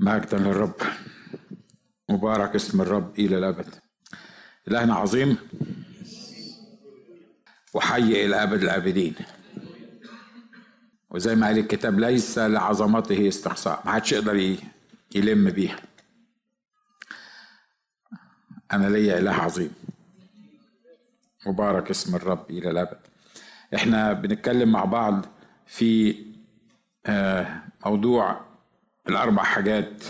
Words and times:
مجدا 0.00 0.38
للرب 0.38 0.74
مبارك 2.08 2.54
اسم 2.54 2.80
الرب 2.80 3.18
إلى 3.18 3.38
الأبد. 3.38 3.74
إلهنا 4.68 4.94
عظيم. 4.94 5.36
وحي 7.74 8.26
إلى 8.26 8.42
أبد 8.42 8.62
الآبدين 8.62 9.14
وزي 11.10 11.34
ما 11.34 11.46
قال 11.46 11.58
الكتاب 11.58 12.00
ليس 12.00 12.38
لعظمته 12.38 13.28
استقصاء 13.28 13.82
ما 13.84 13.92
حدش 13.92 14.12
يقدر 14.12 14.56
يلم 15.14 15.50
بيها. 15.50 15.80
أنا 18.72 18.86
ليا 18.86 19.18
إله 19.18 19.32
عظيم. 19.32 19.72
مبارك 21.46 21.90
اسم 21.90 22.16
الرب 22.16 22.50
إلى 22.50 22.70
الأبد. 22.70 22.98
إحنا 23.74 24.12
بنتكلم 24.12 24.72
مع 24.72 24.84
بعض 24.84 25.26
في 25.66 26.16
موضوع 27.86 28.47
الأربع 29.08 29.42
حاجات 29.42 30.04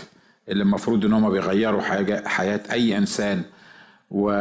اللي 0.49 0.63
المفروض 0.63 1.05
إن 1.05 1.13
هما 1.13 1.29
بيغيروا 1.29 1.81
حاجة 1.81 2.27
حياة 2.27 2.61
أي 2.71 2.97
إنسان. 2.97 3.41
و 4.11 4.31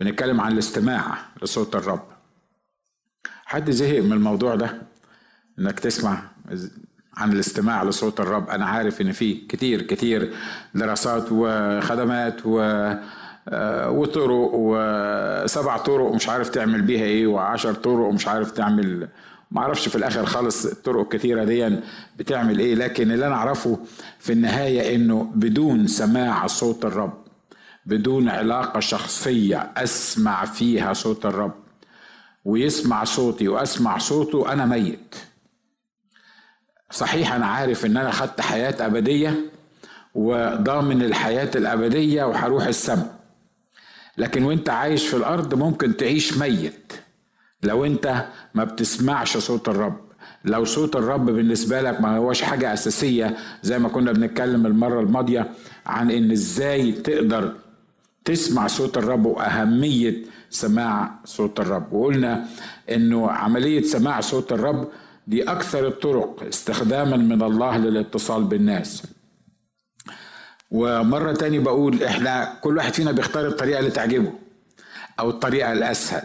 بنتكلم 0.00 0.40
عن 0.40 0.52
الاستماع 0.52 1.18
لصوت 1.42 1.76
الرب. 1.76 2.02
حد 3.44 3.70
زهق 3.70 4.02
من 4.02 4.12
الموضوع 4.12 4.54
ده؟ 4.54 4.82
إنك 5.58 5.80
تسمع 5.80 6.22
عن 7.16 7.32
الاستماع 7.32 7.82
لصوت 7.84 8.20
الرب. 8.20 8.50
أنا 8.50 8.66
عارف 8.66 9.00
إن 9.00 9.12
في 9.12 9.34
كتير 9.34 9.82
كتير 9.82 10.34
دراسات 10.74 11.26
وخدمات 11.30 12.36
و 12.44 12.58
وطرق 13.88 14.50
وسبع 14.54 15.76
طرق 15.76 16.04
ومش 16.04 16.28
عارف 16.28 16.48
تعمل 16.48 16.82
بيها 16.82 17.04
إيه 17.04 17.26
وعشر 17.26 17.74
طرق 17.74 18.06
ومش 18.06 18.28
عارف 18.28 18.50
تعمل 18.50 19.08
ما 19.52 19.60
أعرفش 19.60 19.88
في 19.88 19.96
الآخر 19.96 20.26
خالص 20.26 20.66
الطرق 20.66 21.00
الكتيرة 21.00 21.44
دي 21.44 21.78
بتعمل 22.18 22.58
إيه 22.58 22.74
لكن 22.74 23.10
اللي 23.12 23.26
أنا 23.26 23.34
اعرفه 23.34 23.78
في 24.18 24.32
النهاية 24.32 24.96
انه 24.96 25.32
بدون 25.34 25.86
سماع 25.86 26.46
صوت 26.46 26.84
الرب 26.84 27.22
بدون 27.86 28.28
علاقة 28.28 28.80
شخصية 28.80 29.72
اسمع 29.76 30.44
فيها 30.44 30.92
صوت 30.92 31.26
الرب 31.26 31.52
ويسمع 32.44 33.04
صوتي 33.04 33.48
واسمع 33.48 33.98
صوته 33.98 34.52
أنا 34.52 34.66
ميت. 34.66 35.14
صحيح 36.90 37.32
أنا 37.32 37.46
عارف 37.46 37.86
ان 37.86 37.96
أنا 37.96 38.10
خدت 38.10 38.40
حياة 38.40 38.86
ابدية 38.86 39.34
وضامن 40.14 41.02
الحياة 41.02 41.50
الابدية 41.54 42.24
وهروح 42.24 42.66
السماء 42.66 43.14
لكن 44.18 44.44
وانت 44.44 44.70
عايش 44.70 45.08
في 45.08 45.16
الأرض 45.16 45.54
ممكن 45.54 45.96
تعيش 45.96 46.38
ميت. 46.38 46.92
لو 47.62 47.84
انت 47.84 48.24
ما 48.54 48.64
بتسمعش 48.64 49.36
صوت 49.36 49.68
الرب 49.68 50.00
لو 50.44 50.64
صوت 50.64 50.96
الرب 50.96 51.26
بالنسبة 51.26 51.80
لك 51.82 52.00
ما 52.00 52.16
هوش 52.16 52.42
حاجة 52.42 52.72
أساسية 52.72 53.36
زي 53.62 53.78
ما 53.78 53.88
كنا 53.88 54.12
بنتكلم 54.12 54.66
المرة 54.66 55.00
الماضية 55.00 55.50
عن 55.86 56.10
إن 56.10 56.30
إزاي 56.30 56.92
تقدر 56.92 57.52
تسمع 58.24 58.66
صوت 58.66 58.98
الرب 58.98 59.26
وأهمية 59.26 60.16
سماع 60.50 61.14
صوت 61.24 61.60
الرب. 61.60 61.92
وقلنا 61.92 62.46
إنه 62.90 63.30
عملية 63.30 63.82
سماع 63.82 64.20
صوت 64.20 64.52
الرب 64.52 64.88
دي 65.26 65.42
أكثر 65.42 65.86
الطرق 65.86 66.42
استخداما 66.48 67.16
من 67.16 67.42
الله 67.42 67.76
للاتصال 67.78 68.44
بالناس. 68.44 69.02
ومرة 70.70 71.32
تاني 71.32 71.58
بقول 71.58 72.02
إحنا 72.02 72.58
كل 72.60 72.76
واحد 72.76 72.92
فينا 72.94 73.12
بيختار 73.12 73.46
الطريقة 73.46 73.78
اللي 73.78 73.90
تعجبه 73.90 74.32
أو 75.20 75.30
الطريقة 75.30 75.72
الأسهل. 75.72 76.22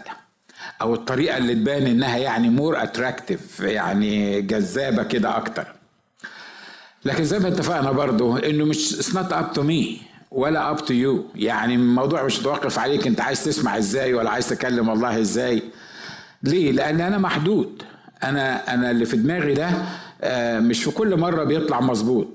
أو 0.82 0.94
الطريقة 0.94 1.36
اللي 1.36 1.54
تبان 1.54 1.86
إنها 1.86 2.16
يعني 2.16 2.48
more 2.48 2.82
attractive 2.82 3.60
يعني 3.60 4.42
جذابة 4.42 5.02
كده 5.02 5.36
أكتر. 5.36 5.66
لكن 7.04 7.24
زي 7.24 7.38
ما 7.38 7.48
اتفقنا 7.48 7.90
برضو 7.92 8.36
إنه 8.36 8.64
مش 8.64 8.94
it's 8.94 9.14
not 9.14 9.32
up 9.32 9.52
to 9.52 9.62
me 9.62 10.00
ولا 10.30 10.70
up 10.70 10.84
to 10.84 10.94
you 10.94 11.24
يعني 11.34 11.74
الموضوع 11.74 12.22
مش 12.24 12.40
متوقف 12.40 12.78
عليك 12.78 13.06
أنت 13.06 13.20
عايز 13.20 13.44
تسمع 13.44 13.78
إزاي 13.78 14.14
ولا 14.14 14.30
عايز 14.30 14.48
تكلم 14.48 14.90
الله 14.90 15.20
إزاي. 15.20 15.62
ليه؟ 16.42 16.72
لأن 16.72 17.00
أنا 17.00 17.18
محدود. 17.18 17.82
أنا 18.24 18.74
أنا 18.74 18.90
اللي 18.90 19.04
في 19.04 19.16
دماغي 19.16 19.54
ده 19.54 19.70
مش 20.60 20.84
في 20.84 20.90
كل 20.90 21.16
مرة 21.16 21.44
بيطلع 21.44 21.80
مظبوط. 21.80 22.28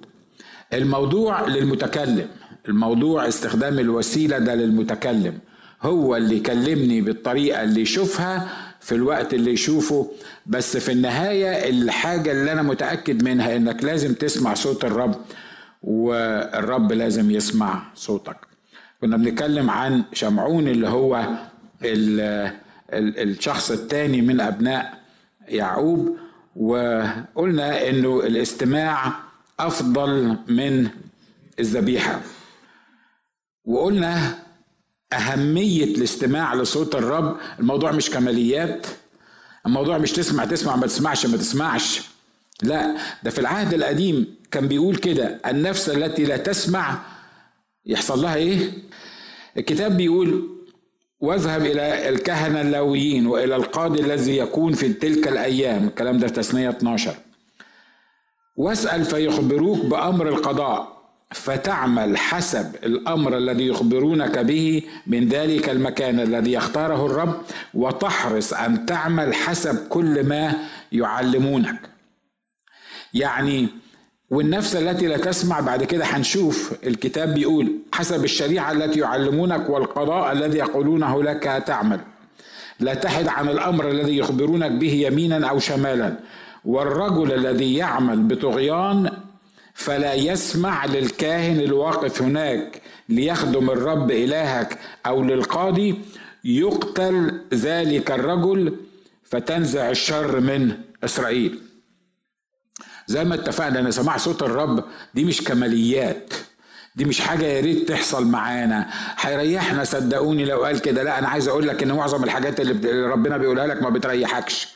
الموضوع 0.74 1.48
للمتكلم. 1.48 2.28
الموضوع 2.68 3.28
استخدام 3.28 3.80
الوسيلة 3.80 4.38
ده 4.38 4.56
للمتكلم. 4.56 5.40
هو 5.84 6.16
اللي 6.16 6.38
يكلمني 6.38 7.02
بالطريقة 7.02 7.64
اللي 7.64 7.82
يشوفها 7.82 8.50
في 8.80 8.96
الوقت 8.96 9.34
اللي 9.34 9.52
يشوفه 9.54 10.12
بس 10.46 10.78
في 10.78 10.92
النهاية 10.92 11.70
الحاجة 11.70 12.32
اللي 12.32 12.52
أنا 12.52 12.62
متأكد 12.62 13.24
منها 13.24 13.56
إنك 13.56 13.84
لازم 13.84 14.14
تسمع 14.14 14.54
صوت 14.54 14.86
الرب 14.86 15.16
والرب 15.84 16.92
لازم 16.92 17.32
يسمع 17.32 17.84
صوتك. 17.96 18.38
كنا 19.02 19.18
بنتكلم 19.18 19.70
عن 19.70 20.04
شمعون 20.14 20.68
اللي 20.68 20.88
هو 20.88 21.28
ال 21.84 22.20
ال 22.94 23.30
الشخص 23.30 23.72
الثاني 23.72 24.22
من 24.22 24.42
أبناء 24.42 25.00
يعقوب 25.48 26.18
وقلنا 26.56 27.90
إنه 27.90 28.20
الاستماع 28.20 29.14
أفضل 29.60 30.38
من 30.48 30.88
الذبيحة. 31.60 32.22
وقلنا 33.66 34.36
أهمية 35.14 35.84
الاستماع 35.84 36.56
لصوت 36.56 36.96
الرب. 36.96 37.38
الموضوع 37.60 37.92
مش 37.92 38.10
كماليات. 38.10 38.88
الموضوع 39.66 39.98
مش 39.98 40.12
تسمع 40.12 40.46
تسمع 40.46 40.76
ما 40.76 40.88
تسمعش 40.88 41.26
ما 41.26 41.38
تسمعش. 41.38 42.02
لا 42.62 42.96
ده 43.24 43.30
في 43.32 43.40
العهد 43.40 43.74
القديم 43.74 44.36
كان 44.52 44.68
بيقول 44.68 44.96
كده 44.96 45.40
النفس 45.48 45.90
التي 45.90 46.24
لا 46.24 46.38
تسمع 46.38 47.00
يحصل 47.86 48.22
لها 48.22 48.36
إيه؟ 48.36 48.72
الكتاب 49.58 49.98
بيقول 49.98 50.50
واذهب 51.20 51.66
إلى 51.66 52.10
الكهنة 52.10 52.62
اللاويين 52.62 53.28
وإلى 53.28 53.56
القاضي 53.56 54.02
الذي 54.02 54.38
يكون 54.38 54.74
في 54.74 54.94
تلك 54.94 55.28
الأيام. 55.28 55.88
الكلام 55.88 56.18
ده 56.20 56.28
في 56.28 56.34
تثنية 56.34 56.70
12 56.70 57.16
واسأل 58.56 59.06
فيخبروك 59.06 59.86
بأمر 59.86 60.30
القضاء. 60.30 60.93
فتعمل 61.34 62.18
حسب 62.18 62.76
الأمر 62.84 63.38
الذي 63.38 63.68
يخبرونك 63.68 64.40
به. 64.40 64.82
من 65.08 65.28
ذلك 65.28 65.70
المكان 65.70 66.20
الذي 66.20 66.54
يختاره 66.54 67.06
الرب. 67.06 67.42
وتحرص 67.74 68.54
أن 68.54 68.86
تعمل 68.86 69.34
حسب 69.34 69.88
كل 69.88 70.24
ما 70.24 70.54
يعلمونك. 70.92 71.80
يعني 73.14 73.68
والنفس 74.30 74.76
التي 74.76 75.08
لا 75.08 75.18
تسمع 75.18 75.60
بعد 75.60 75.84
كده 75.84 76.06
هنشوف 76.06 76.74
الكتاب 76.88 77.34
بيقول 77.34 77.72
حسب 77.94 78.24
الشريعة 78.24 78.72
التي 78.72 79.00
يعلمونك 79.00 79.70
والقضاء 79.70 80.32
الذي 80.32 80.58
يقولونه 80.58 81.24
لك 81.24 81.64
تعمل. 81.68 82.00
لا 82.80 82.94
تحد 82.94 83.28
عن 83.28 83.50
الأمر 83.50 83.90
الذي 83.90 84.18
يخبرونك 84.18 84.72
به 84.72 84.94
يمينا 84.94 85.48
أو 85.50 85.60
شمالا. 85.60 86.16
والرجل 86.66 87.34
الذي 87.34 87.76
يعمل 87.76 88.20
بطغيان 88.20 89.12
فلا 89.74 90.14
يسمع 90.14 90.86
للكاهن 90.86 91.60
الواقف 91.60 92.22
هناك 92.22 92.82
ليخدم 93.10 93.70
الرب 93.70 94.12
إلهك 94.12 94.80
أو 95.06 95.24
للقاضي 95.24 95.96
يقتل 96.44 97.42
ذلك 97.54 98.12
الرجل 98.12 98.76
فتنزع 99.24 99.90
الشر 99.90 100.40
من 100.40 100.78
إسرائيل. 101.04 101.60
زي 103.08 103.24
ما 103.24 103.36
اتفقنا 103.36 103.80
إن 103.80 103.92
سماع 103.92 104.18
صوت 104.18 104.44
الرب 104.44 104.84
دي 105.14 105.24
مش 105.24 105.42
كماليات 105.44 106.34
دي 106.96 107.06
مش 107.06 107.22
حاجة 107.22 107.46
يا 107.46 107.62
ريت 107.62 107.90
تحصل 107.90 108.28
معانا. 108.28 108.90
هيريحنا 109.20 109.84
صدقوني 109.84 110.46
لو 110.46 110.64
قال 110.64 110.80
كده. 110.82 111.04
لا 111.04 111.20
أنا 111.20 111.28
عايز 111.28 111.48
أقول 111.48 111.68
لك 111.68 111.84
إن 111.84 111.92
معظم 111.92 112.24
الحاجات 112.24 112.60
اللي 112.60 113.08
ربنا 113.08 113.38
بيقولها 113.38 113.68
لك 113.68 113.82
ما 113.82 113.90
بتريحكش. 113.90 114.68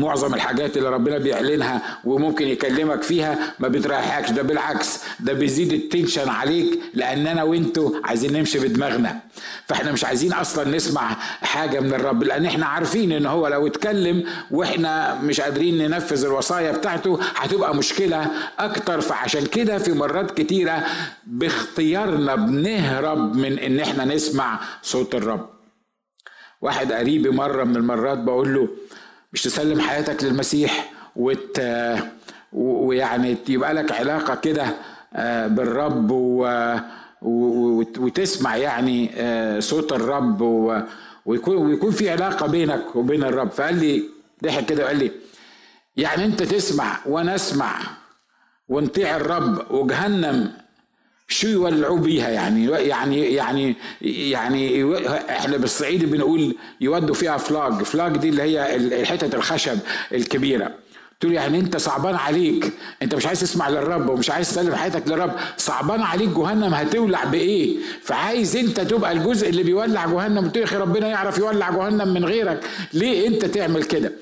معظم 0.00 0.34
الحاجات 0.34 0.76
اللي 0.76 0.88
ربنا 0.88 1.18
بيعلنها 1.18 1.98
وممكن 2.04 2.46
يكلمك 2.48 3.02
فيها 3.02 3.54
ما 3.58 3.68
بتريحكش. 3.68 4.30
ده 4.30 4.42
بالعكس 4.42 5.00
ده 5.20 5.32
بيزيد 5.32 5.72
التنشن 5.72 6.28
عليك 6.28 6.80
لأن 6.94 7.26
أنا 7.26 7.42
وأنتوا 7.42 7.90
عايزين 8.04 8.32
نمشي 8.32 8.58
بدماغنا. 8.58 9.20
فإحنا 9.66 9.92
مش 9.92 10.04
عايزين 10.04 10.32
أصلا 10.32 10.76
نسمع 10.76 11.08
حاجة 11.42 11.80
من 11.80 11.94
الرب 11.94 12.22
لأن 12.22 12.46
إحنا 12.46 12.66
عارفين 12.66 13.12
إن 13.12 13.26
هو 13.26 13.48
لو 13.48 13.66
اتكلم 13.66 14.24
وإحنا 14.50 15.14
مش 15.22 15.40
قادرين 15.40 15.78
ننفذ 15.78 16.24
الوصايا 16.24 16.72
بتاعته 16.72 17.18
هتبقى 17.36 17.74
مشكلة 17.74 18.26
أكتر. 18.58 19.00
فعشان 19.00 19.46
كده 19.46 19.78
في 19.78 19.92
مرات 19.92 20.30
كتيرة 20.30 20.84
باختيارنا 21.26 22.34
بنهرب 22.34 23.36
من 23.36 23.58
إن 23.58 23.80
إحنا 23.80 24.04
نسمع 24.04 24.60
صوت 24.82 25.14
الرب. 25.14 25.48
واحد 26.62 26.92
قريبي 26.92 27.30
مرة 27.30 27.64
من 27.64 27.76
المرات 27.76 28.18
بقول 28.18 28.54
له 28.54 28.68
مش 29.32 29.42
تسلم 29.42 29.80
حياتك 29.80 30.24
للمسيح 30.24 30.90
وت... 31.16 31.60
ويعني 32.52 33.36
يبقى 33.48 33.74
لك 33.74 33.92
علاقة 33.92 34.34
كده 34.34 34.66
بالرب 35.48 36.10
و... 36.10 36.48
وتسمع 37.98 38.56
يعني 38.56 39.10
صوت 39.60 39.92
الرب 39.92 40.40
و... 40.40 40.80
ويكون 41.26 41.56
ويكون 41.56 41.90
في 41.90 42.10
علاقة 42.10 42.46
بينك 42.46 42.96
وبين 42.96 43.24
الرب. 43.24 43.50
فقال 43.50 43.74
لي 43.80 44.02
ضحك 44.44 44.66
كده 44.66 44.84
وقال 44.84 44.96
لي 44.98 45.10
يعني 45.96 46.24
انت 46.24 46.42
تسمع 46.42 46.98
وأنا 47.06 47.34
اسمع 47.34 47.74
ونطيع 48.68 49.16
الرب 49.16 49.70
وجهنم 49.70 50.52
شو 51.30 51.48
يولعوا 51.48 51.98
بيها 51.98 52.28
يعني؟ 52.28 52.64
يعني 52.66 53.34
يعني 53.34 53.76
يعني 54.02 54.94
إحنا 55.30 55.56
بالصعيدي 55.56 56.06
بنقول 56.06 56.56
يودوا 56.80 57.14
فيها 57.14 57.36
فلاج 57.36 57.82
فلاج 57.82 58.16
دي 58.16 58.28
اللي 58.28 58.42
هي 58.42 59.06
حتة 59.06 59.36
الخشب 59.36 59.78
الكبيرة. 60.12 60.70
تقول 61.20 61.32
يعني 61.32 61.58
انت 61.60 61.76
صعبان 61.76 62.14
عليك. 62.14 62.72
انت 63.02 63.14
مش 63.14 63.26
عايز 63.26 63.40
تسمع 63.40 63.68
للرب 63.68 64.08
ومش 64.08 64.30
عايز 64.30 64.50
تسلم 64.50 64.74
حياتك 64.74 65.08
للرب. 65.08 65.32
صعبان 65.56 66.02
عليك 66.02 66.28
جهنم 66.28 66.74
هتولع 66.74 67.24
بإيه؟ 67.24 67.76
فعايز 68.02 68.56
انت 68.56 68.80
تبقى 68.80 69.12
الجزء 69.12 69.48
اللي 69.48 69.62
بيولع 69.62 70.06
جهنم. 70.06 70.52
يا 70.56 70.78
ربنا 70.78 71.08
يعرف 71.08 71.38
يولع 71.38 71.70
جهنم 71.70 72.14
من 72.14 72.24
غيرك. 72.24 72.64
ليه 72.92 73.28
انت 73.28 73.44
تعمل 73.44 73.82
كده؟ 73.84 74.12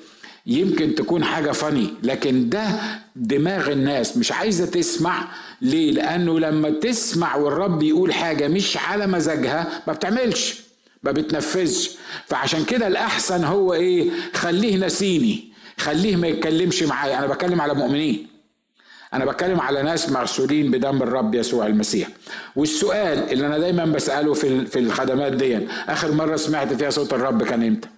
يمكن 0.45 0.95
تكون 0.95 1.23
حاجة 1.23 1.51
فني 1.51 1.93
لكن 2.03 2.49
ده 2.49 2.67
دماغ 3.15 3.71
الناس. 3.71 4.17
مش 4.17 4.31
عايزة 4.31 4.65
تسمع 4.65 5.27
ليه؟ 5.61 5.91
لأنه 5.91 6.39
لما 6.39 6.69
تسمع 6.69 7.35
والرب 7.35 7.83
يقول 7.83 8.13
حاجة 8.13 8.47
مش 8.47 8.77
على 8.77 9.07
مزاجها 9.07 9.81
ما 9.87 9.93
بتعملش 9.93 10.61
ما 11.03 11.11
بتنفذش. 11.11 11.97
فعشان 12.27 12.65
كده 12.65 12.87
الأحسن 12.87 13.43
هو 13.43 13.73
إيه؟ 13.73 14.09
خليه 14.33 14.77
نسيني 14.77 15.53
خليه 15.77 16.15
ما 16.15 16.27
يتكلمش 16.27 16.83
معايا. 16.83 17.19
أنا 17.19 17.27
بتكلم 17.27 17.61
على 17.61 17.73
مؤمنين. 17.73 18.27
أنا 19.13 19.25
بتكلم 19.25 19.59
على 19.59 19.81
ناس 19.83 20.09
مغسولين 20.09 20.71
بدم 20.71 21.01
الرب 21.03 21.35
يسوع 21.35 21.67
المسيح. 21.67 22.07
والسؤال 22.55 23.31
اللي 23.31 23.47
أنا 23.47 23.57
دايما 23.57 23.85
بسأله 23.85 24.33
في 24.33 24.65
في 24.65 24.79
الخدمات 24.79 25.31
دي 25.33 25.67
آخر 25.87 26.11
مرة 26.11 26.35
سمعت 26.35 26.73
فيها 26.73 26.89
صوت 26.89 27.13
الرب 27.13 27.43
كان 27.43 27.63
إمتى؟ 27.63 27.89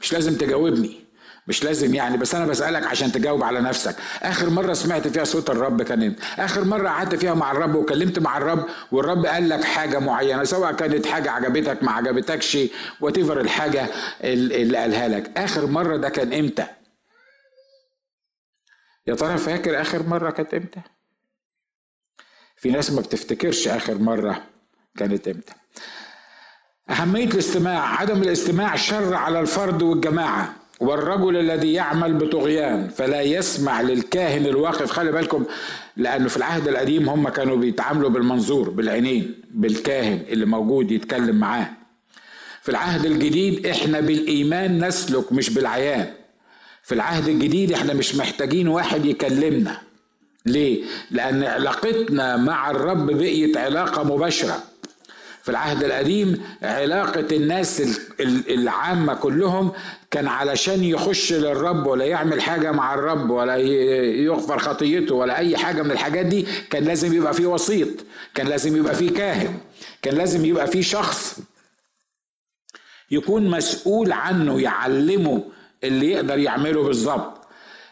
مش 0.00 0.12
لازم 0.12 0.34
تجاوبني. 0.36 1.09
مش 1.50 1.64
لازم 1.64 1.94
يعني 1.94 2.16
بس 2.16 2.34
أنا 2.34 2.46
بسألك 2.46 2.86
عشان 2.86 3.12
تجاوب 3.12 3.42
على 3.42 3.60
نفسك. 3.60 3.96
آخر 4.22 4.50
مرة 4.50 4.72
سمعت 4.72 5.08
فيها 5.08 5.24
صوت 5.24 5.50
الرب 5.50 5.82
كان 5.82 6.02
إمتى 6.02 6.22
آخر 6.38 6.64
مرة 6.64 6.88
قعدت 6.88 7.14
فيها 7.14 7.34
مع 7.34 7.52
الرب 7.52 7.74
وكلمت 7.74 8.18
مع 8.18 8.36
الرب 8.38 8.64
والرب 8.92 9.26
قال 9.26 9.48
لك 9.48 9.64
حاجة 9.64 9.98
معينة 9.98 10.44
سواء 10.44 10.72
كانت 10.72 11.06
حاجة 11.06 11.30
عجبتك 11.30 11.82
ما 11.82 11.92
عجبتكش 11.92 12.58
وات 13.00 13.18
الحاجة 13.18 13.86
اللي 14.24 14.76
قالها 14.78 15.08
لك. 15.08 15.38
آخر 15.38 15.66
مرة 15.66 15.96
ده 15.96 16.08
كان 16.08 16.32
إمتى؟ 16.32 16.66
يا 19.06 19.14
ترى 19.14 19.38
فاكر 19.38 19.80
آخر 19.80 20.02
مرة 20.02 20.30
كانت 20.30 20.54
إمتى؟ 20.54 20.80
في 22.56 22.70
ناس 22.70 22.90
ما 22.92 23.00
بتفتكرش 23.00 23.68
آخر 23.68 23.94
مرة 23.98 24.42
كانت 24.96 25.28
إمتى. 25.28 25.52
أهمية 26.90 27.24
الاستماع 27.24 28.00
عدم 28.00 28.22
الاستماع 28.22 28.76
شر 28.76 29.14
على 29.14 29.40
الفرد 29.40 29.82
والجماعة. 29.82 30.59
والرجل 30.80 31.36
الذي 31.36 31.72
يعمل 31.72 32.14
بطغيان 32.14 32.88
فلا 32.88 33.22
يسمع 33.22 33.80
للكاهن 33.80 34.46
الواقف 34.46 34.90
خلي 34.90 35.12
بالكم 35.12 35.44
لأنه 35.96 36.28
في 36.28 36.36
العهد 36.36 36.68
القديم 36.68 37.08
هم 37.08 37.28
كانوا 37.28 37.56
بيتعاملوا 37.56 38.10
بالمنظور 38.10 38.70
بالعينين 38.70 39.34
بالكاهن 39.50 40.20
اللي 40.28 40.46
موجود 40.46 40.90
يتكلم 40.90 41.36
معاه. 41.36 41.70
في 42.62 42.68
العهد 42.68 43.06
الجديد 43.06 43.66
إحنا 43.66 44.00
بالإيمان 44.00 44.84
نسلك 44.86 45.32
مش 45.32 45.50
بالعيان. 45.50 46.06
في 46.82 46.94
العهد 46.94 47.28
الجديد 47.28 47.72
إحنا 47.72 47.94
مش 47.94 48.14
محتاجين 48.16 48.68
واحد 48.68 49.04
يكلمنا. 49.06 49.78
ليه؟ 50.46 50.82
لأن 51.10 51.42
علاقتنا 51.44 52.36
مع 52.36 52.70
الرب 52.70 53.06
بقيت 53.10 53.56
علاقة 53.56 54.04
مباشرة. 54.14 54.62
في 55.42 55.48
العهد 55.48 55.84
القديم 55.84 56.42
علاقة 56.62 57.26
الناس 57.36 57.82
العامة 58.50 59.14
كلهم 59.14 59.72
كان 60.10 60.26
علشان 60.28 60.84
يخش 60.84 61.32
للرب 61.32 61.86
ولا 61.86 62.04
يعمل 62.04 62.42
حاجة 62.42 62.72
مع 62.72 62.94
الرب 62.94 63.30
ولا 63.30 63.56
يغفر 63.56 64.58
خطيته 64.58 65.14
ولا 65.14 65.38
أي 65.38 65.56
حاجة 65.56 65.82
من 65.82 65.90
الحاجات 65.90 66.26
دي 66.26 66.46
كان 66.70 66.84
لازم 66.84 67.14
يبقى 67.14 67.34
فيه 67.34 67.46
وسيط 67.46 67.88
كان 68.34 68.46
لازم 68.46 68.76
يبقى 68.76 68.94
فيه 68.94 69.10
كاهن 69.10 69.58
كان 70.02 70.14
لازم 70.14 70.44
يبقى 70.44 70.66
فيه 70.66 70.82
شخص 70.82 71.38
يكون 73.10 73.50
مسؤول 73.50 74.12
عنه 74.12 74.60
يعلمه 74.60 75.44
اللي 75.84 76.10
يقدر 76.10 76.38
يعمله 76.38 76.82
بالظبط. 76.82 77.39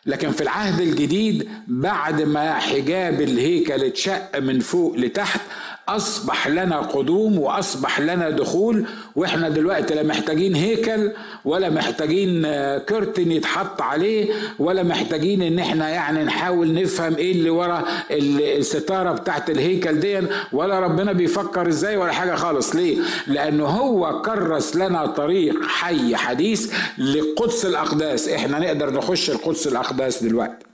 لكن 0.07 0.31
في 0.31 0.41
العهد 0.41 0.81
الجديد 0.81 1.49
بعد 1.69 2.23
ما 2.23 2.55
حجاب 2.55 3.21
الهيكل 3.21 3.85
اتشق 3.85 4.39
من 4.39 4.61
فوق 4.61 4.97
لتحت 4.97 5.41
أصبح 5.89 6.49
لنا 6.49 6.79
قدوم 6.81 7.39
وأصبح 7.39 8.01
لنا 8.01 8.31
دخول 8.31 8.85
وإحنا 9.17 9.49
دلوقتي 9.49 9.95
لا 9.95 10.03
محتاجين 10.03 10.55
هيكل 10.55 11.11
ولا 11.45 11.71
محتاجين 11.71 12.43
آه، 12.45 12.79
كرتن 12.79 13.33
يتحط 13.33 13.83
عليه 13.83 14.33
ولا 14.59 14.83
محتاجين 14.83 15.43
إن 15.43 15.59
إحنا 15.59 15.89
يعني 15.89 16.25
نحاول 16.25 16.75
نفهم 16.75 17.15
إيه 17.17 17.33
اللي 17.33 17.51
ورا 17.51 17.85
الستارة 18.11 19.13
بتاعت 19.13 19.51
الهيكل 19.51 20.01
دي 20.01 20.21
ولا 20.53 20.81
ربنا 20.81 21.13
بيفكر 21.13 21.69
إزاي 21.69 21.97
ولا 21.97 22.13
حاجة 22.13 22.35
خالص. 22.35 22.75
ليه؟ 22.75 22.99
لأنه 23.27 23.65
هو 23.67 24.23
كرس 24.23 24.77
لنا 24.77 25.07
طريق 25.07 25.63
حي 25.67 26.17
حديث 26.17 26.73
لقدس 26.99 27.67
الأقداس. 27.67 28.29
إحنا 28.29 28.59
نقدر 28.59 28.91
نخش 28.91 29.31
القدس 29.31 29.67
الأقداس 29.67 29.88
دلوقتي. 30.23 30.67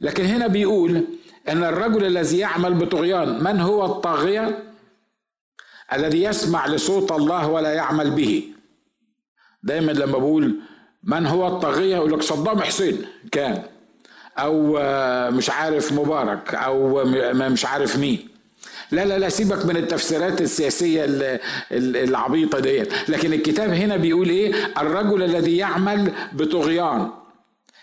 لكن 0.00 0.24
هنا 0.24 0.46
بيقول 0.46 1.04
إن 1.48 1.64
الرجل 1.64 2.04
الذي 2.06 2.38
يعمل 2.38 2.74
بطغيان 2.74 3.44
من 3.44 3.60
هو 3.60 3.84
الطاغية؟ 3.84 4.58
الذي 5.92 6.22
يسمع 6.22 6.66
لصوت 6.66 7.12
الله 7.12 7.48
ولا 7.48 7.72
يعمل 7.72 8.10
به. 8.10 8.44
دايما 9.62 9.92
لما 9.92 10.18
بقول 10.18 10.56
من 11.04 11.26
هو 11.26 11.46
الطاغية 11.46 11.96
يقول 11.96 12.12
لك 12.12 12.22
صدام 12.22 12.60
حسين 12.62 13.04
كان 13.32 13.62
أو 14.38 14.78
مش 15.30 15.50
عارف 15.50 15.92
مبارك 15.92 16.54
أو 16.54 17.04
مش 17.34 17.66
عارف 17.66 17.98
مين. 17.98 18.28
لا 18.90 19.04
لا 19.04 19.18
لا 19.18 19.28
سيبك 19.28 19.66
من 19.66 19.76
التفسيرات 19.76 20.40
السياسية 20.40 21.04
العبيطة 21.72 22.58
دي 22.58 22.82
لكن 23.08 23.32
الكتاب 23.32 23.70
هنا 23.70 23.96
بيقول 23.96 24.28
إيه؟ 24.28 24.54
الرجل 24.78 25.22
الذي 25.22 25.56
يعمل 25.56 26.12
بطغيان. 26.32 27.10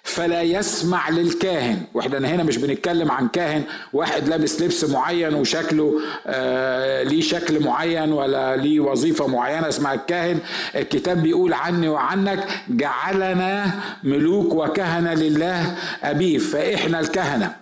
فلا 0.09 0.41
يسمع 0.41 1.09
للكاهن. 1.09 1.81
وإحنا 1.93 2.17
هنا 2.17 2.43
مش 2.43 2.57
بنتكلم 2.57 3.11
عن 3.11 3.27
كاهن. 3.27 3.63
واحد 3.93 4.27
لابس 4.27 4.61
لبس 4.61 4.83
معين 4.83 5.33
وشكله 5.33 5.99
آه 6.27 7.03
ليه 7.03 7.21
شكل 7.21 7.63
معين 7.63 8.11
ولا 8.11 8.55
ليه 8.55 8.79
وظيفة 8.79 9.27
معينة 9.27 9.67
اسمها 9.67 9.93
الكاهن. 9.93 10.39
الكتاب 10.75 11.23
بيقول 11.23 11.53
عني 11.53 11.87
وعنك 11.87 12.47
جعلنا 12.69 13.71
ملوك 14.03 14.53
وكهنه 14.53 15.13
لله 15.13 15.75
أبيه. 16.03 16.37
فإحنا 16.37 16.99
الكهنة. 16.99 17.55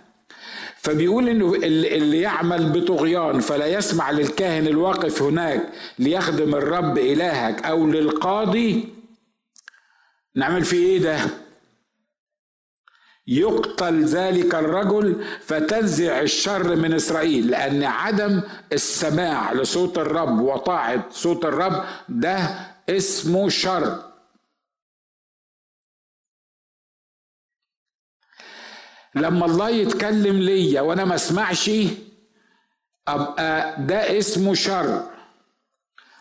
فبيقول 0.76 1.28
إنه 1.28 1.54
اللي 1.54 2.20
يعمل 2.20 2.68
بطغيان 2.68 3.40
فلا 3.40 3.66
يسمع 3.66 4.10
للكاهن 4.10 4.66
الواقف 4.66 5.22
هناك 5.22 5.62
ليخدم 5.98 6.54
الرب 6.54 6.98
إلهك 6.98 7.64
أو 7.64 7.86
للقاضي. 7.86 8.88
نعمل 10.36 10.64
فيه 10.64 10.86
إيه 10.86 10.98
ده؟ 10.98 11.18
يقتل 13.28 14.04
ذلك 14.04 14.54
الرجل 14.54 15.24
فتنزع 15.40 16.20
الشر 16.20 16.76
من 16.76 16.94
إسرائيل 16.94 17.50
لأن 17.50 17.82
عدم 17.84 18.42
السماع 18.72 19.52
لصوت 19.52 19.98
الرب 19.98 20.40
وطاعة 20.40 21.04
صوت 21.10 21.44
الرب 21.44 21.84
ده 22.08 22.38
اسمه 22.88 23.48
شر. 23.48 23.98
لما 29.14 29.46
الله 29.46 29.70
يتكلم 29.70 30.36
ليا 30.38 30.80
وأنا 30.80 31.04
ما 31.04 31.14
أسمعش 31.14 31.70
أبقى 33.08 33.76
ده 33.86 34.18
اسمه 34.18 34.54
شر. 34.54 35.10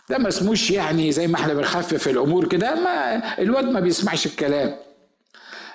ده 0.10 0.18
ما 0.18 0.28
اسموش 0.28 0.72
يعني 0.72 1.12
زي 1.12 1.28
ما 1.28 1.36
إحنا 1.36 1.54
بنخفف 1.54 2.08
الأمور 2.08 2.48
كده 2.48 2.76
ما 2.76 3.40
الواد 3.40 3.66
ما 3.66 3.80
بيسمعش 3.80 4.26
الكلام. 4.26 4.87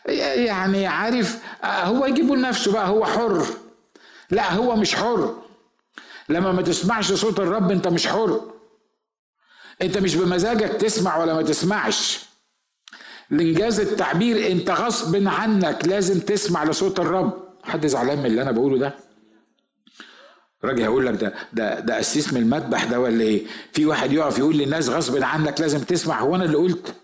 يعني 0.06 0.87
عارف 0.87 1.38
هو 1.64 2.06
يجيبه 2.06 2.37
لنفسه 2.37 2.73
بقى 2.73 2.88
هو 2.88 3.04
حر. 3.04 3.47
لا 4.30 4.54
هو 4.54 4.76
مش 4.76 4.94
حر. 4.94 5.42
لما 6.28 6.52
ما 6.52 6.62
تسمعش 6.62 7.12
صوت 7.12 7.40
الرب 7.40 7.71
انت 7.71 7.88
مش 7.88 8.06
حر. 8.06 8.40
انت 9.82 9.99
مش 9.99 10.14
بمزاجك 10.16 10.68
تسمع 10.73 11.16
ولا 11.18 11.35
ما 11.35 11.42
تسمعش. 11.42 12.25
لإنجاز 13.30 13.80
التعبير 13.80 14.52
انت 14.52 14.71
غصب 14.71 15.28
عنك 15.28 15.88
لازم 15.88 16.21
تسمع 16.21 16.64
لصوت 16.64 17.00
الرب. 17.00 17.49
حد 17.64 17.87
زعلان 17.87 18.18
من 18.18 18.26
اللي 18.26 18.42
أنا 18.42 18.50
بقوله 18.52 18.78
ده؟ 18.78 18.94
راجل 20.64 20.80
هيقول 20.82 21.06
لك 21.06 21.14
ده 21.14 21.35
ده 21.52 21.80
ده 21.80 21.97
قسيس 21.97 22.32
من 22.32 22.40
المذبح 22.42 22.85
ده 22.85 23.00
ولا 23.00 23.23
إيه؟ 23.25 23.47
في 23.73 23.87
واحد 23.87 24.12
يقف 24.12 24.38
يقول 24.38 24.56
للناس 24.59 24.88
غصب 24.88 25.23
عنك 25.23 25.61
لازم 25.61 25.80
تسمع. 25.80 26.21
هو 26.21 26.37
أنا 26.37 26.44
اللي 26.44 26.56
قلت؟ 26.56 26.94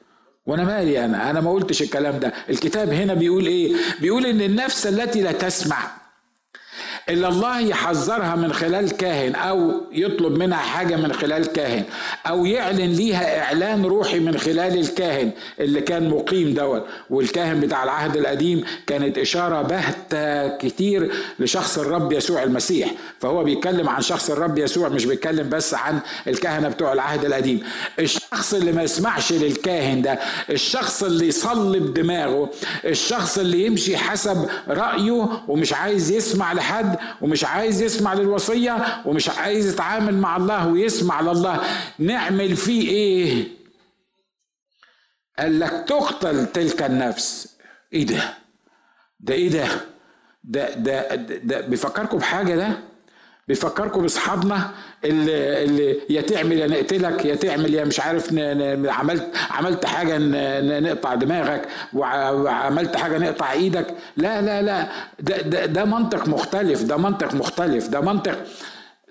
وأنا 0.48 0.64
مالي 0.64 1.04
أنا؟ 1.04 1.30
أنا 1.30 1.40
ما 1.40 1.50
قلتش 1.52 1.82
الكلام 1.82 2.18
ده. 2.18 2.32
الكتاب 2.50 2.92
هنا 2.92 3.14
بيقول 3.14 3.46
إيه؟ 3.46 3.72
بيقول 4.00 4.26
ان 4.26 4.40
النفس 4.40 4.86
التي 4.86 5.20
لا 5.22 5.32
تسمع 5.32 5.78
اللي 7.08 7.28
الله 7.28 7.60
يحذرها 7.60 8.36
من 8.36 8.52
خلال 8.52 8.90
كاهن 8.96 9.34
أو 9.34 9.72
يطلب 9.92 10.38
منها 10.38 10.56
حاجة 10.58 10.96
من 10.96 11.12
خلال 11.12 11.46
كاهن 11.52 11.84
أو 12.26 12.46
يعلن 12.46 12.92
ليها 12.92 13.38
إعلان 13.42 13.84
روحي 13.84 14.18
من 14.18 14.38
خلال 14.38 14.78
الكاهن 14.78 15.30
اللي 15.60 15.80
كان 15.80 16.08
مقيم 16.10 16.54
دوت. 16.54 16.86
والكاهن 17.10 17.60
بتاع 17.60 17.84
العهد 17.84 18.16
القديم 18.16 18.64
كانت 18.86 19.18
إشارة 19.18 19.62
باهتة 19.62 20.56
كتير 20.56 21.10
لشخص 21.38 21.78
الرب 21.78 22.12
يسوع 22.12 22.42
المسيح. 22.42 22.90
فهو 23.20 23.44
بيتكلم 23.44 23.88
عن 23.88 24.00
شخص 24.02 24.30
الرب 24.30 24.58
يسوع 24.58 24.88
مش 24.88 25.04
بيتكلم 25.04 25.48
بس 25.48 25.74
عن 25.74 25.98
الكهنه 26.26 26.68
بتوع 26.68 26.92
العهد 26.92 27.24
القديم. 27.24 27.60
الشخص 27.98 28.54
اللي 28.54 28.72
ما 28.72 28.82
يسمعش 28.82 29.32
للكاهن 29.32 30.02
ده 30.02 30.18
الشخص 30.50 31.02
اللي 31.02 31.28
يصلي 31.28 31.78
بدماغه 31.80 32.50
الشخص 32.84 33.38
اللي 33.38 33.66
يمشي 33.66 33.96
حسب 33.96 34.48
رأيه 34.68 35.28
ومش 35.48 35.72
عايز 35.72 36.10
يسمع 36.10 36.52
لحد 36.52 36.97
ومش 37.20 37.44
عايز 37.44 37.82
يسمع 37.82 38.14
للوصية 38.14 39.02
ومش 39.06 39.28
عايز 39.28 39.74
يتعامل 39.74 40.14
مع 40.18 40.36
الله 40.36 40.68
ويسمع 40.68 41.20
لله. 41.20 41.60
نعمل 41.98 42.56
فيه 42.56 42.88
إيه؟ 42.90 43.48
قال 45.38 45.60
لك 45.60 45.84
تقتل 45.88 46.46
تلك 46.46 46.82
النفس. 46.82 47.56
إيه 47.92 48.06
ده؟ 48.06 48.34
ده 49.20 49.34
إيه 49.34 49.50
ده؟ 49.50 49.68
ده 50.44 50.74
ده, 50.74 51.14
ده, 51.14 51.60
بيفكركم 51.60 52.18
بحاجة 52.18 52.54
ده؟ 52.56 52.87
بيفكركم 53.48 54.02
بأصحابنا 54.02 54.70
اللي, 55.04 55.64
اللي 55.64 56.00
يا 56.10 56.20
تعمل 56.20 56.58
يا 56.58 56.66
نقتلك 56.66 57.24
يا 57.24 57.34
تعمل 57.34 57.74
يا 57.74 57.84
مش 57.84 58.00
عارف. 58.00 58.32
عملت 58.88 59.36
عملت 59.50 59.86
حاجة. 59.86 60.18
نقطع 60.80 61.14
دماغك 61.14 61.68
وعملت 61.92 62.96
حاجة 62.96 63.18
نقطع 63.18 63.52
إيدك 63.52 63.94
لا 64.16 64.40
لا 64.42 64.62
لا 64.62 64.88
ده, 65.20 65.36
ده 65.42 65.66
ده 65.66 65.84
منطق 65.84 66.28
مختلف 66.28 66.82
ده 66.82 66.96
منطق 66.96 67.34
مختلف 67.34 67.88
ده 67.88 68.00
منطق 68.00 68.38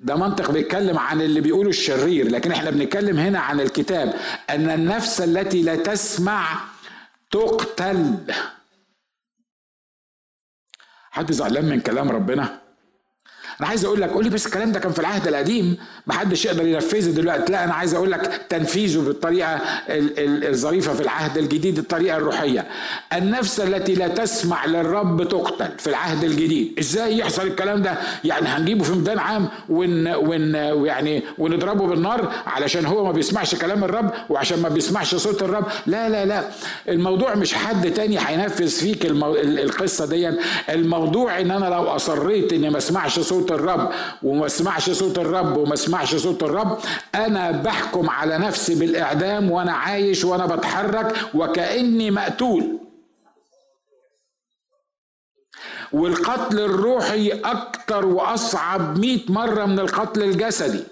ده 0.01 0.15
منطق 0.15 0.51
بيتكلم 0.51 0.97
عن 0.99 1.21
اللي 1.21 1.41
بيقوله 1.41 1.69
الشرير 1.69 2.27
لكن 2.31 2.51
إحنا 2.51 2.69
بنتكلم 2.69 3.19
هنا 3.19 3.39
عن 3.39 3.59
الكتاب 3.61 4.13
أن 4.49 4.69
النفس 4.69 5.21
التي 5.21 5.61
لا 5.61 5.75
تسمع 5.75 6.57
تقتل 7.31 8.15
حد 11.11 11.31
زعلان 11.31 11.65
من 11.65 11.79
كلام 11.81 12.11
ربنا 12.11 12.61
أنا 13.59 13.67
عايز 13.67 13.85
أقول 13.85 14.01
لك 14.01 14.09
قول 14.09 14.23
لي 14.23 14.29
بس 14.29 14.45
الكلام 14.45 14.71
ده 14.71 14.79
كان 14.79 14.91
في 14.91 14.99
العهد 14.99 15.27
القديم 15.27 15.77
ما 16.07 16.13
حدش 16.13 16.45
يقدر 16.45 16.67
ينفذه 16.67 17.11
دلوقتي. 17.11 17.51
لا 17.51 17.63
أنا 17.63 17.73
عايز 17.73 17.93
أقول 17.93 18.11
لك 18.11 18.41
تنفيذه 18.49 18.99
بالطريقة 18.99 19.59
الظريفة 19.89 20.93
في 20.93 21.01
العهد 21.01 21.37
الجديد 21.37 21.77
الطريقة 21.77 22.17
الروحية. 22.17 22.65
النفس 23.13 23.59
التي 23.59 23.93
لا 23.95 24.07
تسمع 24.07 24.65
للرب 24.65 25.27
تقتل 25.29 25.69
في 25.77 25.87
العهد 25.87 26.23
الجديد. 26.23 26.75
إزاي 26.79 27.17
يحصل 27.17 27.47
الكلام 27.47 27.81
ده؟ 27.81 27.97
يعني 28.23 28.47
هنجيبه 28.47 28.83
في 28.83 28.91
ميدان 28.91 29.19
عام 29.19 29.47
ون 29.69 30.07
ون 30.07 30.55
ويعني 30.55 31.23
ونضربه 31.37 31.87
بالنار 31.87 32.31
علشان 32.47 32.85
هو 32.85 33.05
ما 33.05 33.11
بيسمعش 33.11 33.55
كلام 33.55 33.83
الرب 33.83 34.11
وعشان 34.29 34.61
ما 34.61 34.69
بيسمعش 34.69 35.15
صوت 35.15 35.41
الرب. 35.43 35.65
لا 35.87 36.09
لا 36.09 36.25
لا. 36.25 36.43
الموضوع 36.89 37.35
مش 37.35 37.53
حد 37.53 37.91
تاني 37.91 38.17
هينفذ 38.19 38.67
فيك 38.69 39.05
المو... 39.05 39.35
القصة 39.35 40.05
دي 40.05 40.31
الموضوع 40.69 41.41
إن 41.41 41.51
أنا 41.51 41.65
لو 41.65 41.83
أصريت 41.83 42.53
إني 42.53 42.69
ما 42.69 42.77
أسمعش 42.77 43.19
صوت 43.19 43.46
صوت 43.47 43.59
الرب 43.59 43.91
وما 44.23 44.45
اسمعش 44.45 44.89
صوت 44.89 45.19
الرب 45.19 45.57
وما 45.57 45.73
اسمعش 45.73 46.15
صوت 46.15 46.43
الرب 46.43 46.79
أنا 47.15 47.51
بحكم 47.51 48.09
على 48.09 48.37
نفسي 48.37 48.75
بالإعدام 48.75 49.51
وأنا 49.51 49.71
عايش 49.71 50.25
وأنا 50.25 50.45
بتحرك 50.45 51.15
وكأني 51.33 52.11
مقتول. 52.11 52.79
والقتل 55.91 56.59
الروحي 56.59 57.29
أكتر 57.31 58.05
وأصعب 58.05 58.99
مئة 58.99 59.31
مرة 59.31 59.65
من 59.65 59.79
القتل 59.79 60.23
الجسدي. 60.23 60.83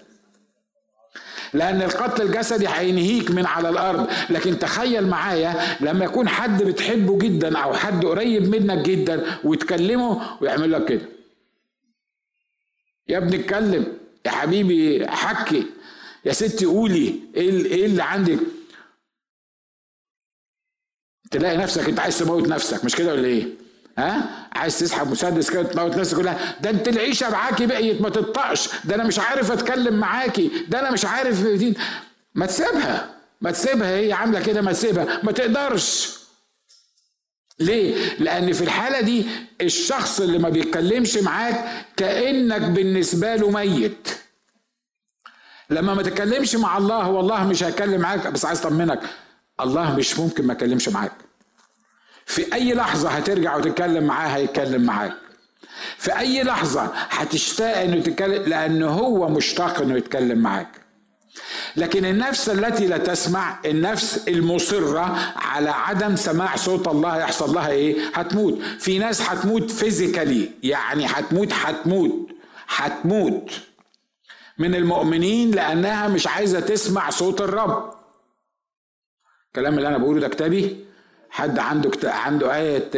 لأن 1.53 1.81
القتل 1.81 2.21
الجسدي 2.21 2.67
هينهيك 2.67 3.31
من 3.31 3.45
على 3.45 3.69
الأرض. 3.69 4.07
لكن 4.29 4.59
تخيل 4.59 5.07
معايا 5.07 5.55
لما 5.79 6.05
يكون 6.05 6.27
حد 6.29 6.63
بتحبه 6.63 7.17
جدا 7.17 7.57
أو 7.57 7.73
حد 7.73 8.05
قريب 8.05 8.49
منك 8.49 8.77
جدا 8.77 9.23
وتكلمه 9.43 10.21
ويعمل 10.41 10.71
لك 10.71 10.85
كده. 10.85 11.14
يا 13.07 13.17
ابني 13.17 13.35
اتكلم 13.35 13.97
يا 14.25 14.31
حبيبي 14.31 15.07
حكي 15.07 15.65
يا 16.25 16.33
ستي 16.33 16.65
قولي 16.65 17.19
إيه 17.35 17.65
إيه 17.65 17.85
اللي 17.85 18.03
عندك؟ 18.03 18.39
تلاقي 21.31 21.57
نفسك 21.57 21.89
أنت 21.89 21.99
عايز 21.99 22.19
تموت 22.19 22.47
نفسك 22.47 22.85
مش 22.85 22.95
كده 22.95 23.13
ولا 23.13 23.25
إيه؟ 23.27 23.47
ها؟ 23.97 24.47
عايز 24.53 24.79
تسحب 24.79 25.11
مسدس 25.11 25.49
كده 25.51 25.63
تموت 25.63 25.95
نفسك 25.97 26.17
كلها؟ 26.17 26.59
ده 26.61 26.69
أنت 26.69 26.87
العيشة 26.87 27.29
معاكي 27.29 27.65
بقيت 27.65 28.01
ما 28.01 28.09
تطقش 28.09 28.69
ده 28.85 28.95
أنا 28.95 29.03
مش 29.03 29.19
عارف 29.19 29.51
أتكلم 29.51 29.99
معاكي 29.99 30.51
ده 30.67 30.79
أنا 30.79 30.91
مش 30.91 31.05
عارف 31.05 31.43
ما 32.35 32.45
تسيبها 32.45 33.15
ما 33.41 33.51
تسيبها 33.51 33.95
هي 33.97 34.13
عاملة 34.13 34.43
كده 34.43 34.61
ما 34.61 34.71
تسيبها 34.73 35.19
ما 35.23 35.31
تقدرش. 35.31 36.17
ليه؟ 37.59 38.15
لأن 38.19 38.53
في 38.53 38.63
الحالة 38.63 39.01
دي 39.01 39.25
الشخص 39.61 40.21
اللي 40.21 40.37
ما 40.39 40.49
بيتكلمش 40.49 41.17
معاك 41.17 41.85
كأنك 41.97 42.61
بالنسبة 42.61 43.35
له 43.35 43.49
ميت. 43.49 44.07
لما 45.69 45.93
ما 45.93 46.03
تتكلمش 46.03 46.55
مع 46.55 46.77
الله 46.77 47.09
والله 47.09 47.43
مش 47.47 47.63
هيكلم 47.63 48.01
معاك 48.01 48.27
بس 48.27 48.45
عايز 48.45 48.59
أطمنك 48.65 48.99
الله 49.61 49.95
مش 49.95 50.19
ممكن 50.19 50.47
ما 50.47 50.53
يكلمش 50.53 50.89
معاك. 50.89 51.11
في 52.25 52.53
أي 52.53 52.73
لحظة 52.73 53.09
هترجع 53.09 53.55
وتتكلم 53.55 54.03
معاه 54.03 54.27
هيتكلم 54.27 54.81
معاك. 54.81 55.13
في 55.97 56.19
أي 56.19 56.43
لحظة 56.43 56.83
هتشتاق 56.95 57.77
إنه 57.77 58.01
تتكلم 58.01 58.43
لأن 58.43 58.83
هو 58.83 59.29
مشتاق 59.29 59.81
إنه 59.81 59.97
يتكلم 59.97 60.37
معاك. 60.39 60.84
لكن 61.75 62.05
النفس 62.05 62.49
التي 62.49 62.87
لا 62.87 62.97
تسمع 62.97 63.59
النفس 63.65 64.27
المصرة 64.27 65.33
على 65.35 65.69
عدم 65.69 66.15
سماع 66.15 66.55
صوت 66.55 66.87
الله 66.87 67.17
يحصل 67.17 67.53
لها 67.55 67.69
إيه 67.69 67.95
هتموت 68.13 68.59
في 68.79 68.99
ناس 68.99 69.21
هتموت 69.21 69.71
فيزيكالي 69.71 70.49
يعني 70.63 71.05
هتموت 71.05 71.53
هتموت 71.53 72.29
هتموت 72.67 73.51
من 74.57 74.75
المؤمنين 74.75 75.51
لأنها 75.51 76.07
مش 76.07 76.27
عايزة 76.27 76.59
تسمع 76.59 77.09
صوت 77.09 77.41
الرب 77.41 77.93
الكلام 79.47 79.77
اللي 79.77 79.87
أنا 79.87 79.97
بقوله 79.97 80.19
ده 80.19 80.27
كتابي 80.27 80.85
حد 81.29 81.59
عنده. 81.59 81.91
عنده 82.03 82.55
آية. 82.55 82.89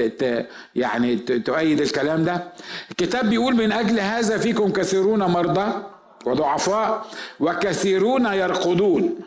يعني. 0.75 1.15
تؤيد 1.15 1.82
الكلام 1.82 2.24
ده 2.25 2.53
الكتاب 2.91 3.29
بيقول 3.29 3.56
من 3.56 3.72
أجل 3.72 4.00
هذا 4.00 4.38
فيكم 4.38 4.72
كثيرون 4.72 5.20
مرضى 5.24 5.84
وضعفاء 6.25 7.07
وكثيرون 7.39 8.25
يرقدون. 8.25 9.19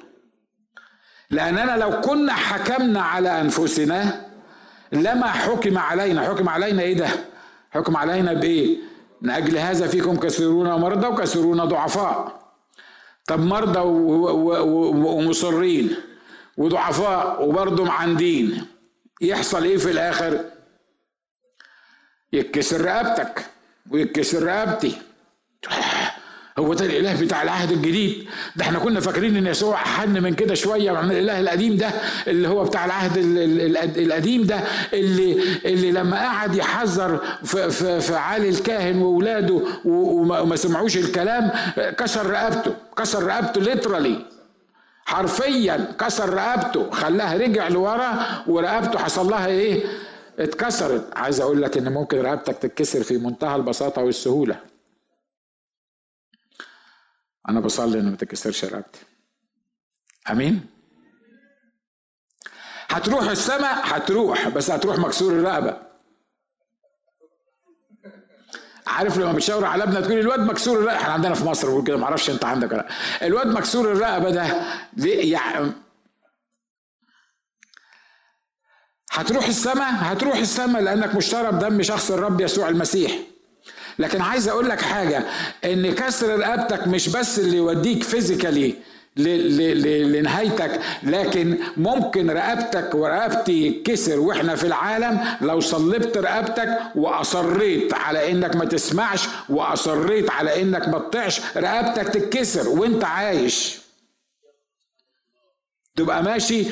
لأننا 1.30 1.76
لو 1.76 2.00
كنا 2.00 2.32
حكمنا 2.32 3.02
على 3.02 3.40
أنفسنا 3.40 4.26
لما 4.92 5.26
حكم 5.26 5.78
علينا. 5.78 6.28
حكم 6.28 6.48
علينا 6.48 6.82
إيه 6.82 6.94
ده؟ 6.94 7.08
حكم 7.70 7.96
علينا 7.96 8.32
بإيه؟ 8.32 8.78
من 9.22 9.30
أجل 9.30 9.58
هذا 9.58 9.86
فيكم 9.86 10.16
كثيرون 10.16 10.68
مرضى 10.68 11.06
وكثيرون 11.06 11.64
ضعفاء. 11.64 12.40
طب 13.26 13.40
مرضى 13.40 13.80
ومصرين 15.06 15.96
وضعفاء 16.56 17.48
وبرضه 17.48 17.84
معندين 17.84 18.66
يحصل 19.20 19.64
إيه 19.64 19.76
في 19.76 19.90
الآخر؟ 19.90 20.44
يتكسر 22.32 22.80
رقبتك 22.80 23.46
ويتكسر 23.90 24.42
رقبتي. 24.42 24.98
هو 26.58 26.74
ده 26.74 26.84
الإله 26.86 27.20
بتاع 27.20 27.42
العهد 27.42 27.70
الجديد. 27.72 28.28
ده 28.56 28.64
إحنا 28.64 28.78
كنا 28.78 29.00
فاكرين 29.00 29.36
إن 29.36 29.46
يسوع 29.46 29.74
أحن 29.82 30.22
من 30.22 30.34
كده 30.34 30.54
شوية 30.54 30.90
عن 30.90 31.10
الإله 31.10 31.40
القديم 31.40 31.76
ده 31.76 31.90
اللي 32.26 32.48
هو 32.48 32.64
بتاع 32.64 32.84
العهد 32.84 33.12
القديم 33.96 34.42
ده 34.42 34.60
اللي 34.92 35.42
اللي 35.64 35.92
لما 35.92 36.16
قعد 36.16 36.54
يحذر 36.54 37.20
في, 37.44 37.70
في, 37.70 38.00
في 38.00 38.14
عالي 38.16 38.48
الكاهن 38.48 38.98
واولاده 39.02 39.60
وما 39.84 40.56
سمعوش 40.56 40.96
الكلام 40.96 41.50
كسر 41.98 42.30
رقبته 42.30 42.74
كسر 42.96 43.24
رقبته 43.26 43.60
ليترالي 43.60 44.16
حرفيا 45.04 45.88
كسر 46.00 46.34
رقبته 46.34 46.90
خلاها 46.90 47.36
رجع 47.36 47.68
لورا 47.68 48.18
ورقبته 48.46 48.98
حصل 48.98 49.30
لها 49.30 49.46
إيه؟ 49.46 49.82
اتكسرت. 50.38 51.04
عايز 51.16 51.40
أقول 51.40 51.62
لك 51.62 51.76
إن 51.78 51.92
ممكن 51.92 52.20
رقبتك 52.20 52.56
تتكسر 52.58 53.02
في 53.02 53.18
منتهى 53.18 53.56
البساطة 53.56 54.02
والسهولة. 54.02 54.56
أنا 57.50 57.60
بصلي 57.60 57.98
ان 58.00 58.10
ما 58.10 58.16
تكسرش 58.16 58.64
رقبتي. 58.64 59.00
آمين؟ 60.30 60.66
هتروح 62.88 63.28
السماء؟ 63.28 63.80
هتروح 63.96 64.48
بس 64.48 64.70
هتروح 64.70 64.98
مكسور 64.98 65.32
الرقبة. 65.32 65.90
عارف 68.86 69.18
لما 69.18 69.32
بتشاور 69.32 69.64
على 69.64 69.82
ابنك 69.84 70.04
تقول 70.06 70.18
الواد 70.18 70.40
مكسور 70.40 70.78
الرقبة؟ 70.78 70.96
إحنا 71.00 71.12
عندنا 71.12 71.34
في 71.34 71.44
مصر 71.44 71.68
بقول 71.70 71.84
كده 71.84 71.96
ما 71.96 72.04
أعرفش 72.04 72.30
أنت 72.30 72.44
عندك 72.44 72.72
ولا 72.72 72.88
الواد 73.22 73.46
مكسور 73.46 73.92
الرقبة 73.92 74.30
ده 74.30 74.64
يعني 75.06 75.72
هتروح 79.12 79.46
السماء؟ 79.46 79.92
هتروح 79.94 80.36
السماء 80.36 80.82
لأنك 80.82 81.14
مشترى 81.14 81.52
بدم 81.52 81.82
شخص 81.82 82.10
الرب 82.10 82.40
يسوع 82.40 82.68
المسيح. 82.68 83.12
لكن 84.00 84.20
عايز 84.20 84.48
أقول 84.48 84.68
لك 84.68 84.80
حاجة 84.80 85.24
إن 85.64 85.94
كسر 85.94 86.38
رقبتك 86.38 86.86
مش 86.88 87.08
بس 87.08 87.38
اللي 87.38 87.56
يوديك 87.56 88.02
فيزيكالي 88.02 88.74
لنهايتك 89.16 90.80
لكن 91.02 91.58
ممكن 91.76 92.30
رقبتك 92.30 92.94
ورقبتي 92.94 93.66
يتكسر 93.66 94.20
وإحنا 94.20 94.54
في 94.56 94.66
العالم 94.66 95.20
لو 95.40 95.60
صلبت 95.60 96.16
رقبتك 96.18 96.78
واصريت 96.94 97.94
على 97.94 98.30
إنك 98.32 98.56
ما 98.56 98.64
تسمعش 98.64 99.28
واصريت 99.48 100.30
على 100.30 100.62
إنك 100.62 100.88
ما 100.88 100.98
تطيعش 100.98 101.40
رقبتك 101.56 102.08
تتكسر 102.08 102.68
وإنت 102.68 103.04
عايش. 103.04 103.78
تبقى 105.96 106.22
ماشي 106.22 106.64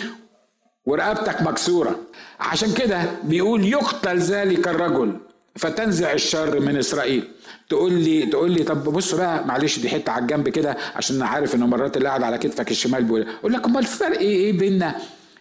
ورقبتك 0.84 1.42
مكسورة. 1.42 2.00
عشان 2.40 2.72
كده 2.74 3.02
بيقول 3.24 3.66
يقتل 3.66 4.18
ذلك 4.18 4.68
الرجل. 4.68 5.20
فتنزع 5.58 6.12
الشر 6.12 6.60
من 6.60 6.76
إسرائيل. 6.76 7.24
تقول 7.68 7.92
لي 7.92 8.26
تقول 8.26 8.50
لي 8.50 8.62
طب 8.64 8.84
بص 8.84 9.14
بقى 9.14 9.46
معلش 9.46 9.78
دي 9.78 9.88
حتة 9.88 10.12
على 10.12 10.22
الجنب 10.22 10.48
كده 10.48 10.76
عشان 10.96 11.16
أنا 11.16 11.26
عارف 11.26 11.54
إن 11.54 11.60
مرات 11.60 11.96
اللي 11.96 12.08
قاعد 12.08 12.22
على 12.22 12.38
كتفك 12.38 12.70
الشمال 12.70 13.04
بيقول 13.04 13.26
أقول 13.40 13.52
لك 13.52 13.64
أمال 13.64 13.78
الفرق 13.78 14.18
إيه 14.18 14.58
بيننا؟ 14.58 14.94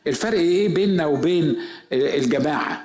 الفرق 0.08 0.38
إيه 0.40 0.74
بيننا 0.74 1.06
وبين 1.06 1.56
الجماعة؟ 1.92 2.84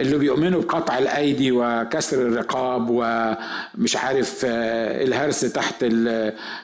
اللي 0.00 0.18
بيؤمنوا 0.18 0.62
بقطع 0.62 0.98
الأيدي 0.98 1.52
وكسر 1.52 2.22
الرقاب 2.22 2.86
ومش 2.90 3.96
عارف 3.96 4.42
آه، 4.44 5.04
الهرس 5.04 5.40
تحت 5.40 5.74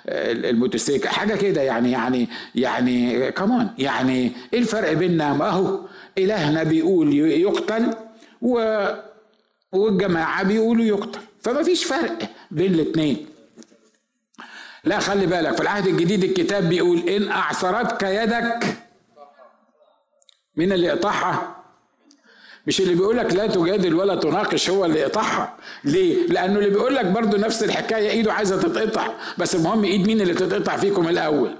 الموتوسيكل. 0.09 1.09
حاجة 1.09 1.35
كده 1.35 1.63
يعني 1.63 1.91
يعني 1.93 2.29
يعني 2.55 3.33
كمان 3.33 3.69
يعني 3.79 4.33
إيه 4.53 4.59
الفرق 4.59 4.93
بيننا؟ 4.93 5.33
ما 5.35 5.49
هو 5.49 5.81
إلهنا 6.19 6.63
بيقول 6.63 7.15
يقتل 7.15 7.95
و 8.43 8.85
والجماعة 9.73 10.43
بيقولوا 10.43 10.85
يقتل. 10.85 11.21
فما 11.43 11.62
فيش 11.62 11.85
فرق 11.85 12.19
بين 12.50 12.75
الاثنين 12.75 13.26
لا 14.85 14.99
خلي 14.99 15.26
بالك 15.26 15.55
في 15.57 15.62
العهد 15.62 15.87
الجديد 15.87 16.25
الكتاب 16.25 16.69
بيقول 16.69 16.99
إن 17.09 17.29
اعثرتك 17.31 18.02
يدك 18.02 18.76
مين 20.57 20.73
اللي 20.73 20.87
يقطعها 20.87 21.57
مش 22.67 22.81
اللي 22.81 22.95
بيقول 22.95 23.17
لك 23.17 23.33
لا 23.35 23.47
تجادل 23.47 23.95
ولا 23.95 24.14
تناقش 24.14 24.71
هو 24.71 24.85
اللي 24.85 25.00
يقطعها 25.00 25.57
ليه؟ 25.85 26.26
لأنه 26.26 26.59
اللي 26.59 26.71
بيقول 26.71 26.95
لك 26.95 27.05
برضه 27.05 27.38
نفس 27.38 27.62
الحكاية 27.64 28.11
إيده 28.11 28.33
عايزة 28.33 28.62
تتقطع. 28.62 29.09
بس 29.38 29.55
المهم 29.55 29.85
إيد 29.85 30.07
مين 30.07 30.21
اللي 30.21 30.35
تتقطع 30.35 30.76
فيكم 30.76 31.09
الأول؟ 31.09 31.57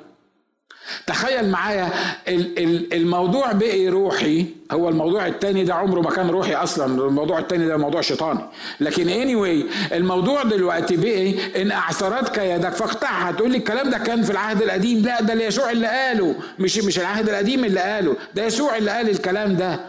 تخيل 1.07 1.51
معايا 1.51 1.89
الموضوع 2.93 3.53
بقي 3.53 3.89
روحي. 3.89 4.47
هو 4.73 4.89
الموضوع 4.89 5.27
التاني 5.27 5.65
ده 5.65 5.75
عمره 5.75 6.01
ما 6.01 6.11
كان 6.11 6.31
روحي 6.31 6.55
أصلا. 6.55 6.87
الموضوع 7.07 7.39
التاني 7.39 7.67
ده 7.67 7.77
موضوع 7.77 8.01
شيطاني. 8.01 8.41
لكن 8.81 9.05
anyway 9.09 9.93
الموضوع 9.93 10.43
دلوقتي 10.43 10.97
بقي 10.97 11.35
إن 11.63 11.71
اعثرتك 11.71 12.39
يدك 12.39 12.73
فاقطعها 12.73 13.33
تقول 13.33 13.51
لي 13.51 13.59
الكلام 13.59 13.91
ده 13.91 13.99
كان 13.99 14.23
في 14.23 14.31
العهد 14.31 14.63
القديم. 14.63 15.03
لا 15.03 15.23
ده 15.23 15.35
يسوع 15.35 15.71
اللي 15.71 15.87
قاله. 15.87 16.35
مش 16.59 16.79
مش 16.79 16.99
العهد 16.99 17.29
القديم 17.29 17.65
اللي 17.65 17.81
قاله. 17.81 18.17
ده 18.35 18.45
يسوع 18.45 18.77
اللي 18.77 18.91
قال 18.91 19.11
الكلام 19.11 19.57
ده. 19.57 19.81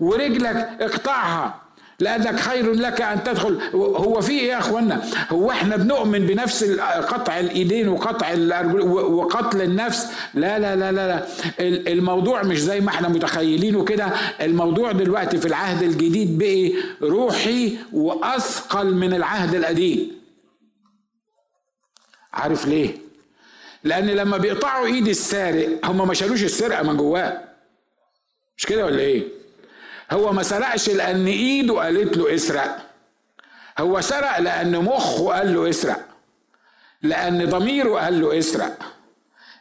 ورجلك 0.00 0.68
اقطعها 0.80 1.65
لأنك 2.00 2.40
خير 2.40 2.72
لك 2.72 3.00
أن 3.02 3.24
تدخل. 3.24 3.58
هو 3.74 4.20
في 4.20 4.32
إيه 4.32 4.48
يا 4.48 4.58
أخوانا؟ 4.58 5.04
هو 5.30 5.50
إحنا 5.50 5.76
بنؤمن 5.76 6.26
بنفس 6.26 6.64
قطع 6.80 7.40
الإيدين 7.40 7.88
وقطع 7.88 8.34
وقتل 8.92 9.62
النفس. 9.62 10.06
لا 10.34 10.58
لا 10.58 10.76
لا 10.76 10.92
لا, 10.92 11.08
لا. 11.08 11.26
الموضوع 11.92 12.42
مش 12.42 12.60
زي 12.60 12.80
ما 12.80 12.88
إحنا 12.88 13.08
متخيلينه 13.08 13.84
كده 13.84 14.06
الموضوع 14.40 14.92
دلوقتي 14.92 15.38
في 15.38 15.46
العهد 15.48 15.82
الجديد 15.82 16.38
بقي 16.38 16.72
روحي 17.02 17.76
وأثقل 17.92 18.94
من 18.94 19.14
العهد 19.14 19.54
القديم. 19.54 20.10
عارف 22.32 22.66
ليه؟ 22.66 22.96
لأن 23.84 24.06
لما 24.06 24.36
بيقطعوا 24.36 24.86
إيد 24.86 25.08
السارق 25.08 25.86
هم 25.86 26.08
ما 26.08 26.14
شالوش 26.14 26.44
السرقة 26.44 26.82
من 26.82 26.96
جواه. 26.96 27.40
مش 28.58 28.66
كده 28.66 28.86
ولا 28.86 28.98
إيه؟ 29.00 29.35
هو 30.10 30.32
ما 30.32 30.42
سرقش 30.42 30.88
لأن 30.88 31.26
إيده 31.26 31.74
قالت 31.74 32.16
له 32.16 32.34
اسرق. 32.34 32.78
هو 33.78 34.00
سرق 34.00 34.38
لأن 34.38 34.84
مخه 34.84 35.32
قال 35.32 35.54
له 35.54 35.68
اسرق. 35.68 36.00
لأن 37.02 37.50
ضميره 37.50 37.98
قال 37.98 38.20
له 38.20 38.38
اسرق. 38.38 38.78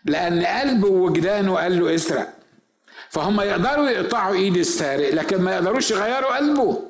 لأن 0.05 0.45
قلبه 0.45 0.87
ووجدانه 0.87 1.55
قال 1.55 1.79
له 1.79 1.95
اسرق. 1.95 2.33
فهم 3.09 3.41
يقدروا 3.41 3.89
يقطعوا 3.89 4.33
إيد 4.35 4.57
السارق 4.57 5.13
لكن 5.13 5.41
ما 5.41 5.53
يقدروش 5.53 5.91
يغيروا 5.91 6.37
قلبه. 6.37 6.81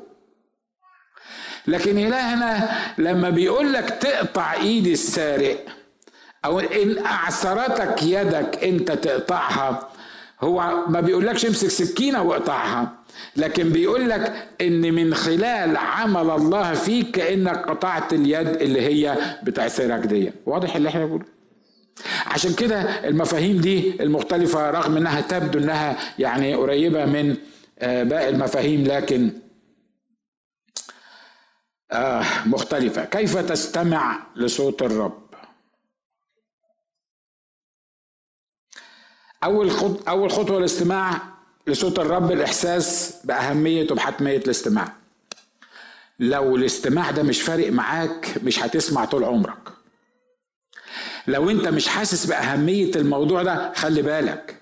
لكن 1.67 1.97
إلهنا 1.97 2.69
لما 2.97 3.29
بيقول 3.29 3.73
لك 3.73 3.89
تقطع 3.89 4.53
إيد 4.53 4.87
السارق 4.87 5.65
أو 6.45 6.59
إن 6.59 7.05
اعثرتك 7.05 8.03
يدك 8.03 8.63
أنت 8.63 8.91
تقطعها 8.91 9.89
هو 10.41 10.85
ما 10.87 10.99
بيقولكش 11.01 11.45
امسك 11.45 11.67
سكينة 11.67 12.21
واقطعها. 12.21 13.04
لكن 13.35 13.69
بيقول 13.69 14.09
لك 14.09 14.47
إن 14.61 14.93
من 14.93 15.13
خلال 15.13 15.77
عمل 15.77 16.29
الله 16.29 16.73
فيك 16.73 17.11
كانك 17.11 17.57
قطعت 17.69 18.13
اليد 18.13 18.47
اللي 18.47 18.81
هي 18.81 19.17
بتعسرك 19.43 19.99
دي. 19.99 20.31
واضح 20.45 20.75
اللي 20.75 20.89
إحنا 20.89 21.05
بنقوله؟ 21.05 21.25
عشان 22.27 22.53
كده 22.53 22.81
المفاهيم 23.07 23.61
دي 23.61 24.03
المختلفة 24.03 24.69
رغم 24.71 24.97
إنها 24.97 25.21
تبدو 25.21 25.59
إنها 25.59 25.97
يعني 26.19 26.55
قريبة 26.55 27.05
من 27.05 27.37
آه، 27.79 28.03
باقي 28.03 28.29
المفاهيم 28.29 28.83
لكن 28.83 29.31
آه 31.91 32.23
مختلفة. 32.45 33.05
كيف 33.05 33.37
تستمع 33.37 34.19
لصوت 34.35 34.81
الرب؟ 34.81 35.25
أول 39.43 39.71
خط 39.71 40.09
أول 40.09 40.31
خطوة 40.31 40.57
الاستماع 40.57 41.34
لصوت 41.67 41.99
الرب 41.99 42.31
الإحساس 42.31 43.15
بأهمية 43.23 43.87
وبحتمية 43.91 44.37
الاستماع. 44.37 44.91
لو 46.19 46.55
الاستماع 46.55 47.11
ده 47.11 47.23
مش 47.23 47.41
فارق 47.41 47.71
معاك 47.71 48.35
مش 48.43 48.59
هتسمع 48.59 49.05
طول 49.05 49.23
عمرك. 49.23 49.57
لو 51.27 51.49
انت 51.49 51.67
مش 51.67 51.87
حاسس 51.87 52.25
بأهمية 52.25 52.91
الموضوع 52.95 53.43
ده 53.43 53.73
خلي 53.73 54.01
بالك. 54.01 54.55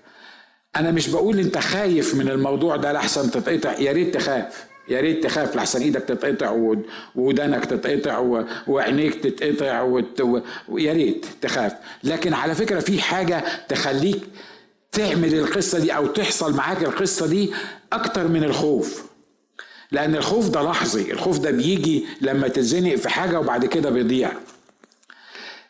أنا 0.76 0.90
مش 0.90 1.08
بقول 1.08 1.38
انت 1.38 1.58
خايف 1.58 2.14
من 2.14 2.28
الموضوع 2.28 2.76
ده 2.76 2.92
لحسن 2.92 3.30
تتقطع. 3.30 3.72
يا 3.78 3.92
ريت 3.92 4.14
تخاف. 4.14 4.64
يا 4.88 5.00
ريت 5.00 5.24
تخاف. 5.24 5.56
لحسن 5.56 5.82
إيدك 5.82 6.02
تتقطع 6.02 6.74
ودانك 7.14 7.64
تتقطع 7.64 8.44
وعينيك 8.66 9.14
تتقطع 9.14 9.82
ويا 10.68 10.92
ريت 10.92 11.26
تخاف. 11.42 11.72
لكن 12.04 12.34
على 12.34 12.54
فكرة 12.54 12.80
في 12.80 13.02
حاجة 13.02 13.44
تخليك 13.68 14.22
تعمل 14.94 15.34
القصة 15.34 15.78
دي 15.78 15.96
أو 15.96 16.06
تحصل 16.06 16.54
معاك 16.56 16.82
القصة 16.84 17.26
دي 17.26 17.52
أكتر 17.92 18.28
من 18.28 18.44
الخوف. 18.44 19.02
لأن 19.92 20.14
الخوف 20.16 20.48
ده 20.48 20.62
لحظي 20.62 21.12
الخوف 21.12 21.38
ده 21.38 21.50
بيجي 21.50 22.06
لما 22.20 22.48
تتزنق 22.48 22.94
في 22.94 23.08
حاجة 23.08 23.40
وبعد 23.40 23.66
كده 23.66 23.90
بيضيع. 23.90 24.32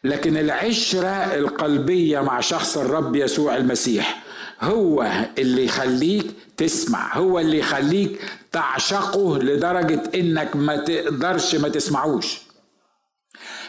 لكن 0.05 0.37
العشرة 0.37 1.09
القلبية 1.35 2.21
مع 2.21 2.41
شخص 2.41 2.77
الرب 2.79 3.17
يسوع 3.17 3.57
المسيح 3.57 4.23
هو 4.61 5.07
اللي 5.39 5.65
يخليك 5.65 6.27
تسمع 6.57 7.17
هو 7.17 7.39
اللي 7.39 7.59
يخليك 7.59 8.21
تعشقه 8.53 9.39
لدرجة 9.39 10.03
إنك 10.15 10.57
ما 10.57 10.77
تقدرش 10.77 11.55
ما 11.55 11.69
تسمعوش. 11.69 12.44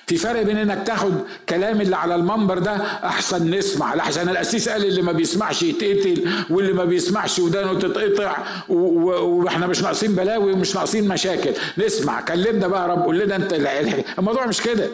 في 0.07 0.17
فرق 0.17 0.41
بين 0.41 0.57
إنك 0.57 0.87
تاخد 0.87 1.13
كلام 1.49 1.81
اللي 1.81 1.95
على 1.95 2.15
المنبر 2.15 2.59
ده 2.59 2.71
أحسن 3.03 3.49
نسمع 3.49 3.95
لحسن 3.95 4.29
القسيس 4.29 4.69
قال 4.69 4.85
اللي 4.85 5.01
ما 5.01 5.11
بيسمعش 5.11 5.63
يتقتل 5.63 6.29
واللي 6.49 6.73
ما 6.73 6.85
بيسمعش 6.85 7.39
ودانه 7.39 7.79
تتقطع 7.79 8.37
وإحنا 8.69 9.67
مش 9.67 9.81
ناقصين 9.81 10.15
بلاوي 10.15 10.53
ومش 10.53 10.75
ناقصين 10.75 11.07
مشاكل. 11.07 11.51
نسمع 11.77 12.21
كلمنا 12.21 12.67
بقى 12.67 12.89
رب 12.89 13.03
قول 13.03 13.19
لنا 13.19 13.35
أنت 13.35 13.53
الموضوع 14.19 14.45
مش 14.45 14.61
كده. 14.61 14.89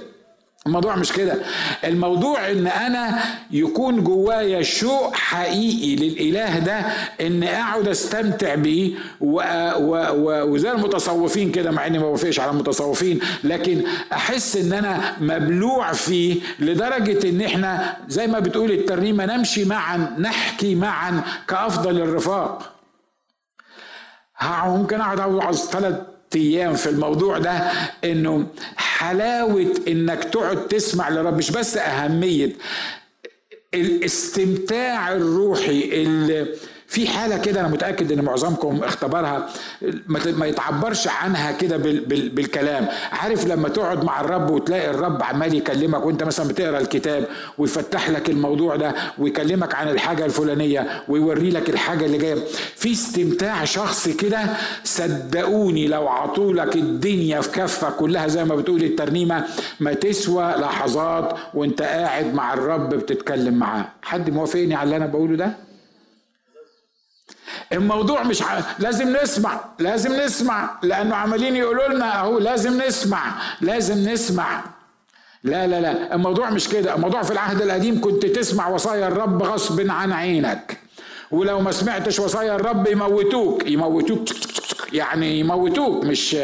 الموضوع 0.68 0.96
مش 0.96 1.12
كده. 1.14 1.36
الموضوع 1.84 2.52
إن 2.52 2.68
أنا 2.68 3.20
يكون 3.52 4.04
جوايا 4.04 4.62
شوق 4.62 5.16
حقيقي 5.16 5.96
للإله 5.96 6.60
ده 6.60 6.80
إن 7.22 7.44
أقعد 7.44 7.88
أستمتع 7.88 8.56
بيه 8.56 8.94
وزي 9.22 10.72
المتصوفين 10.72 11.52
كده 11.52 11.72
مع 11.72 11.88
إني 11.88 12.00
ما 12.00 12.06
بوافقش 12.06 12.40
على 12.40 12.52
المتصوفين 12.52 13.20
لكن 13.44 13.82
أحس 14.14 14.56
إن 14.58 14.74
أنا 14.74 15.16
مبلوع 15.22 15.92
فيه 15.92 16.42
لدرجة 16.60 17.30
إن 17.30 17.42
إحنا 17.42 17.98
زي 18.08 18.28
ما 18.28 18.40
بتقول 18.40 18.72
الترنيمة 18.72 19.26
نمشي 19.26 19.66
معا 19.66 20.16
نحكي 20.20 20.76
معا 20.76 21.24
كأفضل 21.48 21.98
الرفاق. 22.02 22.72
ممكن 24.66 25.02
أقعد 25.02 25.20
اوعظ 25.20 25.56
ثلاث 25.58 25.96
أيام 26.36 26.74
في 26.74 26.90
الموضوع 26.90 27.38
ده 27.38 27.72
انه 28.04 28.48
حلاوة 28.76 29.74
انك 29.88 30.24
تقعد 30.24 30.68
تسمع 30.68 31.10
لرب 31.10 31.38
مش 31.38 31.52
بس 31.52 31.78
أهمية 31.78 32.52
الاستمتاع 33.74 35.14
الروحي 35.14 35.90
اللي 36.04 36.48
في 36.92 37.08
حالة 37.08 37.38
كده 37.38 37.60
أنا 37.60 37.68
متأكد 37.68 38.12
إن 38.12 38.22
معظمكم 38.26 38.84
اختبرها 38.84 39.50
ما 40.08 40.46
يتعبرش 40.46 41.08
عنها 41.08 41.52
كده 41.52 41.78
بالكلام. 42.08 42.88
عارف 43.12 43.48
لما 43.48 43.70
تقعد 43.70 44.04
مع 44.04 44.22
الرب 44.22 44.50
وتلاقي 44.50 44.90
الرب 44.90 45.24
عمال 45.24 45.56
يكلمك 45.56 46.06
وأنت 46.06 46.24
مثلا 46.24 46.48
بتقرأ 46.48 46.80
الكتاب 46.80 47.26
ويفتح 47.58 48.10
لك 48.10 48.30
الموضوع 48.30 48.76
ده 48.76 48.96
ويكلمك 49.18 49.76
عن 49.76 49.90
الحاجة 49.90 50.26
الفلانية 50.26 51.04
ويوري 51.08 51.50
لك 51.50 51.70
الحاجة 51.70 52.06
اللي 52.06 52.18
جاية 52.18 52.36
في 52.76 52.92
استمتاع 52.92 53.64
شخصي 53.64 54.14
كده 54.14 54.40
صدقوني 54.84 55.88
لو 55.88 56.08
عطوا 56.08 56.54
لك 56.54 56.76
الدنيا 56.76 57.42
في 57.42 57.52
كفه 57.52 57.90
كلها 57.90 58.28
زي 58.28 58.44
ما 58.44 58.56
بتقول 58.56 58.84
الترنيمة 58.84 59.44
ما 59.80 59.94
تسوى 59.94 60.44
لحظات 60.58 61.34
وأنت 61.54 61.82
قاعد 61.82 62.34
مع 62.34 62.54
الرب 62.54 62.90
بتتكلم 62.90 63.54
معاه. 63.54 63.86
حد 64.02 64.30
موافقني 64.30 64.76
على 64.76 64.84
اللي 64.84 64.96
أنا 64.98 65.06
بقوله 65.06 65.36
ده؟ 65.36 65.71
الموضوع 67.74 68.24
مش 68.24 68.42
ع... 68.42 68.60
لازم 68.80 69.18
نسمع 69.24 69.60
لازم 69.80 70.14
نسمع 70.14 70.70
لأنه 70.84 71.16
عمالين 71.16 71.56
يقولوا 71.56 71.88
لنا 71.88 72.20
أهو 72.20 72.40
لازم 72.40 72.82
نسمع 72.82 73.34
لازم 73.62 74.10
نسمع. 74.10 74.64
لا 75.44 75.68
لا 75.68 75.82
لا 75.82 76.16
الموضوع 76.16 76.50
مش 76.50 76.70
كده 76.70 76.96
الموضوع 76.96 77.22
في 77.24 77.32
العهد 77.32 77.62
القديم 77.62 78.02
كنت 78.02 78.26
تسمع 78.26 78.68
وصايا 78.68 79.08
الرب 79.08 79.44
غصب 79.44 79.90
عن 79.90 80.12
عينك. 80.12 80.78
ولو 81.32 81.60
ما 81.62 81.72
سمعتش 81.72 82.20
وصايا 82.20 82.56
الرب 82.56 82.88
يموتوك 82.88 83.68
يموتوك 83.70 84.28
يعني 84.94 85.40
يموتوك 85.40 86.06
مش 86.06 86.38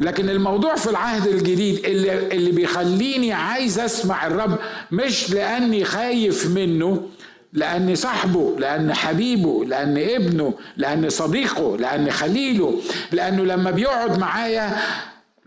لكن 0.00 0.30
الموضوع 0.30 0.74
في 0.74 0.90
العهد 0.90 1.26
الجديد 1.26 1.84
اللي, 1.84 2.12
اللي 2.36 2.50
بيخليني 2.50 3.32
عايز 3.32 3.78
أسمع 3.78 4.26
الرب 4.26 4.58
مش 4.92 5.30
لأني 5.30 5.84
خايف 5.84 6.46
منه 6.46 7.02
لأن 7.52 7.94
صاحبه 7.94 8.56
لأن 8.58 8.94
حبيبه 8.94 9.64
لأن 9.64 9.98
ابنه 9.98 10.54
لأن 10.76 11.08
صديقه 11.08 11.76
لأن 11.76 12.10
خليله. 12.10 12.80
لأنه 13.12 13.44
لما 13.44 13.70
بيقعد 13.70 14.18
معايا 14.18 14.76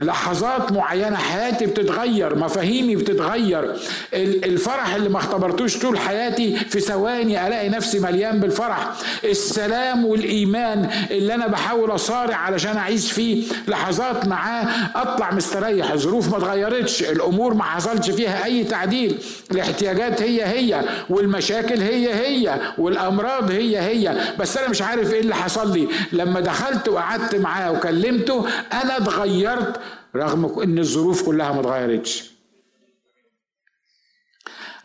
لحظات 0.02 0.72
معينة 0.72 1.16
حياتي 1.18 1.66
بتتغير 1.66 2.36
مفاهيمي 2.36 2.96
بتتغير. 2.96 3.76
الفرح 4.14 4.94
اللي 4.96 5.10
ما 5.10 5.18
اختبرتوش 5.18 5.78
طول 5.78 6.00
حياتي 6.00 6.56
في 6.56 6.80
ثواني 6.80 7.48
ألاقي 7.48 7.70
نفسي 7.70 8.00
مليان 8.00 8.40
بالفرح. 8.40 8.88
السلام 9.24 10.06
والإيمان 10.06 10.90
اللي 11.12 11.34
أنا 11.36 11.48
بحاول 11.48 11.96
أصارع 11.96 12.36
علشان 12.36 12.78
أعيش 12.78 13.12
فيه 13.12 13.44
لحظات 13.68 14.28
معاه 14.28 14.68
أطلع 14.96 15.32
مستريح. 15.34 15.92
الظروف 15.92 16.32
ما 16.32 16.38
اتغيرتش 16.38 17.04
الأمور 17.04 17.54
ما 17.54 17.64
حصلش 17.64 18.10
فيها 18.12 18.46
أي 18.46 18.64
تعديل. 18.64 19.18
الاحتياجات 19.52 20.22
هي 20.22 20.46
هي 20.46 20.82
والمشاكل 21.10 21.80
هي 21.82 22.14
هي 22.14 22.60
والأمراض 22.78 23.52
هي 23.52 23.80
هي. 23.80 24.16
بس 24.40 24.58
أنا 24.58 24.70
مش 24.70 24.82
عارف 24.82 25.14
إيه 25.14 25.22
اللي 25.22 25.36
حصل 25.36 25.74
لي. 25.74 25.88
لما 26.14 26.40
دخلت 26.40 26.90
وقعدت 26.90 27.36
معاه 27.36 27.72
وكلمته 27.72 28.46
أنا 28.74 28.98
اتغيرت 28.98 29.80
رغم 30.15 30.60
إن 30.60 30.80
الظروف 30.80 31.26
كلها 31.26 31.52
ما 31.52 31.60
اتغيرتش. 31.60 32.32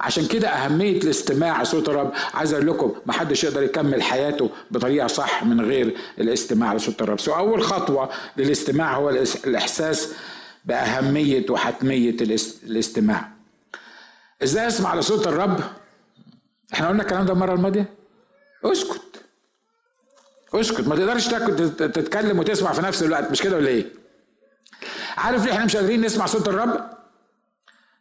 عشان 0.01 0.27
كده 0.27 0.49
أهمية 0.49 0.99
الاستماع 0.99 1.63
صوت 1.65 1.89
الرب 1.89 2.13
عايز 2.35 2.53
أقول 2.55 2.67
لكم 2.67 2.95
ما 3.07 3.13
حدش 3.13 3.45
يقدر 3.45 3.63
يكمل 3.63 4.03
حياته 4.03 4.51
بطريقة 4.71 5.07
صح 5.07 5.45
من 5.45 5.61
غير 5.61 5.97
الاستماع 6.19 6.75
لصوت 6.75 7.03
الرب. 7.03 7.21
سو 7.21 7.33
أول 7.37 7.63
خطوة 7.63 8.11
للاستماع 8.37 8.97
هو 8.97 9.11
الإحساس 9.47 10.13
بأهمية 10.65 11.47
وحتمية 11.51 12.17
الاستماع. 12.65 13.29
إزاي 14.43 14.67
أسمع 14.67 14.95
لصوت 14.95 15.27
الرب؟ 15.27 15.61
إحنا 16.75 16.89
قلنا 16.89 17.03
الكلام 17.03 17.27
ده 17.27 17.33
المرة 17.33 17.55
الماضية 17.55 17.95
أسكت. 18.65 19.03
أسكت. 20.55 20.89
ما 20.89 20.97
تقدرش 20.97 21.29
تتكلم 21.79 22.39
وتسمع 22.39 22.73
في 22.73 22.83
نفس 22.83 23.03
الوقت 23.03 23.31
مش 23.31 23.43
كده 23.43 23.57
ولا 23.57 23.69
إيه؟ 23.69 23.87
عارف 25.17 25.45
ليه 25.45 25.53
إحنا 25.53 25.65
مش 25.65 25.77
قادرين 25.77 26.01
نسمع 26.01 26.27
صوت 26.27 26.49
الرب؟ 26.49 26.91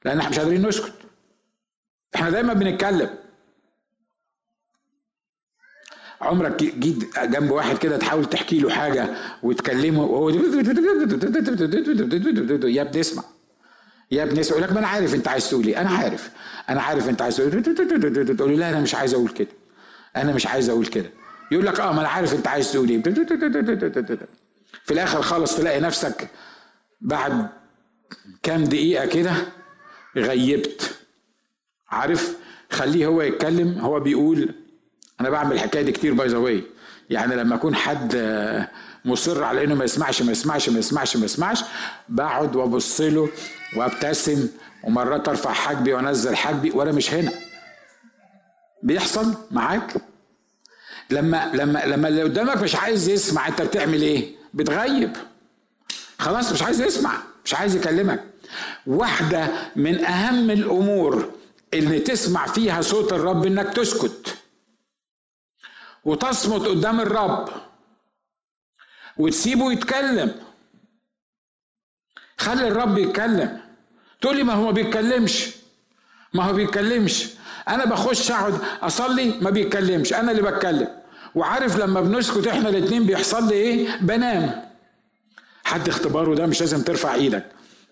لأن 0.06 0.18
إحنا 0.20 0.30
مش 0.30 0.40
قادرين 0.40 0.68
نسكت. 0.68 0.94
إحنا 2.16 2.30
دايما 2.30 2.54
بنتكلم. 2.54 3.10
عمرك 6.22 6.64
جيت 6.64 7.20
جنب 7.20 7.52
واحد 7.52 7.78
كده 7.78 7.98
تحاول 7.98 8.26
تحكي 8.26 8.60
له 8.60 8.70
حاجة 8.70 9.16
وتكلمه 9.44 10.04
وهو 10.04 10.30
يا 12.68 12.82
ابني 12.82 13.00
اسمع. 13.00 13.24
يا 14.12 14.24
ابني 14.24 14.42
اسمع. 14.42 14.58
يقول 14.58 14.64
لك 14.64 14.74
ما 14.74 14.80
أنا 14.80 14.88
عارف 14.88 15.16
انت 15.16 15.28
عايز 15.28 15.50
تقول 15.50 15.68
إيه. 15.68 15.82
أنا 15.82 15.90
عارف. 15.90 16.30
أنا 16.70 16.82
عارف 16.82 17.10
انت 17.10 17.22
عايز 17.22 17.38
تقول 17.38 17.64
تقول 18.38 18.52
له 18.52 18.56
لا 18.58 18.70
أنا 18.70 18.80
مش 18.80 18.96
عايز 18.96 19.14
أقول 19.14 19.30
كده. 19.30 19.48
أنا 20.16 20.34
مش 20.34 20.48
عايز 20.48 20.70
أقول 20.70 20.86
كده. 20.86 21.10
يقول 21.52 21.66
لك 21.66 21.80
آه 21.80 21.92
ما 21.92 22.02
أنا 22.02 22.10
عارف 22.10 22.34
انت 22.34 22.48
عايز 22.48 22.72
تقول 22.72 22.90
إيه. 22.90 23.04
في 24.86 24.92
الآخر 24.94 25.22
خالص 25.22 25.58
تلاقي 25.58 25.80
نفسك 25.80 26.30
بعد 27.02 27.48
كام 28.44 28.64
دقيقة 28.64 29.06
كده 29.06 29.34
غيبت. 30.18 30.96
عارف؟ 31.90 32.38
خليه 32.72 33.06
هو 33.06 33.22
يتكلم. 33.22 33.80
هو 33.80 34.00
بيقول 34.00 34.56
أنا 35.22 35.30
بعمل 35.30 35.54
الحكاية 35.54 35.82
دي 35.82 35.92
كتير 35.92 36.14
باي 36.14 36.28
ذا 36.28 36.62
يعني 37.10 37.36
لما 37.36 37.56
أكون 37.56 37.76
حد 37.76 38.16
مصر 39.06 39.44
على 39.44 39.64
إنه 39.64 39.76
ما 39.76 39.84
يسمعش 39.84 40.22
ما 40.22 40.32
يسمعش 40.32 40.70
ما 40.70 40.80
يسمعش 40.80 41.18
ما 41.18 41.26
يسمعش 41.26 41.64
بقعد 42.10 42.56
وأبص 42.56 43.02
له 43.02 43.30
وأبتسم 43.78 44.48
ومرات 44.84 45.28
أرفع 45.30 45.54
حاجبي 45.54 45.94
وأنزل 45.94 46.36
حاجبي 46.36 46.72
وأنا 46.72 46.92
مش 46.92 47.14
هنا. 47.14 47.32
بيحصل 48.84 49.36
معاك؟ 49.52 49.94
لما 51.10 51.52
لما 51.54 51.86
لما 51.86 52.08
اللي 52.08 52.24
قدامك 52.24 52.58
مش 52.58 52.76
عايز 52.76 53.10
يسمع 53.10 53.48
أنت 53.48 53.62
بتعمل 53.62 54.02
إيه؟ 54.02 54.36
بتغيب. 54.54 55.12
خلاص 56.20 56.52
مش 56.52 56.62
عايز 56.64 56.82
يسمع 56.82 57.24
مش 57.46 57.54
عايز 57.54 57.76
يكلمك. 57.76 58.24
واحدة 58.88 59.48
من 59.76 60.06
أهم 60.06 60.50
الأمور 60.52 61.32
اللي 61.74 62.00
تسمع 62.00 62.46
فيها 62.46 62.82
صوت 62.82 63.14
الرب 63.14 63.46
إنك 63.46 63.74
تسكت. 63.74 64.38
وتصمت 66.06 66.68
قدام 66.68 67.02
الرب. 67.02 67.50
وتسيبه 69.18 69.72
يتكلم. 69.72 70.36
خلي 72.38 72.68
الرب 72.68 72.98
يتكلم. 72.98 73.62
تقول 74.22 74.38
لي 74.38 74.44
ما 74.44 74.54
هو 74.54 74.66
ما 74.66 74.72
بيتكلمش. 74.72 75.50
ما 76.34 76.44
هو 76.44 76.54
بيتكلمش. 76.54 77.28
أنا 77.68 77.86
بخش 77.86 78.32
أقعد 78.32 78.62
أصلي 78.82 79.40
ما 79.42 79.50
بيتكلمش. 79.50 80.14
أنا 80.14 80.32
اللي 80.32 80.42
بتكلم. 80.42 81.02
وعارف 81.36 81.78
لما 81.78 82.02
بنسكت 82.02 82.48
إحنا 82.48 82.70
الاتنين 82.70 83.06
بيحصل 83.06 83.48
لي 83.48 83.54
إيه؟ 83.54 83.98
بنام. 83.98 84.65
حد 85.76 85.90
اختباره 85.90 86.36
ده 86.36 86.46
مش 86.46 86.62
لازم 86.62 86.82
ترفع 86.82 87.14
إيدك. 87.14 87.46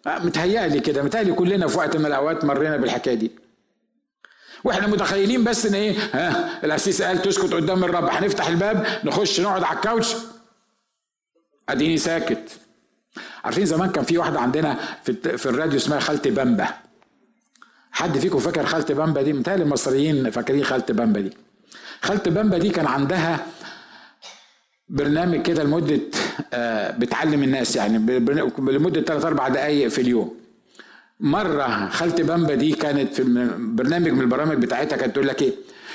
آه، 0.07 0.19
متهيألي 0.19 0.79
كده 0.79 1.03
متهيألي 1.03 1.33
كلنا 1.33 1.67
في 1.67 1.77
وقت 1.77 1.97
من 1.97 2.05
الأوقات 2.05 2.45
مرينا 2.45 2.77
بالحكاية 2.77 3.13
دي. 3.15 3.31
وإحنا 4.63 4.87
متخيلين 4.87 5.43
بس 5.43 5.65
إن 5.65 5.73
إيه؟ 5.73 5.95
ها 6.13 6.59
القسيس 6.63 7.01
قال 7.01 7.21
تسكت 7.21 7.53
قدام 7.53 7.83
الرب. 7.83 8.05
هنفتح 8.09 8.47
الباب 8.47 8.87
نخش 9.03 9.39
نقعد 9.39 9.63
على 9.63 9.75
ال 9.75 9.81
couch. 9.81 10.15
أديني 11.69 11.97
ساكت. 11.97 12.49
عارفين 13.43 13.65
زمان 13.65 13.89
كان 13.89 14.03
في 14.03 14.17
واحدة 14.17 14.39
عندنا 14.39 14.77
في 15.03 15.37
في 15.37 15.45
الراديو 15.45 15.77
اسمها 15.77 15.99
خالتي 15.99 16.29
بامبا 16.31 16.67
حد 17.91 18.17
فيكم 18.17 18.39
فاكر 18.39 18.65
خالتي 18.65 18.93
بامبا 18.93 19.21
دي؟ 19.21 19.33
متهيألي 19.33 19.63
المصريين 19.63 20.29
فاكرين 20.29 20.63
خالتي 20.63 20.93
بامبا 20.93 21.19
دي. 21.21 21.37
خالتي 22.01 22.29
بامبا 22.29 22.57
دي 22.57 22.69
كان 22.69 22.87
عندها 22.87 23.45
برنامج 24.89 25.41
كده 25.41 25.63
لمدة 25.63 25.99
آه، 26.53 26.91
بتعلم 26.91 27.43
الناس 27.43 27.75
يعني 27.75 27.97
لمدة 28.57 29.01
ثلاث 29.01 29.25
أربع 29.25 29.47
دقائق 29.47 29.87
في 29.87 30.01
اليوم. 30.01 30.35
مرة 31.19 31.89
خالتي 31.89 32.23
بامبا 32.23 32.55
دي 32.55 32.71
كانت 32.71 33.13
في 33.13 33.23
برنامج 33.57 34.07
من 34.11 34.21
البرامج 34.21 34.57
بتاعتها 34.57 34.97
كانت 34.97 35.15
تقول 35.15 35.27
لك 35.27 35.41
إيه؟ 35.41 35.53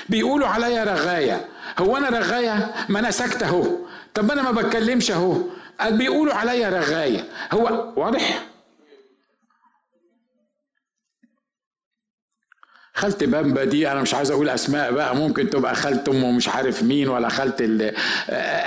بيقولوا 0.09 0.47
عليا 0.47 0.83
رغاية. 0.83 1.45
هو 1.79 1.97
أنا 1.97 2.09
رغاية؟ 2.19 2.73
ما 2.89 2.99
أنا 2.99 3.11
ساكتة 3.11 3.45
أهو. 3.45 3.65
طب 4.13 4.31
أنا 4.31 4.41
ما 4.41 4.51
بتكلمش 4.51 5.11
أهو. 5.11 5.37
بيقولوا 5.89 6.33
عليا 6.33 6.69
رغاية. 6.69 7.23
هو 7.51 7.93
واضح؟ 7.95 8.48
خالتي 12.99 13.25
بامبا 13.25 13.63
دي 13.63 13.91
أنا 13.91 14.01
مش 14.01 14.13
عايز 14.13 14.31
أقول 14.31 14.49
أسماء 14.49 14.91
بقى 14.91 15.15
ممكن 15.15 15.49
تبقى 15.49 15.75
خالت 15.75 16.09
أم 16.09 16.35
مش 16.37 16.49
عارف 16.49 16.83
مين 16.83 17.09
ولا 17.09 17.29
خالت 17.29 17.61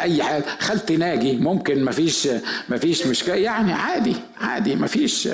أي 0.02 0.22
حاجة. 0.22 0.44
خالتي 0.60 0.96
ناجي 0.96 1.36
ممكن 1.36 1.84
مفيش 1.84 2.28
مفيش 2.68 3.06
مشكلة 3.06 3.34
يعني 3.34 3.72
عادي 3.72 4.16
عادي 4.40 4.76
مفيش 4.76 5.28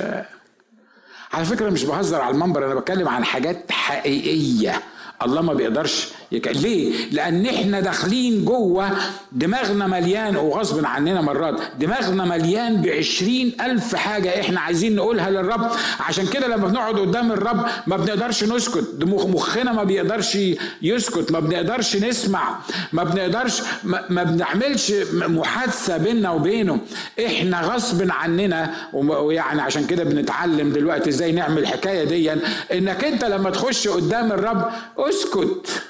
على 1.33 1.45
فكرة 1.45 1.71
مش 1.71 1.85
بهزر 1.85 2.21
على 2.21 2.35
المنبر 2.35 2.67
أنا 2.67 2.75
بتكلم 2.75 3.09
عن 3.09 3.25
حاجات 3.25 3.73
حقيقية. 3.73 4.81
الله 5.23 5.43
ما 5.43 5.55
بيقدرش 5.55 6.09
يك... 6.33 6.49
ليه؟ 6.49 6.93
لأن 7.13 7.47
إحنا 7.47 7.81
داخلين 7.81 8.45
جوه 8.45 8.91
دماغنا 9.33 9.87
مليان 9.87 10.37
وغصب 10.37 10.85
عننا 10.87 11.21
مرات 11.21 11.55
دماغنا 11.81 12.25
مليان 12.25 12.83
بعشرين 12.83 13.53
ألف 13.61 13.95
حاجة 13.95 14.41
إحنا 14.41 14.61
عايزين 14.61 14.97
نقولها 14.97 15.31
للرب. 15.31 15.71
عشان 16.01 16.27
كده 16.27 16.47
لما 16.47 16.69
بنقعد 16.69 16.95
قدام 16.99 17.33
الرب 17.33 17.67
ما 17.87 17.97
بنقدرش 17.97 18.45
نسكت. 18.45 18.85
مخنا 19.05 19.73
ما 19.73 19.85
بيقدرش 19.85 20.39
يسكت 20.83 21.33
ما 21.33 21.41
بنقدرش 21.41 21.97
نسمع 21.97 22.59
ما 22.93 23.05
بنقدرش 23.05 23.63
ما, 23.85 24.05
ما 24.11 24.23
بنعملش 24.23 24.93
محادثة 25.13 25.97
بيننا 25.97 26.31
وبينه. 26.31 26.81
إحنا 27.27 27.61
غصب 27.61 28.11
عننا 28.11 28.75
ويعني 28.93 29.61
عشان 29.63 29.87
كده 29.87 30.05
بنتعلم 30.05 30.73
دلوقتي 30.73 31.11
إزاي 31.11 31.33
نعمل 31.33 31.59
الحكاية 31.59 32.05
دي 32.05 32.33
إنك 32.73 33.05
أنت 33.05 33.25
لما 33.25 33.51
تخش 33.51 33.89
قدام 33.89 34.33
الرب 34.33 34.71
اسكت. 35.09 35.83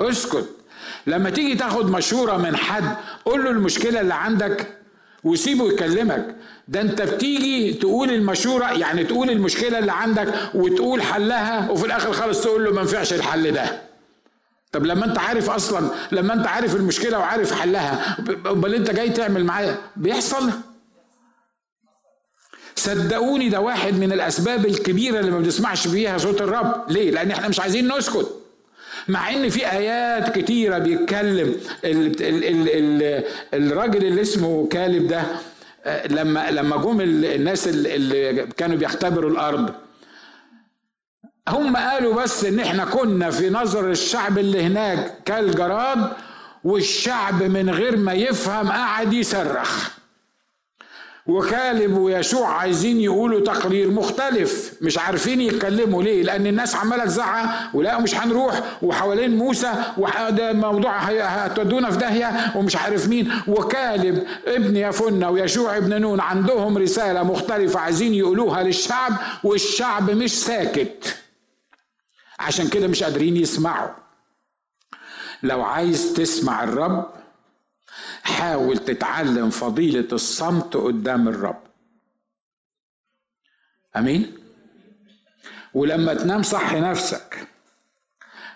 اسكت. 0.00 0.48
لما 1.06 1.30
تيجي 1.30 1.54
تاخد 1.54 1.90
مشورة 1.90 2.36
من 2.36 2.56
حد 2.56 2.96
قول 3.24 3.44
له 3.44 3.50
المشكلة 3.50 4.00
اللي 4.00 4.14
عندك 4.14 4.66
وسيبه 5.24 5.72
يكلمك. 5.72 6.36
ده 6.68 6.80
انت 6.80 7.02
بتيجي 7.02 7.72
تقول 7.74 8.10
المشورة 8.10 8.72
يعني 8.72 9.04
تقول 9.04 9.30
المشكلة 9.30 9.78
اللي 9.78 9.92
عندك 9.92 10.34
وتقول 10.54 11.02
حلها 11.02 11.70
وفي 11.70 11.86
الآخر 11.86 12.12
خالص 12.12 12.40
تقول 12.42 12.64
له 12.64 12.72
ما 12.72 12.80
ينفعش 12.80 13.12
الحل 13.12 13.52
ده. 13.52 13.82
طب 14.72 14.86
لما 14.86 15.04
انت 15.06 15.18
عارف 15.18 15.50
أصلا 15.50 15.90
لما 16.12 16.34
انت 16.34 16.46
عارف 16.46 16.74
المشكلة 16.76 17.18
وعارف 17.18 17.60
حلها 17.60 18.16
امال 18.46 18.74
انت 18.74 18.90
جاي 18.90 19.10
تعمل 19.10 19.44
معايا؟ 19.44 19.76
بيحصل. 19.96 20.50
صدقوني 22.78 23.48
ده 23.48 23.60
واحد 23.60 23.94
من 23.94 24.12
الأسباب 24.12 24.66
الكبيرة 24.66 25.20
اللي 25.20 25.30
ما 25.30 25.38
بنسمعش 25.38 25.88
فيها 25.88 26.18
صوت 26.18 26.40
الرب. 26.42 26.90
ليه؟ 26.90 27.10
لأن 27.10 27.30
إحنا 27.30 27.48
مش 27.48 27.60
عايزين 27.60 27.96
نسكت. 27.98 28.34
مع 29.08 29.30
إن 29.30 29.48
في 29.48 29.70
آيات 29.72 30.38
كتيرة 30.38 30.78
بيتكلم 30.78 31.54
ال 31.84 32.22
ال 32.22 32.44
ال 32.44 32.68
ال 33.02 33.24
الراجل 33.54 34.04
اللي 34.04 34.20
اسمه 34.22 34.68
كالب 34.70 35.08
ده 35.08 35.22
آه، 35.84 36.06
لما 36.06 36.50
لما 36.50 36.76
جم 36.76 37.00
الناس 37.00 37.68
اللي 37.68 38.46
كانوا 38.56 38.76
بيختبروا 38.76 39.30
الأرض 39.30 39.70
هم 41.48 41.76
قالوا 41.76 42.22
بس 42.22 42.44
إن 42.44 42.60
إحنا 42.60 42.84
كنا 42.84 43.30
في 43.30 43.50
نظر 43.50 43.90
الشعب 43.90 44.38
اللي 44.38 44.62
هناك 44.62 45.14
كالجراد 45.24 46.10
والشعب 46.64 47.42
من 47.42 47.70
غير 47.70 47.96
ما 47.96 48.12
يفهم 48.12 48.68
قعد 48.68 49.12
يصرخ. 49.12 49.90
وكالب 51.28 51.96
ويشوع 51.98 52.48
عايزين 52.48 53.00
يقولوا 53.00 53.40
تقرير 53.40 53.90
مختلف 53.90 54.74
مش 54.80 54.98
عارفين 54.98 55.40
يتكلموا 55.40 56.02
ليه؟ 56.02 56.22
لأن 56.22 56.46
الناس 56.46 56.74
عمالة 56.74 57.04
تزعق 57.04 57.76
ولا 57.76 57.98
مش 58.00 58.14
هنروح 58.14 58.60
وحوالين 58.82 59.36
موسى 59.36 59.72
وده 59.98 60.50
الموضوع 60.50 60.98
هتودونا 60.98 61.90
في 61.90 61.96
داهية 61.98 62.52
ومش 62.56 62.76
عارف 62.76 63.08
مين. 63.08 63.32
وكالب 63.48 64.24
ابن 64.46 64.76
يفنة 64.76 65.30
ويشوع 65.30 65.76
ابن 65.76 66.00
نون 66.00 66.20
عندهم 66.20 66.78
رسالة 66.78 67.22
مختلفة 67.22 67.80
عايزين 67.80 68.14
يقولوها 68.14 68.62
للشعب 68.62 69.12
والشعب 69.44 70.10
مش 70.10 70.30
ساكت. 70.44 71.16
عشان 72.38 72.68
كده 72.68 72.86
مش 72.88 73.02
قادرين 73.02 73.36
يسمعوا. 73.36 73.90
لو 75.42 75.62
عايز 75.62 76.12
تسمع 76.12 76.64
الرب 76.64 77.06
حاول 78.28 78.78
تتعلم 78.78 79.50
فضيلة 79.50 80.08
الصمت 80.12 80.76
قدام 80.76 81.28
الرب. 81.28 81.62
أمين؟ 83.96 84.32
ولما 85.74 86.14
تنام 86.14 86.42
صح 86.42 86.74
نفسك. 86.74 87.48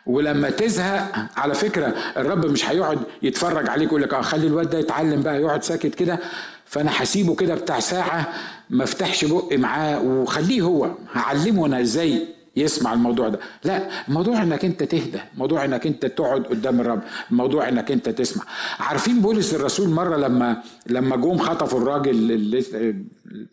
ولما 0.06 0.50
تزهق 0.50 1.28
على 1.36 1.54
فكرة 1.54 1.86
الرب 2.16 2.46
مش 2.46 2.68
هيقعد 2.70 3.02
يتفرج 3.22 3.68
عليك 3.68 3.88
ويقول 3.88 4.02
لك 4.02 4.14
آه 4.14 4.20
خلي 4.20 4.46
الواد 4.46 4.70
ده 4.70 4.78
يتعلم 4.78 5.22
بقى 5.22 5.40
يقعد 5.42 5.62
ساكت 5.64 5.94
كده 5.94 6.18
فأنا 6.64 7.02
هسيبه 7.02 7.34
كده 7.34 7.54
بتاع 7.54 7.80
ساعة 7.80 8.32
ما 8.70 8.84
افتحش 8.84 9.24
بقي 9.24 9.56
معاه 9.56 10.00
وخليه 10.02 10.62
هو 10.62 10.90
هعلمه 11.12 11.66
أنا 11.66 11.80
إزاي 11.80 12.26
يسمع 12.56 12.92
الموضوع 12.92 13.28
ده. 13.28 13.38
لا 13.64 13.88
الموضوع 14.08 14.42
إنك 14.42 14.64
أنت 14.64 14.82
تهدى 14.82 15.20
الموضوع 15.34 15.64
إنك 15.64 15.86
أنت 15.86 16.06
تقعد 16.06 16.42
قدام 16.44 16.80
الرب 16.80 17.00
الموضوع 17.30 17.68
إنك 17.68 17.90
أنت 17.92 18.08
تسمع. 18.08 18.44
عارفين 18.78 19.20
بولس 19.20 19.54
الرسول 19.54 19.88
مرة 19.88 20.16
لما 20.16 20.62
لما 20.86 21.16
جم 21.16 21.38
خطفوا 21.38 21.80
الراجل 21.80 22.32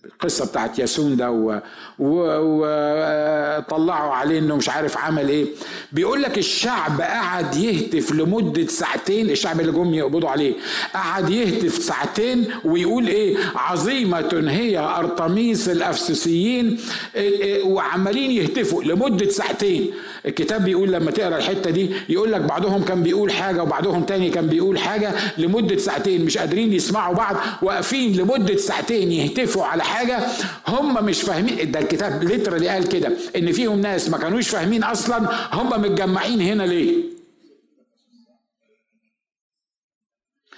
القصة 0.05 0.45
بتاعت 0.45 0.79
ياسون 0.79 1.15
ده 1.17 1.61
وطلعوا 3.73 4.13
عليه 4.13 4.39
إنه 4.39 4.55
مش 4.55 4.69
عارف 4.69 4.97
عمل 4.97 5.29
إيه. 5.29 5.45
بيقول 5.91 6.21
لك 6.21 6.37
الشعب 6.37 7.01
قعد 7.01 7.55
يهتف 7.55 8.11
لمدة 8.11 8.67
ساعتين 8.67 9.29
الشعب 9.29 9.59
اللي 9.59 9.71
جم 9.71 9.93
يقبضوا 9.93 10.29
عليه 10.29 10.53
قعد 10.93 11.29
يهتف 11.29 11.83
ساعتين 11.83 12.45
ويقول 12.65 13.07
إيه؟ 13.07 13.37
عظيمة 13.55 14.43
هي 14.47 14.77
أرطميس 14.77 15.69
الأفسسيين 15.69 16.77
إيه، 17.15 17.41
إيه، 17.43 17.63
وعمالين 17.63 18.31
يهتفوا 18.31 18.83
لمدة 18.83 19.29
ساعتين. 19.29 19.91
الكتاب 20.25 20.63
بيقول 20.65 20.91
لما 20.91 21.11
تقرأ 21.11 21.37
الحتة 21.37 21.69
دي 21.69 21.89
يقول 22.09 22.31
لك 22.31 22.41
بعضهم 22.41 22.83
كان 22.83 23.03
بيقول 23.03 23.31
حاجة 23.31 23.63
وبعضهم 23.63 24.03
تاني 24.03 24.29
كان 24.29 24.47
بيقول 24.47 24.79
حاجة 24.79 25.11
لمدة 25.37 25.77
ساعتين 25.77 26.25
مش 26.25 26.37
قادرين 26.37 26.73
يسمعوا 26.73 27.15
بعض 27.15 27.35
واقفين 27.61 28.13
لمدة 28.17 28.57
ساعتين 28.57 29.11
يهتفوا 29.11 29.65
على 29.65 29.83
حاجة 29.83 30.19
هم 30.67 31.05
مش 31.05 31.21
فاهمين. 31.21 31.71
ده 31.71 31.79
الكتاب 31.79 32.23
ليترالي 32.23 32.67
قال 32.67 32.87
كده 32.89 33.11
إن 33.35 33.51
فيهم 33.69 33.81
ناس 33.81 34.09
ما 34.09 34.17
كانوش 34.17 34.49
فاهمين 34.49 34.83
أصلا 34.83 35.29
هم 35.53 35.81
متجمعين 35.81 36.41
هنا 36.41 36.63
ليه؟ 36.63 37.03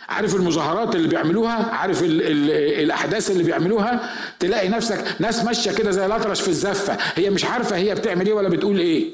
عارف 0.09 0.35
المظاهرات 0.35 0.95
اللي 0.95 1.07
بيعملوها؟ 1.07 1.71
عارف 1.71 2.03
ال 2.03 2.21
ال 2.21 2.51
الأحداث 2.83 3.31
اللي 3.31 3.43
بيعملوها؟ 3.43 4.13
تلاقي 4.39 4.69
نفسك 4.69 5.15
ناس 5.19 5.43
ماشية 5.43 5.71
كده 5.71 5.91
زي 5.91 6.05
الأطرش 6.05 6.41
في 6.41 6.47
الزفة 6.47 6.97
هي 7.15 7.29
مش 7.29 7.45
عارفة 7.45 7.75
هي 7.75 7.95
بتعمل 7.95 8.25
إيه 8.27 8.33
ولا 8.33 8.49
بتقول 8.49 8.79
إيه. 8.79 9.09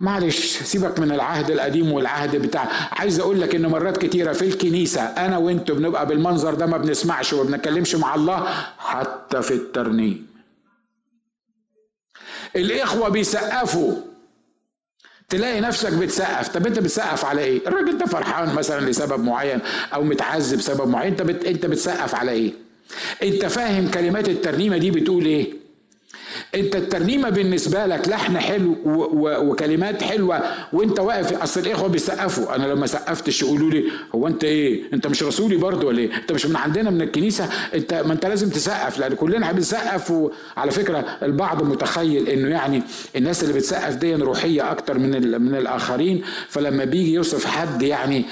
معلش 0.00 0.62
سيبك 0.62 0.98
من 1.00 1.12
العهد 1.12 1.50
القديم 1.50 1.92
والعهد 1.92 2.36
بتاع. 2.36 2.68
عايز 2.92 3.20
أقول 3.20 3.40
لك 3.40 3.54
إن 3.54 3.66
مرات 3.66 3.96
كتيرة 3.96 4.32
في 4.32 4.42
الكنيسة 4.44 5.02
أنا 5.02 5.38
وأنتوا 5.38 5.76
بنبقى 5.76 6.06
بالمنظر 6.06 6.54
ده 6.54 6.66
ما 6.66 6.76
بنسمعش 6.78 7.32
وما 7.32 7.42
بنتكلمش 7.50 7.94
مع 7.94 8.14
الله 8.14 8.46
حتى 8.78 9.42
في 9.42 9.54
الترنيم 9.54 10.29
الإخوة 12.56 13.08
بيسقفوا. 13.08 13.96
تلاقي 15.28 15.60
نفسك 15.60 15.92
بتسقف. 15.92 16.48
طب 16.48 16.66
أنت 16.66 16.78
بتسقف 16.78 17.24
على 17.24 17.40
إيه؟ 17.42 17.66
الراجل 17.66 17.98
ده 17.98 18.06
فرحان 18.06 18.54
مثلا 18.54 18.90
لسبب 18.90 19.24
معين 19.24 19.58
أو 19.94 20.02
متعذب 20.04 20.60
سبب 20.60 20.88
معين. 20.88 21.10
أنت 21.10 21.22
بت... 21.22 21.44
أنت 21.44 21.66
بتسقف 21.66 22.14
على 22.14 22.32
إيه؟ 22.32 22.52
أنت 23.22 23.46
فاهم 23.46 23.90
كلمات 23.90 24.28
الترنيمة 24.28 24.76
دي 24.76 24.90
بتقول 24.90 25.24
إيه؟ 25.24 25.59
انت 26.54 26.76
الترنيمة 26.76 27.28
بالنسبة 27.28 27.86
لك 27.86 28.08
لحن 28.08 28.38
حلو 28.38 28.76
وكلمات 28.84 30.02
حلوة 30.02 30.42
وانت 30.72 31.00
واقف 31.00 31.42
اصل 31.42 31.60
الاخوة 31.60 31.88
بيسقفوا. 31.88 32.54
أنا 32.56 32.66
لما 32.66 32.86
سقفتش 32.86 33.42
يقولوا 33.42 33.70
لي 33.70 33.84
هو 34.14 34.26
انت 34.26 34.44
إيه؟ 34.44 34.82
انت 34.92 35.06
مش 35.06 35.22
رسولي 35.22 35.56
برضه 35.56 35.86
ولا 35.86 35.98
إيه؟ 35.98 36.10
انت 36.16 36.32
مش 36.32 36.46
من 36.46 36.56
عندنا 36.56 36.90
من 36.90 37.02
الكنيسة؟ 37.02 37.48
انت 37.74 37.94
ما 37.94 38.12
انت 38.12 38.26
لازم 38.26 38.48
تسقف 38.50 38.98
لأن 38.98 39.14
كلنا 39.14 39.52
بنسقف 39.52 40.10
وعلى 40.10 40.70
فكرة 40.70 41.04
البعض 41.22 41.62
متخيل 41.62 42.28
انه 42.28 42.48
يعني 42.48 42.82
الناس 43.16 43.42
اللي 43.42 43.54
بتسقف 43.54 43.96
دي 43.96 44.14
روحية 44.14 44.70
أكتر 44.72 44.98
من 44.98 45.40
من 45.42 45.54
الآخرين. 45.54 46.22
فلما 46.48 46.84
بيجي 46.84 47.12
يوصف 47.14 47.46
حد 47.46 47.82
يعني 47.82 48.24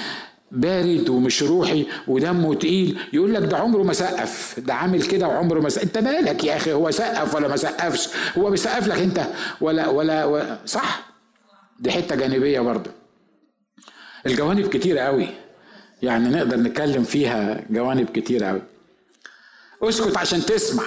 بارد 0.51 1.09
ومش 1.09 1.43
روحي 1.43 1.85
ودمه 2.07 2.55
تقيل. 2.55 2.99
يقول 3.13 3.33
لك 3.33 3.43
ده 3.43 3.57
عمره 3.57 3.83
ما 3.83 3.93
سقف. 3.93 4.59
ده 4.59 4.73
عامل 4.73 5.03
كده 5.03 5.27
وعمره 5.27 5.59
ما 5.59 5.69
سقف. 5.69 5.83
انت 5.83 5.97
مالك 5.97 6.43
يا 6.43 6.55
أخي؟ 6.55 6.73
هو 6.73 6.91
سقف 6.91 7.35
ولا 7.35 7.47
ما 7.47 7.55
سقفش؟ 7.57 8.09
هو 8.37 8.49
بيسقف 8.49 8.87
لك 8.87 8.97
انت. 8.97 9.27
ولا 9.61 9.87
ولا, 9.87 10.25
ولا 10.25 10.59
صح. 10.65 11.09
دي 11.79 11.91
حتة 11.91 12.15
جانبية 12.15 12.59
برضه. 12.59 12.91
الجوانب 14.25 14.67
كتيره 14.67 14.99
قوي. 14.99 15.29
يعني 16.01 16.29
نقدر 16.29 16.57
نتكلم 16.57 17.03
فيها 17.03 17.65
جوانب 17.69 18.09
كتيره 18.09 18.45
قوي. 18.47 18.61
اسكت 19.83 20.17
عشان 20.17 20.45
تسمع. 20.45 20.83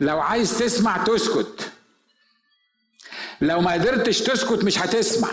لو 0.00 0.20
عايز 0.20 0.58
تسمع 0.58 1.04
تسكت. 1.04 1.70
لو 3.40 3.60
ما 3.60 3.72
قدرتش 3.72 4.20
تسكت 4.20 4.64
مش 4.64 4.78
هتسمع. 4.78 5.28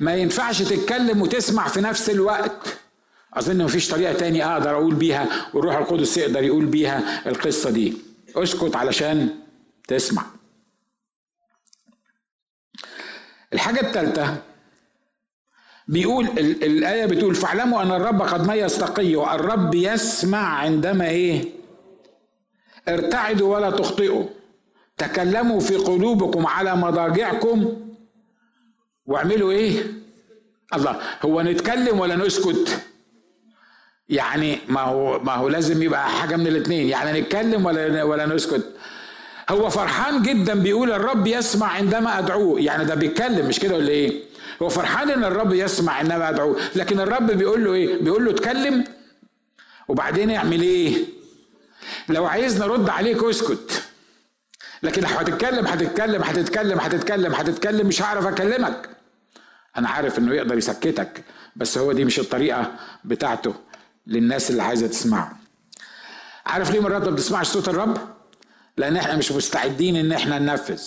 ما 0.00 0.14
ينفعش 0.14 0.62
تتكلم 0.62 1.22
وتسمع 1.22 1.68
في 1.68 1.80
نفس 1.80 2.10
الوقت. 2.10 2.78
أظن 3.34 3.64
مفيش 3.64 3.88
طريقة 3.88 4.12
تاني 4.12 4.44
أقدر 4.44 4.70
أقول 4.70 4.94
بيها 4.94 5.50
والروح 5.54 5.76
القدس 5.76 6.16
يقدر 6.16 6.42
يقول 6.42 6.66
بيها 6.66 7.28
القصة 7.28 7.70
دي. 7.70 7.94
أسكت 8.36 8.76
علشان 8.76 9.28
تسمع. 9.88 10.22
الحاجة 13.52 13.80
الثالثه 13.80 14.36
بيقول 15.88 16.24
الآية 16.38 17.06
بتقول 17.06 17.34
فاعلموا 17.34 17.82
أن 17.82 17.90
الرب 17.90 18.22
قد 18.22 18.48
ميز 18.48 18.78
تقيه 18.78 19.34
الرب 19.34 19.74
يسمع 19.74 20.58
عندما 20.58 21.08
إيه؟ 21.08 21.44
ارتعدوا 22.88 23.54
ولا 23.56 23.70
تخطئوا. 23.70 24.24
تكلموا 24.98 25.60
في 25.60 25.76
قلوبكم 25.76 26.46
على 26.46 26.76
مضاجعكم 26.76 27.87
واعملوا 29.08 29.52
إيه؟ 29.52 29.82
الله 30.74 31.00
هو 31.24 31.42
نتكلم 31.42 32.00
ولا 32.00 32.16
نسكت؟ 32.16 32.78
يعني 34.08 34.58
ما 34.68 34.80
هو 34.80 35.18
ما 35.18 35.34
هو 35.34 35.48
لازم 35.48 35.82
يبقى 35.82 36.10
حاجة 36.10 36.36
من 36.36 36.46
الاثنين 36.46 36.88
يعني 36.88 37.20
نتكلم 37.20 37.66
ولا 37.66 38.02
ولا 38.02 38.26
نسكت؟ 38.26 38.64
هو 39.50 39.70
فرحان 39.70 40.22
جدا 40.22 40.54
بيقول 40.54 40.92
الرب 40.92 41.26
يسمع 41.26 41.66
عندما 41.66 42.18
ادعوه 42.18 42.60
يعني 42.60 42.84
ده 42.84 42.94
بيتكلم 42.94 43.46
مش 43.48 43.60
كده 43.60 43.74
ولا 43.76 43.88
إيه؟ 43.88 44.22
هو 44.62 44.68
فرحان 44.68 45.10
إن 45.10 45.24
الرب 45.24 45.52
يسمع 45.52 45.92
عندما 45.92 46.28
ادعوه 46.28 46.56
لكن 46.76 47.00
الرب 47.00 47.26
بيقول 47.30 47.64
له 47.64 47.72
إيه؟ 47.74 48.02
بيقول 48.02 48.24
له 48.24 48.30
اتكلم 48.30 48.84
وبعدين 49.88 50.30
يعمل 50.30 50.62
إيه؟ 50.62 50.96
لو 52.08 52.26
عايز 52.26 52.62
نرد 52.62 52.88
عليك 52.88 53.22
اسكت. 53.24 53.82
لكن 54.82 55.02
لو 55.02 55.08
هتتكلم 55.08 55.66
هتتكلم 55.66 56.22
هتتكلم 56.22 56.78
هتتكلم 56.78 57.32
هتتكلم 57.34 57.86
مش 57.86 58.02
هعرف 58.02 58.26
أكلمك. 58.26 58.88
أنا 59.76 59.88
عارف 59.88 60.18
إنه 60.18 60.34
يقدر 60.34 60.58
يسكتك 60.58 61.24
بس 61.56 61.78
هو 61.78 61.92
دي 61.92 62.04
مش 62.04 62.18
الطريقة 62.18 62.76
بتاعته 63.04 63.54
للناس 64.06 64.50
اللي 64.50 64.62
عايزة 64.62 64.86
تسمعه. 64.86 65.38
عارف 66.46 66.70
ليه 66.70 66.80
مرات 66.80 67.02
ما 67.04 67.10
بتسمعش 67.10 67.46
صوت 67.48 67.68
الرب؟ 67.68 67.98
لأن 68.76 68.96
إحنا 68.96 69.16
مش 69.16 69.32
مستعدين 69.32 69.96
إن 69.96 70.12
إحنا 70.12 70.38
ننفذ. 70.38 70.82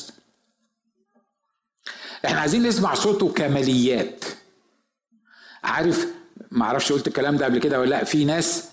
إحنا 2.26 2.40
عايزين 2.40 2.64
نسمع 2.64 2.94
صوته 2.94 3.34
كماليات. 3.34 4.26
عارف 5.64 6.08
ما 6.52 6.66
أعرفش 6.66 6.92
قلت 6.92 7.08
الكلام 7.08 7.38
ده 7.38 7.46
قبل 7.46 7.58
كده 7.60 7.80
ولا 7.80 7.90
لأ 7.90 8.04
في 8.04 8.26
ناس 8.26 8.70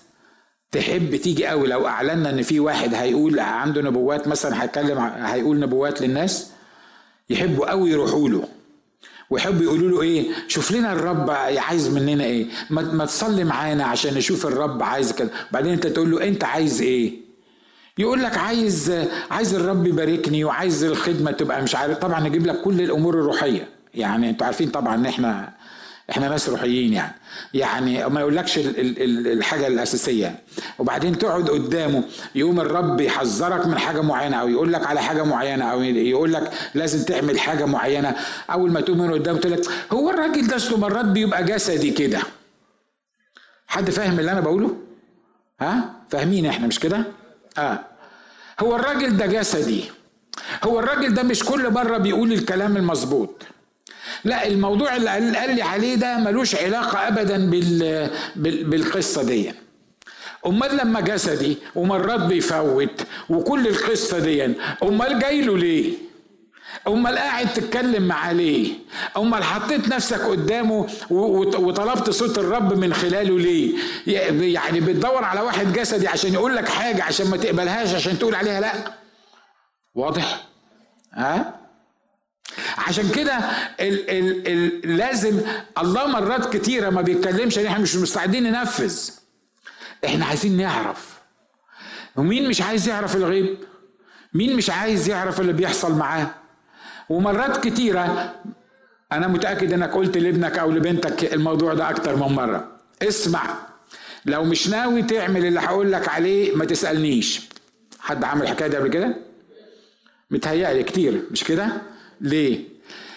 تحب 0.71 1.15
تيجي 1.15 1.45
قوي 1.47 1.67
لو 1.67 1.87
أعلنا 1.87 2.29
إن 2.29 2.41
في 2.41 2.59
واحد 2.59 2.93
هيقول 2.93 3.39
عنده 3.39 3.81
نبوات 3.81 4.27
مثلا 4.27 4.63
هيتكلم 4.63 4.97
هيقول 4.99 5.59
نبوات 5.59 6.01
للناس 6.01 6.51
يحبوا 7.29 7.69
قوي 7.69 7.89
يروحوا 7.89 8.29
له. 8.29 8.47
ويحبوا 9.29 9.63
يقولوا 9.63 9.89
له 9.89 10.01
إيه؟ 10.01 10.27
شوف 10.47 10.71
لنا 10.71 10.93
الرب 10.93 11.29
عايز 11.29 11.89
مننا 11.89 12.23
إيه؟ 12.23 12.47
ما, 12.69 13.05
تصلي 13.05 13.43
معانا 13.43 13.83
عشان 13.85 14.13
نشوف 14.13 14.45
الرب 14.45 14.83
عايز 14.83 15.11
كده. 15.11 15.29
بعدين 15.51 15.71
أنت 15.73 15.87
تقول 15.87 16.11
له 16.11 16.27
أنت 16.27 16.43
عايز 16.43 16.81
إيه؟ 16.81 17.13
يقول 17.97 18.23
لك 18.23 18.37
عايز 18.37 18.93
عايز 19.31 19.55
الرب 19.55 19.87
يباركني 19.87 20.43
وعايز 20.43 20.83
الخدمة 20.83 21.31
تبقى 21.31 21.61
مش 21.63 21.75
عارف. 21.75 21.97
طبعا 21.97 22.19
نجيب 22.19 22.45
لك 22.47 22.61
كل 22.61 22.81
الأمور 22.81 23.13
الروحية. 23.13 23.67
يعني 23.93 24.29
أنتوا 24.29 24.45
عارفين 24.45 24.69
طبعا 24.69 24.95
إن 24.95 25.05
إحنا 25.05 25.53
إحنا 26.11 26.29
ناس 26.29 26.49
روحيين 26.49 26.93
يعني. 26.93 27.13
يعني 27.53 28.09
ما 28.09 28.19
يقولكش 28.19 28.57
الحاجة 28.57 29.67
الأساسية. 29.67 30.35
وبعدين 30.79 31.17
تقعد 31.17 31.49
قدامه 31.49 32.03
يقوم 32.35 32.59
الرب 32.59 33.01
يحذرك 33.01 33.67
من 33.67 33.77
حاجة 33.79 34.01
معينة 34.01 34.37
أو 34.37 34.47
يقول 34.47 34.73
لك 34.73 34.87
على 34.87 35.01
حاجة 35.01 35.23
معينة 35.23 35.65
أو 35.65 35.81
يقول 35.83 36.33
لك 36.33 36.51
لازم 36.73 37.03
تعمل 37.05 37.39
حاجة 37.39 37.65
معينة. 37.65 38.15
أول 38.51 38.71
ما 38.71 38.81
تقوم 38.81 38.97
من 38.97 39.13
قدامه 39.13 39.39
تقول 39.39 39.53
لك 39.53 39.61
هو 39.91 40.09
الراجل 40.09 40.47
ده 40.47 40.55
اصله 40.55 40.77
مرات 40.77 41.05
بيبقى 41.05 41.43
جسدي 41.43 41.91
كده. 41.91 42.19
حد 43.67 43.89
فاهم 43.89 44.19
اللي 44.19 44.31
أنا 44.31 44.39
بقوله؟ 44.39 44.77
ها؟ 45.61 45.89
فاهمين 46.09 46.45
إحنا 46.45 46.67
مش 46.67 46.79
كده؟ 46.79 47.03
آه. 47.57 47.79
هو 48.59 48.75
الراجل 48.75 49.17
ده 49.17 49.25
جسدي. 49.25 49.83
هو 50.63 50.79
الراجل 50.79 51.13
ده 51.13 51.23
مش 51.23 51.43
كل 51.43 51.71
مرة 51.73 51.97
بيقول 51.97 52.33
الكلام 52.33 52.77
المظبوط. 52.77 53.43
لا 54.23 54.47
الموضوع 54.47 54.95
اللي 54.95 55.09
قال 55.09 55.55
لي 55.55 55.61
عليه 55.61 55.95
ده 55.95 56.17
ملوش 56.17 56.55
علاقة 56.55 57.07
أبدا 57.07 57.49
بال... 57.49 58.09
بال... 58.35 58.63
بالقصة 58.63 59.23
دي 59.23 59.53
أمال 60.45 60.77
لما 60.77 60.99
جسدي 61.01 61.57
ومرات 61.75 62.19
بيفوت 62.19 63.01
وكل 63.29 63.67
القصة 63.67 64.19
دي 64.19 64.53
أمال 64.83 65.19
جاي 65.19 65.41
له 65.41 65.57
ليه؟ 65.57 65.93
أمال 66.87 67.17
قاعد 67.17 67.53
تتكلم 67.53 68.03
معاه 68.07 68.33
ليه؟ 68.33 68.71
أمال 69.17 69.43
حطيت 69.43 69.87
نفسك 69.87 70.21
قدامه 70.21 70.87
وطلبت 71.09 72.09
صوت 72.09 72.37
الرب 72.37 72.73
من 72.77 72.93
خلاله 72.93 73.39
ليه؟ 73.39 73.75
يعني 74.53 74.79
بتدور 74.79 75.23
على 75.23 75.41
واحد 75.41 75.73
جسدي 75.73 76.07
عشان 76.07 76.33
يقول 76.33 76.55
لك 76.55 76.69
حاجة 76.69 77.03
عشان 77.03 77.27
ما 77.29 77.37
تقبلهاش 77.37 77.95
عشان 77.95 78.19
تقول 78.19 78.35
عليها 78.35 78.59
لأ؟ 78.61 78.73
واضح؟ 79.95 80.43
ها؟ 81.13 81.58
عشان 82.77 83.09
كده 83.09 83.39
لازم 84.83 85.41
الله 85.77 86.07
مرات 86.07 86.57
كتيرة 86.57 86.89
ما 86.89 87.01
بيتكلمش 87.01 87.59
إن 87.59 87.65
إحنا 87.65 87.79
مش 87.79 87.95
مستعدين 87.95 88.43
ننفذ. 88.43 89.09
إحنا 90.05 90.25
عايزين 90.25 90.57
نعرف. 90.57 91.19
ومين 92.15 92.49
مش 92.49 92.61
عايز 92.61 92.87
يعرف 92.87 93.15
الغيب؟ 93.15 93.57
مين 94.33 94.55
مش 94.55 94.69
عايز 94.69 95.09
يعرف 95.09 95.41
اللي 95.41 95.53
بيحصل 95.53 95.93
معاه؟ 95.95 96.27
ومرات 97.09 97.67
كتيرة 97.67 98.35
أنا 99.11 99.27
متأكد 99.27 99.73
إنك 99.73 99.91
قلت 99.93 100.17
لابنك 100.17 100.57
أو 100.57 100.71
لبنتك 100.71 101.33
الموضوع 101.33 101.73
ده 101.73 101.89
أكتر 101.89 102.15
من 102.15 102.35
مرة. 102.35 102.67
اسمع 103.01 103.55
لو 104.25 104.43
مش 104.43 104.67
ناوي 104.69 105.01
تعمل 105.03 105.45
اللي 105.45 105.59
هقول 105.59 105.91
لك 105.91 106.09
عليه 106.09 106.55
ما 106.55 106.65
تسألنيش. 106.65 107.41
حد 107.99 108.23
عمل 108.23 108.41
الحكاية 108.41 108.67
دي 108.67 108.77
قبل 108.77 108.87
كده؟ 108.89 109.15
متهيألي 110.31 110.83
كتير 110.83 111.21
مش 111.31 111.43
كده؟ 111.43 111.67
ليه؟ 112.21 112.59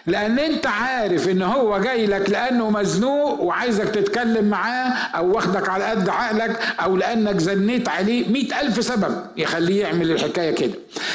لأن 0.07 0.39
أنت 0.39 0.67
عارف 0.67 1.29
إن 1.29 1.43
هو 1.43 1.79
جاي 1.79 2.07
لك 2.07 2.31
لأنه 2.31 2.71
مزنوق 2.71 3.41
وعايزك 3.41 3.85
تتكلم 3.89 4.45
معاه 4.45 4.89
أو 4.91 5.35
واخدك 5.35 5.69
على 5.69 5.85
قد 5.85 6.09
عقلك 6.09 6.61
أو 6.81 6.97
لأنك 6.97 7.39
زنيت 7.39 7.89
عليه 7.89 8.29
مئة 8.29 8.61
ألف 8.61 8.85
سبب 8.85 9.27
يخليه 9.37 9.83
يعمل 9.83 10.11
الحكاية 10.11 10.55
كده. 10.55 10.73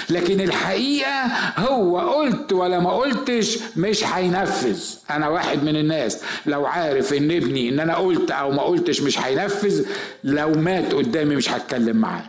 لكن 0.09 0.41
الحقيقة 0.41 1.25
هو 1.57 1.99
قلت 1.99 2.53
ولا 2.53 2.79
ما 2.79 2.91
قلتش 2.91 3.59
مش 3.77 4.03
هينفذ. 4.03 4.79
أنا 5.11 5.27
واحد 5.29 5.63
من 5.63 5.75
الناس 5.75 6.21
لو 6.45 6.65
عارف 6.65 7.13
إن 7.13 7.31
ابني 7.31 7.69
إن 7.69 7.79
أنا 7.79 7.95
قلت 7.95 8.31
أو 8.31 8.51
ما 8.51 8.61
قلتش 8.61 9.01
مش 9.01 9.19
هينفذ 9.19 9.85
لو 10.23 10.51
مات 10.51 10.93
قدامي 10.93 11.35
مش 11.35 11.51
هتكلم 11.51 11.97
معاه. 11.97 12.23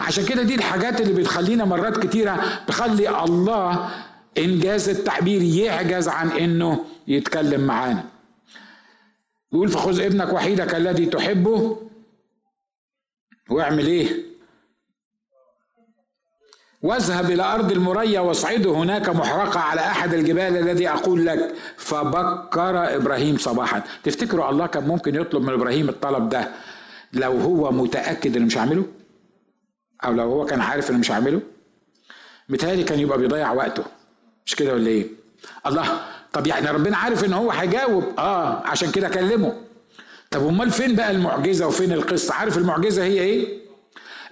عشان 0.00 0.24
كده 0.26 0.42
دي 0.42 0.54
الحاجات 0.54 1.00
اللي 1.00 1.12
بتخلينا 1.12 1.64
مرات 1.64 2.06
كتيرة 2.06 2.60
تخلي 2.66 3.24
الله 3.24 3.90
إنجاز 4.38 4.88
التعبير 4.88 5.42
يعجز 5.42 6.08
عن 6.08 6.28
إنه 6.30 6.84
يتكلم 7.08 7.60
معانا. 7.60 8.04
يقول 9.52 9.68
فخذ 9.68 10.00
ابنك 10.00 10.32
وحيدك 10.32 10.74
الذي 10.74 11.06
تحبه 11.06 11.76
واعمل 13.50 13.86
إيه؟ 13.86 14.08
واذهب 16.82 17.30
إلى 17.30 17.42
أرض 17.42 17.72
المريا 17.72 18.20
واصعده 18.20 18.70
هناك 18.70 19.08
محرقة 19.08 19.60
على 19.60 19.80
أحد 19.80 20.14
الجبال 20.14 20.56
الذي 20.56 20.88
أقول 20.88 21.26
لك 21.26 21.54
فبكر 21.76 22.96
إبراهيم 22.96 23.38
صباحا. 23.38 23.82
تفتكروا 24.04 24.50
الله 24.50 24.66
كان 24.66 24.84
ممكن 24.88 25.14
يطلب 25.14 25.42
من 25.42 25.52
إبراهيم 25.52 25.88
الطلب 25.88 26.28
ده 26.28 26.48
لو 27.12 27.32
هو 27.40 27.72
متأكد 27.72 28.36
إنه 28.36 28.46
مش 28.46 28.58
هعمله 28.58 28.84
أو 30.04 30.12
لو 30.12 30.22
هو 30.32 30.46
كان 30.46 30.60
عارف 30.60 30.90
إنه 30.90 30.98
مش 30.98 31.10
هعمله 31.10 31.40
متهيألي 32.48 32.82
كان 32.84 32.98
يبقى 32.98 33.18
بيضيع 33.18 33.52
وقته. 33.52 33.84
مش 34.46 34.54
كده 34.54 34.72
ولا 34.74 34.86
إيه؟ 34.86 35.06
الله 35.66 36.00
طب 36.32 36.46
يعني 36.46 36.70
ربنا 36.70 36.96
عارف 36.96 37.24
إن 37.24 37.32
هو 37.32 37.50
هيجاوب. 37.50 38.04
آه 38.18 38.62
عشان 38.66 38.90
كده 38.90 39.08
كلمه. 39.08 39.56
طب 40.30 40.46
أمال 40.48 40.70
فين 40.70 40.94
بقى 40.96 41.10
المعجزة 41.10 41.66
وفين 41.66 41.92
القصة؟ 41.92 42.34
عارف 42.34 42.58
المعجزة 42.58 43.02
هي 43.04 43.20
إيه؟ 43.20 43.62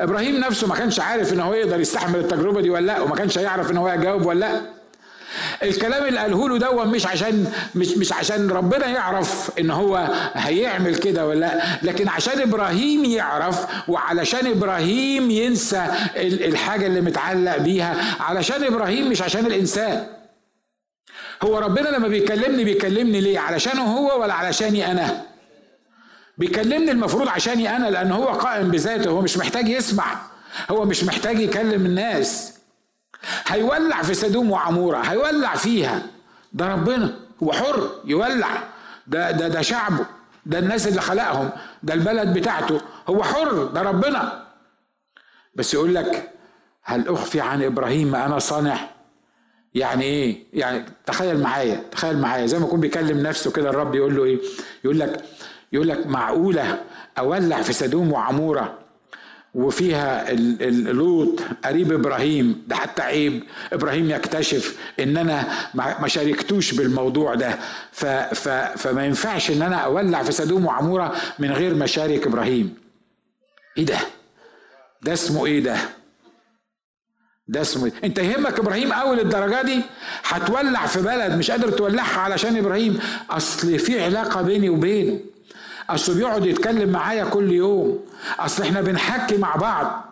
إبراهيم 0.01 0.37
نفسه 0.37 0.67
ما 0.67 0.75
كانش 0.75 1.01
عارف 1.01 1.33
إن 1.33 1.41
هو 1.41 1.55
يقدر 1.55 1.81
يستحمل 1.81 2.21
التجربة 2.21 2.61
دي 2.61 2.71
ولا 2.71 2.87
لأ 2.87 3.01
وما 3.01 3.15
كانش 3.17 3.39
هيعرف 3.39 3.71
إن 3.71 3.77
هو 3.77 3.89
يجاوب 3.89 4.27
ولا 4.27 4.39
لأ. 4.41 4.61
الكلام 5.63 6.07
اللي 6.07 6.21
قاله 6.21 6.49
له 6.49 6.59
ده 6.59 6.85
مش 6.85 7.07
عشان 7.07 7.53
مش 7.75 7.89
مش 7.89 8.13
عشان 8.13 8.51
ربنا 8.51 8.87
يعرف 8.87 9.51
إن 9.59 9.71
هو 9.71 10.09
هيعمل 10.35 10.97
كده 10.97 11.27
ولا 11.27 11.41
لأ 11.41 11.63
لكن 11.83 12.09
عشان 12.09 12.41
إبراهيم 12.41 13.05
يعرف 13.05 13.67
وعلشان 13.89 14.47
إبراهيم 14.47 15.31
ينسى 15.31 15.87
الحاجة 16.17 16.87
اللي 16.87 17.01
متعلق 17.01 17.57
بيها 17.57 17.97
علشان 18.21 18.65
إبراهيم 18.65 19.09
مش 19.11 19.23
عشان 19.23 19.47
الإنسان. 19.47 20.07
هو 21.43 21.59
ربنا 21.59 21.89
لما 21.89 22.09
بيكلمني 22.09 22.65
بيكلمني 22.65 23.21
ليه؟ 23.21 23.39
علشانه 23.39 23.83
هو 23.83 24.23
ولا 24.23 24.35
علشاني 24.35 24.91
أنا؟ 24.93 25.23
بيكلمني 26.39 26.91
المفروض 26.91 27.29
عشاني 27.29 27.77
أنا 27.77 27.91
لأن 27.91 28.13
هو 28.13 28.25
قائم 28.25 28.71
بذاته 28.71 29.11
هو 29.11 29.21
مش 29.21 29.39
محتاج 29.39 29.69
يسمع 29.69 30.21
هو 30.71 30.85
مش 30.85 31.05
محتاج 31.05 31.41
يكلم 31.41 31.87
الناس. 31.87 32.53
هيولع 33.47 34.03
في 34.03 34.15
سدوم 34.15 34.51
وعمورة 34.51 34.99
هيولع 34.99 35.55
فيها. 35.55 36.03
ده 36.53 36.67
ربنا 36.73 37.15
هو 37.43 37.53
حر 37.53 37.91
يولع. 38.05 38.49
ده 39.07 39.31
ده 39.31 39.49
ده 39.49 39.63
شعبه 39.63 40.07
ده 40.47 40.59
الناس 40.59 40.89
اللي 40.89 41.01
خلقهم 41.01 41.51
ده 41.83 41.95
البلد 41.95 42.39
بتاعته. 42.39 42.81
هو 43.09 43.23
حر 43.23 43.65
ده 43.65 43.83
ربنا. 43.83 44.47
بس 45.55 45.75
يقول 45.75 45.95
لك 45.95 46.31
هل 46.83 47.09
أخفي 47.09 47.41
عن 47.41 47.63
إبراهيم 47.63 48.11
ما 48.11 48.27
أنا 48.27 48.39
صانع؟ 48.39 48.79
يعني 49.75 50.05
إيه؟ 50.05 50.45
يعني 50.53 50.85
تخيل 51.07 51.41
معايا 51.43 51.83
تخيل 51.93 52.19
معايا. 52.19 52.47
زي 52.47 52.59
ما 52.59 52.67
يكون 52.67 52.81
بيكلم 52.81 53.21
نفسه 53.27 53.51
كده 53.53 53.71
الرب 53.71 53.95
يقول 53.95 54.17
له 54.17 54.25
إيه؟ 54.25 54.39
يقول 54.85 54.99
لك 55.01 55.25
يقول 55.73 55.89
لك 55.89 56.07
معقولة 56.07 56.83
أولع 57.19 57.63
في 57.63 57.73
سدوم 57.73 58.13
وعمورة؟ 58.13 58.79
وفيها 59.55 60.33
لوط 60.71 61.41
قريب 61.65 61.93
إبراهيم 61.93 62.63
ده 62.69 62.77
حتى 62.77 63.03
عيب. 63.03 63.43
إبراهيم 63.73 64.11
يكتشف 64.11 64.77
إن 65.01 65.17
أنا 65.17 65.49
ما 65.75 66.09
شاركتوش 66.09 66.75
بالموضوع 66.75 67.35
ده. 67.35 67.59
ف 67.93 68.05
ف 68.07 68.49
فما 68.79 69.07
ينفعش 69.07 69.51
إن 69.51 69.63
أنا 69.63 69.77
أولع 69.77 70.23
في 70.23 70.33
سدوم 70.33 70.67
وعمورة 70.67 71.17
من 71.39 71.53
غير 71.53 71.75
ما 71.75 71.85
أشارك 71.85 72.27
إبراهيم. 72.27 72.75
إيه 73.79 73.87
ده؟ 73.87 73.99
ده 75.03 75.13
اسمه 75.13 75.47
إيه 75.47 75.61
ده؟ 75.61 75.77
ده 77.49 77.61
اسمه 77.61 77.87
إيه؟ 77.87 77.93
أنت 78.05 78.19
يهمك 78.19 78.59
إبراهيم 78.59 78.93
اول 78.93 79.21
الدرجه 79.21 79.63
دي؟ 79.63 79.83
هتولع 80.25 80.87
في 80.87 81.03
بلد 81.03 81.33
مش 81.35 81.51
قادر 81.51 81.71
تولعها 81.71 82.21
علشان 82.21 82.57
إبراهيم. 82.57 82.99
أصل 83.31 83.79
في 83.79 84.05
علاقة 84.05 84.43
بيني 84.43 84.69
وبينه. 84.69 85.21
أصل 85.95 86.15
بيقعد 86.15 86.47
يتكلم 86.47 86.89
معايا 86.91 87.25
كل 87.25 87.53
يوم. 87.53 87.99
أصل 88.39 88.63
إحنا 88.63 88.81
بنحكي 88.81 89.37
مع 89.37 89.55
بعض. 89.57 90.05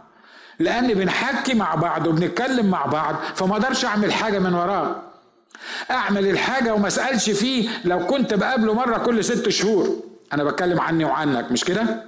لأن 0.58 0.94
بنحكي 0.94 1.54
مع 1.54 1.74
بعض 1.74 2.06
وبنتكلم 2.06 2.66
مع 2.70 2.86
بعض 2.86 3.14
فما 3.34 3.52
أقدرش 3.52 3.84
أعمل 3.84 4.12
حاجة 4.12 4.38
من 4.38 4.54
وراه 4.54 4.96
أعمل 5.90 6.28
الحاجة 6.28 6.74
وما 6.74 6.86
أسألش 6.86 7.30
فيه 7.30 7.68
لو 7.84 8.06
كنت 8.06 8.34
بقابله 8.34 8.74
مرة 8.74 8.98
كل 8.98 9.24
ست 9.24 9.48
شهور. 9.48 9.96
أنا 10.32 10.44
بتكلم 10.44 10.80
عني 10.80 11.04
وعنك 11.04 11.52
مش 11.52 11.64
كده؟ 11.64 12.04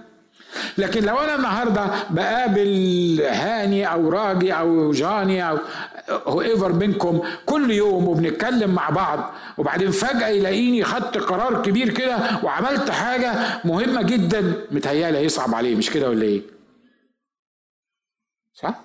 لكن 0.78 1.04
لو 1.04 1.18
أنا 1.18 1.34
النهارده 1.34 1.86
بقابل 2.10 3.20
هاني 3.30 3.92
أو 3.92 4.08
راجي 4.08 4.52
أو 4.52 4.92
جاني 4.92 5.48
أو 6.08 6.40
ايفر 6.40 6.72
منكم 6.72 7.22
كل 7.46 7.70
يوم 7.70 8.08
وبنتكلم 8.08 8.70
مع 8.74 8.90
بعض 8.90 9.32
وبعدين 9.58 9.90
فجأة 9.90 10.28
يلاقيني 10.28 10.84
خدت 10.84 11.18
قرار 11.18 11.62
كبير 11.62 11.88
كده 11.94 12.18
وعملت 12.42 12.90
حاجة 12.90 13.32
مهمة 13.64 14.02
جدا 14.02 14.54
متهيألي 14.70 15.18
هيصعب 15.18 15.54
عليه 15.54 15.76
مش 15.76 15.90
كده 15.90 16.10
ولا 16.10 16.22
إيه؟ 16.22 16.42
صح؟ 18.54 18.80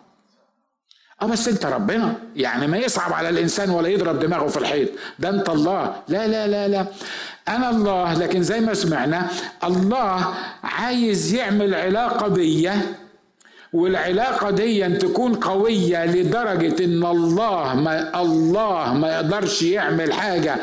آه 1.26 1.32
بس 1.32 1.48
انت 1.48 1.66
ربنا 1.66 2.14
يعني 2.36 2.68
ما 2.68 2.78
يصعب 2.78 3.14
على 3.14 3.30
الإنسان 3.30 3.70
ولا 3.70 3.88
يضرب 3.88 4.20
دماغه 4.20 4.48
في 4.48 4.58
الحيط. 4.58 4.90
ده 5.20 5.30
انت 5.30 5.50
الله. 5.50 5.94
لا 6.08 6.28
لا 6.28 6.48
لا 6.48 6.68
لا. 6.68 6.86
أنا 7.48 7.70
الله 7.70 8.14
لكن 8.14 8.44
زي 8.44 8.60
ما 8.60 8.74
سمعنا 8.74 9.28
الله 9.64 10.26
عايز 10.64 11.34
يعمل 11.34 11.74
علاقة 11.76 12.28
بيا 12.28 12.82
والعلاقة 13.74 14.50
دي 14.52 14.90
تكون 14.90 15.34
قوية 15.36 16.06
لدرجة 16.06 16.84
إن 16.86 17.06
الله 17.06 17.74
ما 17.76 18.22
الله 18.22 18.94
ما 18.94 19.14
يقدرش 19.14 19.62
يعمل 19.64 20.14
حاجة 20.14 20.56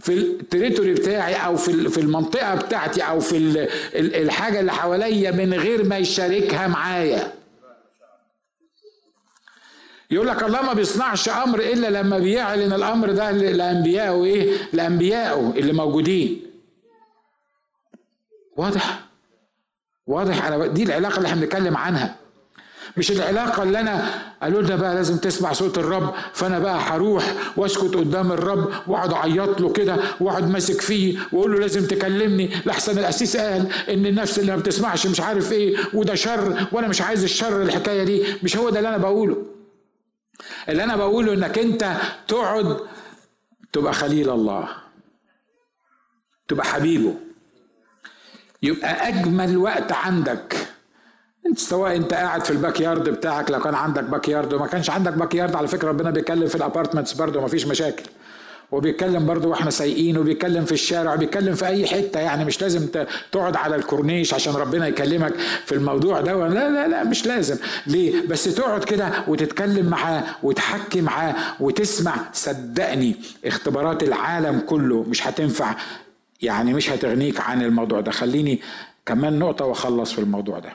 في 0.00 0.12
التريتوري 0.12 0.94
بتاعي 0.94 1.34
أو 1.34 1.56
في 1.56 1.88
في 1.88 2.00
المنطقة 2.00 2.54
بتاعتي 2.54 3.00
أو 3.02 3.20
في 3.20 3.66
الحاجة 3.94 4.60
اللي 4.60 4.72
حواليا 4.72 5.30
من 5.30 5.54
غير 5.54 5.84
ما 5.84 5.98
يشاركها 5.98 6.66
معايا. 6.66 7.32
يقول 10.10 10.26
لك 10.26 10.42
الله 10.42 10.62
ما 10.62 10.72
بيصنعش 10.72 11.28
أمر 11.28 11.60
إلا 11.60 11.90
لما 12.02 12.18
بيعلن 12.18 12.72
الأمر 12.72 13.10
ده 13.12 13.30
لأنبيائه 13.30 14.24
إيه؟ 14.24 14.52
لأنبيائه 14.72 15.52
اللي 15.56 15.72
موجودين. 15.72 16.42
واضح؟ 18.56 19.00
واضح. 20.06 20.44
أنا 20.46 20.66
دي 20.66 20.82
العلاقة 20.82 21.16
اللي 21.16 21.28
إحنا 21.28 21.40
بنتكلم 21.40 21.76
عنها. 21.76 22.16
مش 22.96 23.10
العلاقة 23.12 23.62
اللي 23.62 23.80
أنا 23.80 24.08
قالوا 24.42 24.62
لنا 24.62 24.76
بقى 24.76 24.94
لازم 24.94 25.16
تسمع 25.16 25.52
صوت 25.52 25.78
الرب 25.78 26.14
فأنا 26.32 26.58
بقى 26.58 26.78
هروح 26.80 27.34
وأسكت 27.56 27.94
قدام 27.96 28.32
الرب 28.32 28.68
وأقعد 28.86 29.12
أعيط 29.12 29.60
له 29.60 29.72
كده 29.72 29.96
وأقعد 30.20 30.50
ماسك 30.50 30.80
فيه 30.80 31.18
وأقول 31.32 31.52
له 31.52 31.58
لازم 31.60 31.86
تكلمني 31.86 32.50
لحسن 32.66 32.98
الأسيس 32.98 33.36
قال 33.36 33.68
إن 33.90 34.06
النفس 34.06 34.38
اللي 34.38 34.52
ما 34.52 34.58
بتسمعش 34.58 35.06
مش 35.06 35.20
عارف 35.20 35.52
إيه 35.52 35.76
وده 35.94 36.14
شر 36.14 36.66
وأنا 36.72 36.88
مش 36.88 37.00
عايز 37.02 37.24
الشر 37.24 37.62
الحكاية 37.62 38.04
دي. 38.04 38.24
مش 38.42 38.56
هو 38.56 38.70
ده 38.70 38.78
اللي 38.78 38.88
أنا 38.88 38.98
بقوله. 38.98 39.36
اللي 40.68 40.84
أنا 40.84 40.96
بقوله 40.96 41.34
إنك 41.34 41.58
أنت 41.58 41.96
تقعد 42.28 42.80
تبقى 43.72 43.92
خليل 43.92 44.30
الله 44.30 44.68
تبقى 46.48 46.66
حبيبه. 46.66 47.14
يبقى 48.62 49.08
أجمل 49.08 49.56
وقت 49.56 49.92
عندك. 49.92 50.56
أنت 51.46 51.58
سواء 51.58 51.96
أنت 51.96 52.14
قاعد 52.14 52.44
في 52.44 52.50
ال 52.50 52.80
backyard 52.80 53.08
بتاعك 53.08 53.50
لو 53.50 53.60
كان 53.60 53.74
عندك 53.74 54.04
backyard 54.04 54.52
وما 54.52 54.66
كانش 54.66 54.90
عندك 54.90 55.12
backyard 55.12 55.54
على 55.56 55.68
فكرة 55.68 55.88
ربنا 55.88 56.10
بيتكلم 56.10 56.48
في 56.48 56.54
ال 56.54 56.59
apartments 56.59 57.12
برضه 57.12 57.40
ما 57.40 57.48
فيش 57.48 57.66
مشاكل. 57.66 58.04
وبيتكلم 58.72 59.26
برضه 59.26 59.48
وإحنا 59.48 59.70
سايقين 59.70 60.18
وبيتكلم 60.18 60.64
في 60.64 60.72
الشارع 60.72 61.14
وبيتكلم 61.14 61.54
في 61.54 61.66
أي 61.66 61.86
حتة 61.86 62.20
يعني 62.20 62.44
مش 62.44 62.62
لازم 62.62 62.86
تقعد 63.32 63.56
على 63.56 63.76
الكورنيش 63.76 64.34
عشان 64.34 64.52
ربنا 64.54 64.88
يكلمك 64.88 65.34
في 65.66 65.72
الموضوع 65.72 66.20
ده. 66.20 66.48
لا 66.48 66.70
لا 66.70 66.88
لا 66.88 67.04
مش 67.04 67.26
لازم. 67.26 67.56
ليه؟ 67.86 68.26
بس 68.26 68.44
تقعد 68.44 68.84
كده 68.84 69.24
وتتكلم 69.28 69.86
معاه 69.86 70.24
وتحكي 70.42 71.00
معاه 71.00 71.34
وتسمع. 71.60 72.16
صدقني 72.32 73.16
اختبارات 73.44 74.02
العالم 74.02 74.60
كله 74.60 75.02
مش 75.02 75.26
هتنفع 75.26 75.76
يعني 76.42 76.74
مش 76.74 76.90
هتغنيك 76.90 77.40
عن 77.40 77.62
الموضوع 77.62 78.00
ده. 78.00 78.10
خليني 78.12 78.60
كمان 79.06 79.38
نقطة 79.38 79.64
وأخلص 79.64 80.12
في 80.12 80.18
الموضوع 80.18 80.58
ده. 80.58 80.72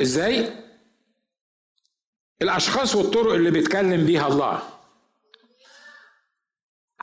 إزاي؟ 0.00 0.48
الأشخاص 2.42 2.94
والطرق 2.96 3.32
اللي 3.32 3.50
بيتكلم 3.50 4.06
بيها 4.06 4.28
الله. 4.28 4.62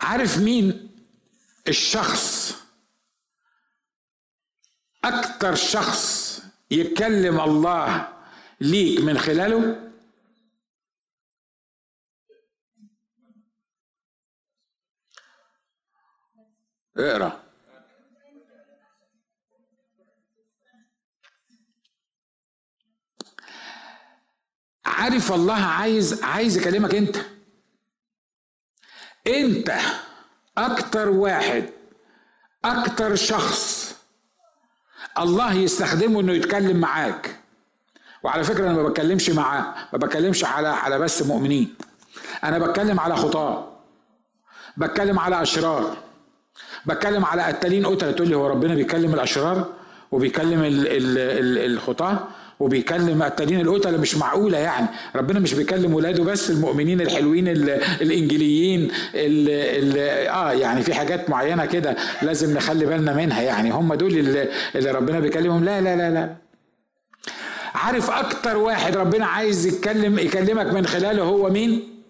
عارف 0.02 0.38
مين 0.38 0.90
الشخص؟ 1.68 2.54
أكتر 5.04 5.56
شخص 5.56 6.42
يتكلم 6.72 7.40
الله 7.42 8.08
ليك 8.62 9.00
من 9.02 9.18
خلاله؟ 9.18 9.92
اقرأ. 16.98 17.42
عارف 24.86 25.32
الله 25.32 25.54
عايز 25.54 26.24
عايز 26.24 26.58
يكلمك 26.58 26.96
انت؟ 26.96 27.18
انت 29.28 29.72
أكتر 30.58 31.10
واحد 31.10 31.70
أكتر 32.66 33.16
شخص 33.16 33.96
الله 35.20 35.54
يستخدمه 35.54 36.20
انه 36.20 36.34
يتكلم 36.34 36.78
معاك. 36.78 37.36
وعلى 38.24 38.44
فكرة 38.44 38.70
أنا 38.70 38.74
ما 38.74 38.84
بتكلمش 38.84 39.30
مع 39.30 39.76
ما 39.94 39.98
بتكلمش 40.00 40.46
على 40.46 40.68
على 40.68 41.00
بس 41.00 41.22
مؤمنين. 41.22 41.76
أنا 42.44 42.60
بتكلم 42.60 43.00
على 43.00 43.16
خطاة. 43.16 43.68
بتكلم 44.78 45.20
على 45.20 45.42
أشرار. 45.42 45.98
بتكلم 46.86 47.26
على 47.26 47.42
قتالين 47.42 47.86
قتلة. 47.86 48.12
تقول 48.12 48.28
لي 48.28 48.36
هو 48.36 48.48
ربنا 48.48 48.76
بيكلم 48.76 49.14
الأشرار 49.14 49.74
وبيكلم 50.12 50.62
الخطاة؟ 50.64 52.28
وبيكلم 52.62 53.24
قتالين 53.24 53.62
القتله 53.62 53.98
مش 53.98 54.16
معقولة 54.16 54.58
يعني. 54.58 54.88
ربنا 55.16 55.40
مش 55.40 55.54
بيكلم 55.54 55.94
ولاده 55.94 56.24
بس 56.24 56.50
المؤمنين 56.50 57.02
الحلوين 57.02 57.48
الانجيليين 57.48 58.92
اللي 59.16 60.30
آه 60.30 60.52
يعني 60.52 60.82
في 60.82 60.94
حاجات 60.94 61.30
معينة 61.30 61.66
كده 61.66 61.96
لازم 62.22 62.58
نخلي 62.58 62.86
بالنا 62.86 63.14
منها 63.14 63.42
يعني. 63.42 63.72
هم 63.72 63.94
دول 63.94 64.18
اللي, 64.18 64.50
اللي 64.76 64.92
ربنا 64.92 65.20
بيكلمهم. 65.20 65.64
لا 65.64 65.82
لا 65.82 65.96
لا 65.96 66.10
لا. 66.12 66.36
عارف 67.76 68.10
أكتر 68.10 68.58
واحد 68.58 68.98
ربنا 68.98 69.26
عايز 69.26 69.66
يتكلم 69.66 70.20
يكلمك 70.20 70.66
من 70.66 70.86
خلاله 70.86 71.24
هو 71.24 71.50
مين؟ 71.50 72.04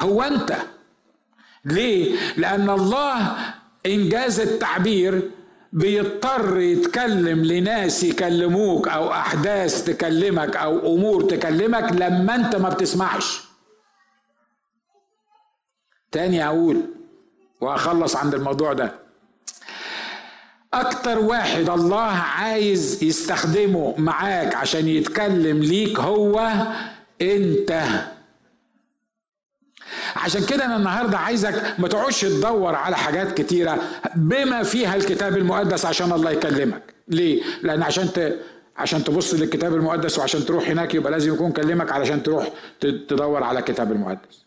هو 0.00 0.22
أنت. 0.22 0.56
ليه؟ 1.64 2.16
لأن 2.36 2.70
الله 2.70 3.36
إنجاز 3.86 4.40
التعبير 4.40 5.30
بيضطر 5.72 6.58
يتكلم 6.60 7.44
لناس 7.44 8.02
يكلموك 8.04 8.88
أو 8.88 9.12
أحداث 9.12 9.84
تكلمك 9.84 10.56
أو 10.56 10.94
أمور 10.94 11.22
تكلمك 11.22 11.92
لما 11.92 12.34
أنت 12.34 12.56
ما 12.56 12.68
بتسمعش. 12.68 13.40
تاني 16.12 16.46
أقول 16.46 16.80
واخلص 17.60 18.16
عند 18.16 18.34
الموضوع 18.34 18.72
ده. 18.72 18.94
أكتر 20.74 21.18
واحد 21.18 21.68
الله 21.70 22.10
عايز 22.10 23.02
يستخدمه 23.04 23.94
معاك 23.98 24.54
عشان 24.54 24.88
يتكلم 24.88 25.58
ليك 25.58 25.98
هو 26.00 26.52
أنت. 27.22 27.82
عشان 30.16 30.44
كده 30.46 30.64
أنا 30.64 30.76
النهارده 30.76 31.18
عايزك 31.18 31.74
ما 31.78 31.88
تقعدش 31.88 32.20
تدور 32.20 32.74
على 32.74 32.96
حاجات 32.96 33.40
كتيرة 33.40 33.78
بما 34.16 34.62
فيها 34.62 34.96
الكتاب 34.96 35.36
المقدس 35.36 35.84
عشان 35.86 36.12
الله 36.12 36.30
يكلمك. 36.30 36.82
ليه؟ 37.08 37.42
لأن 37.62 37.82
عشان 37.82 38.12
ت... 38.12 38.38
عشان 38.76 39.04
تبص 39.04 39.34
للكتاب 39.34 39.74
المقدس 39.74 40.18
وعشان 40.18 40.44
تروح 40.44 40.68
هناك 40.68 40.94
يبقى 40.94 41.12
لازم 41.12 41.34
يكون 41.34 41.52
كلمك 41.52 41.92
علشان 41.92 42.22
تروح 42.22 42.48
تدور 42.80 43.42
على 43.42 43.58
الكتاب 43.58 43.92
المقدس. 43.92 44.44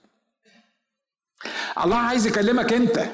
الله 1.86 1.95
عايز 1.95 2.28
يكلمك 2.28 2.74
أنت. 2.74 3.05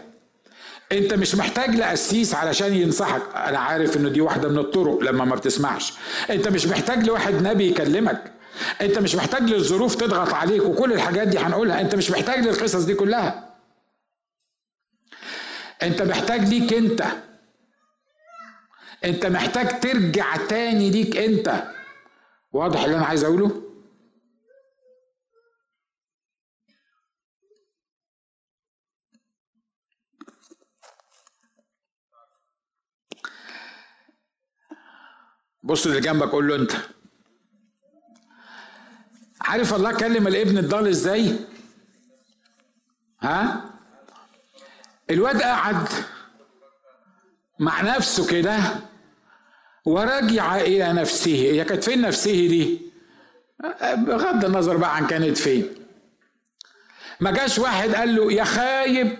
أنت 0.91 1.13
مش 1.13 1.35
محتاج 1.35 1.75
لقسيس 1.75 2.35
علشان 2.35 2.73
ينصحك. 2.73 3.21
أنا 3.35 3.59
عارف 3.59 3.97
إنه 3.97 4.09
دي 4.09 4.21
واحدة 4.21 4.49
من 4.49 4.57
الطرق 4.57 4.99
لما 5.03 5.25
ما 5.25 5.35
بتسمعش. 5.35 5.93
أنت 6.29 6.47
مش 6.47 6.67
محتاج 6.67 7.03
لواحد 7.07 7.33
نبي 7.47 7.67
يكلمك. 7.67 8.31
انت 8.81 8.99
مش 8.99 9.15
محتاج 9.15 9.41
للظروف 9.43 9.95
تضغط 9.95 10.33
عليك 10.33 10.63
وكل 10.63 10.93
الحاجات 10.93 11.27
دي 11.27 11.37
هنقولها. 11.39 11.81
انت 11.81 11.95
مش 11.95 12.11
محتاج 12.11 12.39
للقصص 12.39 12.83
دي 12.83 12.93
كلها. 12.93 13.55
انت 15.83 16.01
محتاج 16.01 16.41
ليك 16.41 16.73
انت. 16.73 17.03
انت 19.05 19.25
محتاج 19.25 19.79
ترجع 19.79 20.35
تاني 20.37 20.89
ليك 20.89 21.17
انت. 21.17 21.63
واضح 22.51 22.83
اللي 22.83 22.95
أنا 22.97 23.05
عايز 23.05 23.23
اقوله؟ 23.23 23.61
بص 35.63 35.85
اللي 35.87 36.01
جنبك 36.01 36.27
قول 36.29 36.47
له 36.47 36.55
انت. 36.55 36.71
عارف 39.49 39.73
الله 39.73 39.93
كلم 39.93 40.27
الابن 40.27 40.57
الضال 40.57 40.87
إزاي؟ 40.87 41.35
ها؟ 43.21 43.65
الواد 45.09 45.41
قعد 45.41 45.87
مع 47.59 47.81
نفسه 47.81 48.27
كده 48.27 48.57
ورجع 49.85 50.55
إلى 50.57 50.93
نفسه. 50.93 51.31
هي 51.35 51.65
كانت 51.65 51.83
فين 51.83 52.01
نفسه 52.01 52.31
دي؟ 52.31 52.81
بغض 53.95 54.45
النظر 54.45 54.77
بقى 54.77 54.95
عن 54.95 55.07
كانت 55.07 55.37
فين. 55.37 55.67
ما 57.19 57.31
جاش 57.31 57.59
واحد 57.59 57.95
قال 57.95 58.15
له 58.15 58.31
يا 58.33 58.43
خايب 58.43 59.17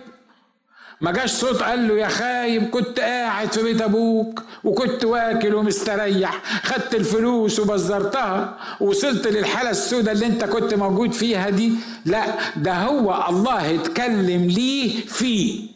ما 1.00 1.12
جاش 1.12 1.30
صوت 1.30 1.62
قال 1.62 1.88
له 1.88 1.94
يا 1.98 2.08
خايب 2.08 2.70
كنت 2.70 3.00
قاعد 3.00 3.52
في 3.52 3.62
بيت 3.62 3.82
أبوك 3.82 4.42
وكنت 4.64 5.04
واكل 5.04 5.54
ومستريح 5.54 6.42
خدت 6.64 6.94
الفلوس 6.94 7.60
وبزرتها 7.60 8.58
ووصلت 8.80 9.26
للحالة 9.26 9.70
السوداء 9.70 10.14
اللي 10.14 10.26
انت 10.26 10.44
كنت 10.44 10.74
موجود 10.74 11.12
فيها 11.12 11.50
دي. 11.50 11.72
لا 12.04 12.24
ده 12.56 12.74
هو 12.74 13.26
الله 13.28 13.74
اتكلم 13.74 14.44
ليه 14.46 15.06
فيه. 15.06 15.70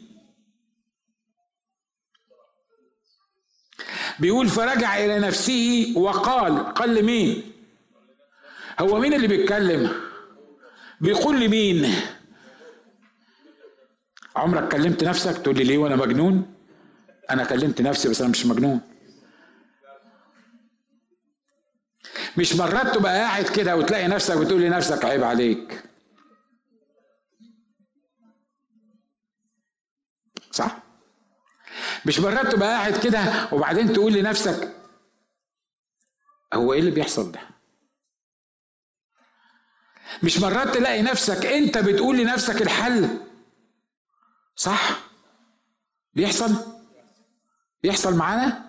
بيقول 4.18 4.48
فرجع 4.48 5.04
إلى 5.04 5.18
نفسه 5.18 5.92
وقال 5.96 6.58
قال 6.74 6.94
لمين 6.94 7.42
هو 8.80 8.98
مين 8.98 9.14
اللي 9.14 9.26
بيتكلم؟ 9.28 9.92
بيقول 11.00 11.40
لمين 11.40 11.94
عمرك 14.36 14.72
كلمت 14.72 15.04
نفسك 15.04 15.38
تقول 15.38 15.56
لي 15.56 15.64
ليه 15.64 15.78
وأنا 15.78 15.96
مجنون؟ 15.96 16.54
أنا 17.30 17.44
كلمت 17.44 17.80
نفسي 17.82 18.08
بس 18.08 18.20
أنا 18.20 18.30
مش 18.30 18.46
مجنون. 18.46 18.80
مش 22.38 22.56
مرات 22.56 22.94
تبقى 22.94 23.18
قاعد 23.18 23.44
كده 23.44 23.76
وتلاقي 23.76 24.08
نفسك 24.08 24.36
بتقول 24.36 24.62
لنفسك 24.62 25.04
عيب 25.04 25.24
عليك. 25.24 25.82
صح؟ 30.50 30.78
مش 32.06 32.20
مرات 32.20 32.52
تبقى 32.52 32.68
قاعد 32.68 32.96
كده 32.98 33.48
وبعدين 33.52 33.92
تقول 33.92 34.12
لنفسك 34.12 34.72
هو 36.54 36.72
إيه 36.72 36.80
اللي 36.80 36.90
بيحصل 36.90 37.32
ده؟ 37.32 37.40
مش 40.22 40.38
مرات 40.38 40.74
تلاقي 40.74 41.02
نفسك 41.02 41.46
انت 41.46 41.78
بتقول 41.78 42.18
لنفسك 42.18 42.62
الحل. 42.62 43.08
صح؟ 44.56 45.00
بيحصل؟ 46.14 46.54
بيحصل 47.82 48.16
معانا؟ 48.16 48.62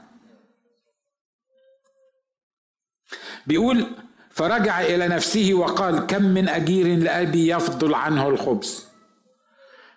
بيقول 3.47 3.85
فرجع 4.31 4.81
إلى 4.81 5.07
نفسه 5.07 5.49
وقال 5.53 5.99
كم 6.07 6.23
من 6.23 6.49
أجير 6.49 6.97
لأبي 6.99 7.47
يفضل 7.47 7.93
عنه 7.93 8.27
الخبز 8.29 8.85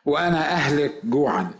وأنا 0.04 0.52
أهلك 0.52 1.00
جوعا. 1.04 1.50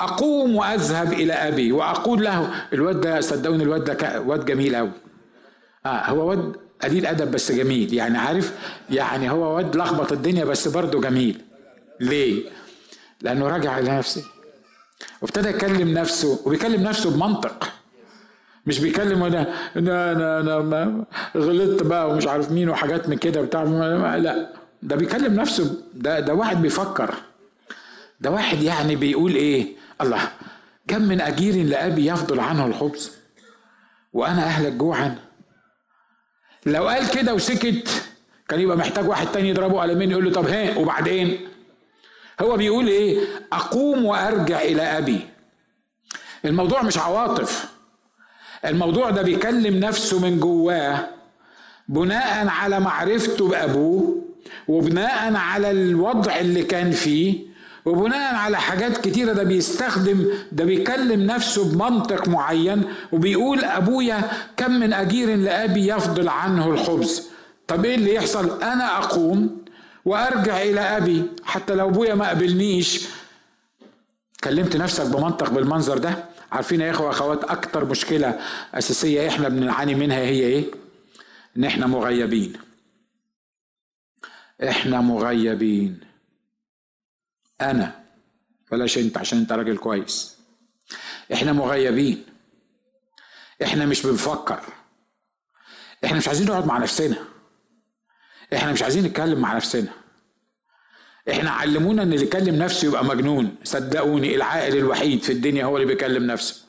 أقوم 0.00 0.56
وأذهب 0.56 1.12
إلى 1.12 1.32
أبي 1.32 1.72
وأقول 1.72 2.24
له 2.24 2.64
الواد 2.72 3.00
ده 3.00 3.20
صدقوني 3.20 3.62
الواد 3.62 3.84
ده 3.84 4.20
واد 4.20 4.44
جميل 4.44 4.76
قوي 4.76 4.90
آه 5.86 6.10
هو 6.10 6.28
واد 6.30 6.56
قليل 6.82 7.06
أدب 7.06 7.30
بس 7.30 7.52
جميل 7.52 7.94
يعني 7.94 8.18
عارف 8.18 8.58
يعني 8.90 9.30
هو 9.30 9.56
واد 9.56 9.76
لخبط 9.76 10.12
الدنيا 10.12 10.44
بس 10.44 10.68
برضه 10.68 11.00
جميل. 11.00 11.42
ليه؟ 12.00 12.50
لأنه 13.20 13.48
رجع 13.48 13.78
إلى 13.78 13.98
نفسه 13.98 14.24
وابتدى 15.22 15.48
يكلم 15.48 15.88
نفسه 15.98 16.40
وبيكلم 16.44 16.82
نفسه 16.82 17.10
بمنطق. 17.10 17.72
مش 18.66 18.78
بيكلم 18.78 19.22
أنا 19.22 19.54
أنا 19.76 20.12
أنا, 20.12 20.40
أنا 20.40 20.58
ما 20.58 21.04
غلطت 21.36 21.82
بقى 21.82 22.10
ومش 22.10 22.26
عارف 22.26 22.52
مين 22.52 22.68
وحاجات 22.70 23.08
من 23.08 23.16
كده 23.16 23.40
بتاع 23.40 23.62
لا 24.16 24.52
ده 24.82 24.96
بيكلم 24.96 25.34
نفسه 25.34 25.82
ده 25.94 26.20
ده 26.20 26.34
واحد 26.34 26.62
بيفكر. 26.62 27.14
ده 28.20 28.30
واحد 28.30 28.62
يعني 28.62 28.96
بيقول 28.96 29.34
إيه؟ 29.34 29.66
الله 30.00 30.28
كم 30.88 31.02
من 31.02 31.20
أجير 31.20 31.64
لأبي 31.66 32.06
يفضل 32.06 32.40
عنه 32.40 32.66
الخبز 32.66 33.12
وأنا 34.12 34.42
أهلك 34.44 34.72
جوعا. 34.72 35.18
لو 36.66 36.88
قال 36.88 37.10
كده 37.10 37.34
وسكت 37.34 38.02
كان 38.48 38.60
يبقى 38.60 38.76
محتاج 38.76 39.08
واحد 39.08 39.26
تاني 39.26 39.48
يضربه 39.48 39.80
قلمين 39.82 40.10
يقول 40.10 40.24
له 40.24 40.32
طب 40.32 40.46
ها 40.48 40.78
وبعدين؟ 40.78 41.48
هو 42.40 42.56
بيقول 42.56 42.86
إيه؟ 42.88 43.18
أقوم 43.52 44.04
وأرجع 44.04 44.60
إلى 44.60 44.82
أبي. 44.82 45.20
الموضوع 46.44 46.82
مش 46.82 46.98
عواطف. 46.98 47.68
الموضوع 48.64 49.10
ده 49.10 49.22
بيكلم 49.22 49.80
نفسه 49.80 50.20
من 50.20 50.40
جواه 50.40 51.08
بناء 51.88 52.48
على 52.48 52.80
معرفته 52.80 53.48
بأبوه 53.48 54.22
وبناء 54.68 55.34
على 55.34 55.70
الوضع 55.70 56.36
اللي 56.38 56.62
كان 56.62 56.90
فيه 56.90 57.38
وبناء 57.84 58.34
على 58.34 58.56
حاجات 58.60 58.98
كتيرة. 59.08 59.32
ده 59.32 59.42
بيستخدم 59.42 60.26
ده 60.52 60.64
بيكلم 60.64 61.22
نفسه 61.26 61.72
بمنطق 61.72 62.28
معين 62.28 62.82
وبيقول 63.12 63.64
أبويا 63.64 64.22
كم 64.56 64.70
من 64.70 64.92
أجير 64.92 65.36
لأبي 65.36 65.86
يفضل 65.92 66.28
عنه 66.28 66.66
الخبز. 66.70 67.28
طب 67.68 67.84
إيه 67.84 67.94
اللي 67.94 68.14
يحصل؟ 68.14 68.62
أنا 68.62 68.98
أقوم 68.98 69.64
وأرجع 70.06 70.62
إلى 70.62 70.80
أبي 70.80 71.30
حتى 71.44 71.74
لو 71.74 71.88
أبويا 71.88 72.14
ما 72.14 72.28
قبلنيش 72.30 73.06
كلمت 74.44 74.76
نفسك 74.76 75.06
بمنطق 75.06 75.50
بالمنظر 75.50 75.98
ده؟ 75.98 76.24
عارفين 76.52 76.80
يا 76.80 76.90
إخوة 76.90 77.10
أخوات 77.10 77.44
أكتر 77.44 77.84
مشكلة 77.84 78.40
أساسية 78.74 79.28
إحنا 79.28 79.48
بنعاني 79.48 79.94
منها 79.94 80.18
هي 80.18 80.40
إيه؟ 80.40 80.64
إن 81.56 81.64
إحنا 81.64 81.86
مغيبين. 81.86 82.52
إحنا 84.68 85.00
مغيبين. 85.00 86.00
أنا 87.60 88.04
بلاش 88.72 88.98
أنت 88.98 89.18
عشان 89.18 89.38
أنت 89.38 89.52
راجل 89.52 89.76
كويس. 89.76 90.36
إحنا 91.32 91.52
مغيبين. 91.52 92.24
إحنا 93.62 93.86
مش 93.86 94.06
بنفكر. 94.06 94.60
إحنا 96.04 96.18
مش 96.18 96.28
عايزين 96.28 96.46
نقعد 96.46 96.66
مع 96.66 96.78
نفسنا. 96.78 97.16
إحنا 98.54 98.72
مش 98.72 98.82
عايزين 98.82 99.04
نتكلم 99.04 99.38
مع 99.38 99.56
نفسنا. 99.56 99.88
إحنا 101.30 101.50
علمونا 101.50 102.02
إن 102.02 102.12
اللي 102.12 102.24
يكلم 102.24 102.54
نفسه 102.54 102.88
يبقى 102.88 103.04
مجنون. 103.04 103.54
صدقوني 103.64 104.34
العاقل 104.36 104.76
الوحيد 104.76 105.22
في 105.22 105.32
الدنيا 105.32 105.64
هو 105.64 105.76
اللي 105.76 105.86
بيكلم 105.86 106.26
نفسه. 106.26 106.62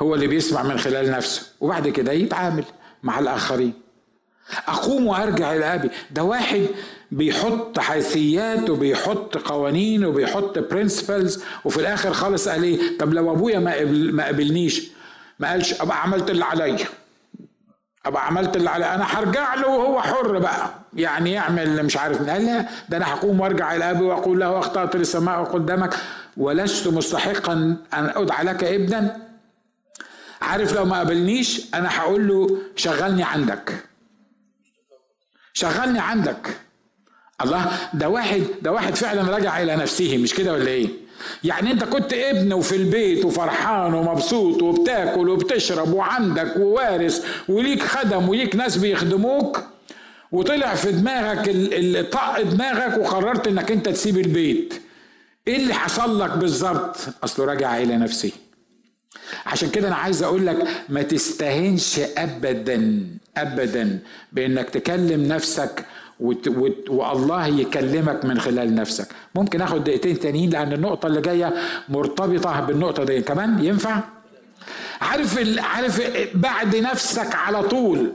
هو 0.00 0.14
اللي 0.14 0.26
بيسمع 0.26 0.62
من 0.62 0.78
خلال 0.78 1.10
نفسه. 1.10 1.42
وبعد 1.60 1.88
كده 1.88 2.12
يتعامل 2.12 2.64
مع 3.02 3.18
الآخرين. 3.18 3.72
أقوم 4.68 5.06
وأرجع 5.06 5.54
إلى 5.56 5.74
أبي. 5.74 5.90
ده 6.10 6.22
واحد 6.22 6.66
بيحط 7.10 7.78
حيثيات 7.78 8.70
وبيحط 8.70 9.36
قوانين 9.38 10.04
وبيحط 10.04 10.58
برنسبلز 10.58 11.42
وفي 11.64 11.76
الآخر 11.80 12.12
خالص 12.12 12.48
قال 12.48 12.62
إيه؟ 12.62 12.98
طب 12.98 13.14
لو 13.14 13.32
أبويا 13.32 13.58
ما 13.58 13.74
قبل 13.74 14.12
ما 14.12 14.26
قبلنيش 14.26 14.82
ما 15.38 15.50
قالش 15.50 15.80
أبقى 15.80 16.02
عملت 16.02 16.30
اللي 16.30 16.44
عليا. 16.44 16.86
أبقى 18.06 18.26
عملت 18.26 18.56
اللي 18.56 18.70
عليا 18.70 18.94
أنا 18.94 19.04
هرجع 19.04 19.54
له 19.54 19.68
وهو 19.68 20.00
حر 20.02 20.38
بقى. 20.38 20.70
يعني 20.94 21.32
يعمل 21.32 21.82
مش 21.84 21.96
عارف. 21.96 22.30
قال 22.30 22.46
لا. 22.46 22.66
ده 22.88 22.96
أنا 22.96 23.14
هقوم 23.14 23.40
وأرجع 23.40 23.74
إلى 23.76 23.90
ابي 23.90 24.04
وأقول 24.04 24.40
له 24.40 24.58
اخطات 24.58 24.96
للسماء 24.96 25.44
قدامك 25.44 25.94
ولست 26.36 26.88
مستحقا 26.88 27.52
أن 27.52 27.78
أدعى 28.16 28.44
لك 28.44 28.64
ابنا. 28.64 29.16
عارف 30.42 30.72
لو 30.72 30.84
ما 30.84 30.96
قابلنيش 30.96 31.74
أنا 31.74 31.98
هقول 31.98 32.28
له 32.28 32.58
شغلني 32.76 33.22
عندك. 33.22 33.84
شغلني 35.52 35.98
عندك. 35.98 36.56
الله 37.44 37.72
ده 37.94 38.08
واحد 38.08 38.42
ده 38.62 38.72
واحد 38.72 38.94
فعلا 38.94 39.36
رجع 39.36 39.62
إلى 39.62 39.76
نفسه. 39.76 40.18
مش 40.18 40.34
كده 40.34 40.52
ولا 40.52 40.66
إيه؟ 40.68 40.88
يعني 41.44 41.70
انت 41.72 41.84
كنت 41.84 42.12
ابن 42.12 42.52
وفي 42.52 42.76
البيت 42.76 43.24
وفرحان 43.24 43.94
ومبسوط 43.94 44.62
وبتاكل 44.62 45.28
وبتشرب 45.28 45.92
وعندك 45.92 46.56
ووارث 46.56 47.24
وليك 47.48 47.82
خدم 47.82 48.28
وليك 48.28 48.56
ناس 48.56 48.76
بيخدموك 48.76 49.60
وطلع 50.32 50.74
في 50.74 50.92
دماغك 50.92 51.50
طق 52.12 52.40
دماغك 52.42 52.98
وقررت 52.98 53.46
انك 53.48 53.70
انت 53.72 53.88
تسيب 53.88 54.18
البيت. 54.18 54.74
إيه 55.48 55.56
اللي 55.56 55.74
حصل 55.74 56.20
لك 56.20 56.30
بالظبط؟ 56.30 56.96
اصله 57.24 57.46
راجع 57.46 57.78
إلى 57.78 57.96
نفسه 57.96 58.30
عشان 59.46 59.70
كده 59.70 59.88
أنا 59.88 59.96
عايز 59.96 60.22
أقول 60.22 60.46
لك 60.46 60.56
ما 60.88 61.02
تستهنش 61.02 62.00
ابدا 62.18 63.06
ابدا 63.36 63.98
بانك 64.32 64.70
تكلم 64.70 65.28
نفسك 65.28 65.84
وت... 66.20 66.48
وت... 66.48 66.90
والله 66.90 67.46
يكلمك 67.46 68.24
من 68.24 68.40
خلال 68.40 68.74
نفسك. 68.74 69.08
ممكن 69.34 69.60
اخد 69.60 69.84
دقيقتين 69.84 70.18
تانيين 70.18 70.50
لأن 70.50 70.72
النقطة 70.72 71.06
اللي 71.06 71.20
جاية 71.20 71.54
مرتبطة 71.88 72.60
بالنقطة 72.60 73.04
دي. 73.04 73.22
كمان 73.22 73.64
ينفع؟ 73.64 74.00
عارف 75.00 75.38
ال... 75.38 75.58
عارف 75.58 76.02
بعد 76.34 76.76
نفسك 76.76 77.34
على 77.34 77.62
طول. 77.62 78.12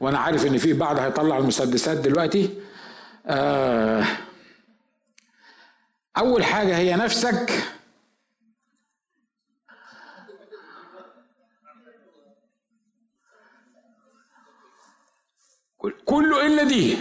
وأنا 0.00 0.18
عارف 0.18 0.46
إن 0.46 0.58
في 0.58 0.72
بعض 0.72 0.98
هيطلع 0.98 1.38
المسدسات 1.38 1.98
دلوقتي. 1.98 2.50
آه 3.26 4.04
أول 6.18 6.44
حاجة 6.44 6.76
هي 6.76 6.96
نفسك 6.96 7.52
كله 16.04 16.46
الا 16.46 16.62
دي 16.62 16.96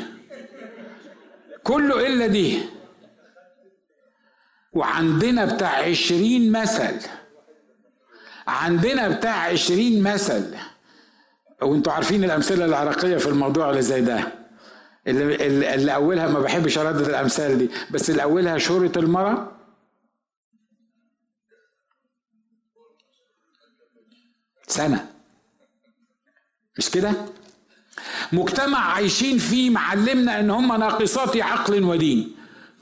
الا 2.19 2.27
دي. 2.27 2.61
وعندنا 4.73 5.45
بتاع 5.55 5.69
عشرين 5.69 6.51
مثل. 6.51 7.07
عندنا 8.47 9.07
بتاع 9.07 9.35
عشرين 9.43 10.03
مثل. 10.03 10.55
وانتوا 11.61 11.93
عارفين 11.93 12.23
الأمثلة 12.23 12.65
العراقية 12.65 13.17
في 13.17 13.27
الموضوع 13.27 13.69
اللي 13.69 13.81
زي 13.81 14.01
ده. 14.01 14.33
اللي, 15.07 15.75
اللي 15.75 15.95
أولها 15.95 16.27
ما 16.27 16.39
بحبش 16.39 16.77
أردد 16.77 17.07
الأمثال 17.09 17.57
دي. 17.57 17.69
بس 17.91 18.09
اللي 18.09 18.23
أولها 18.23 18.57
شهره 18.57 18.99
المرأة. 18.99 19.51
سنة. 24.67 25.13
مش 26.77 26.91
كده؟ 26.91 27.11
مجتمع 28.31 28.79
عايشين 28.79 29.37
فيه 29.37 29.69
معلمنا 29.69 30.39
إن 30.39 30.49
هم 30.51 30.67
ناقصات 30.79 31.37
عقل 31.37 31.83
ودين. 31.83 32.35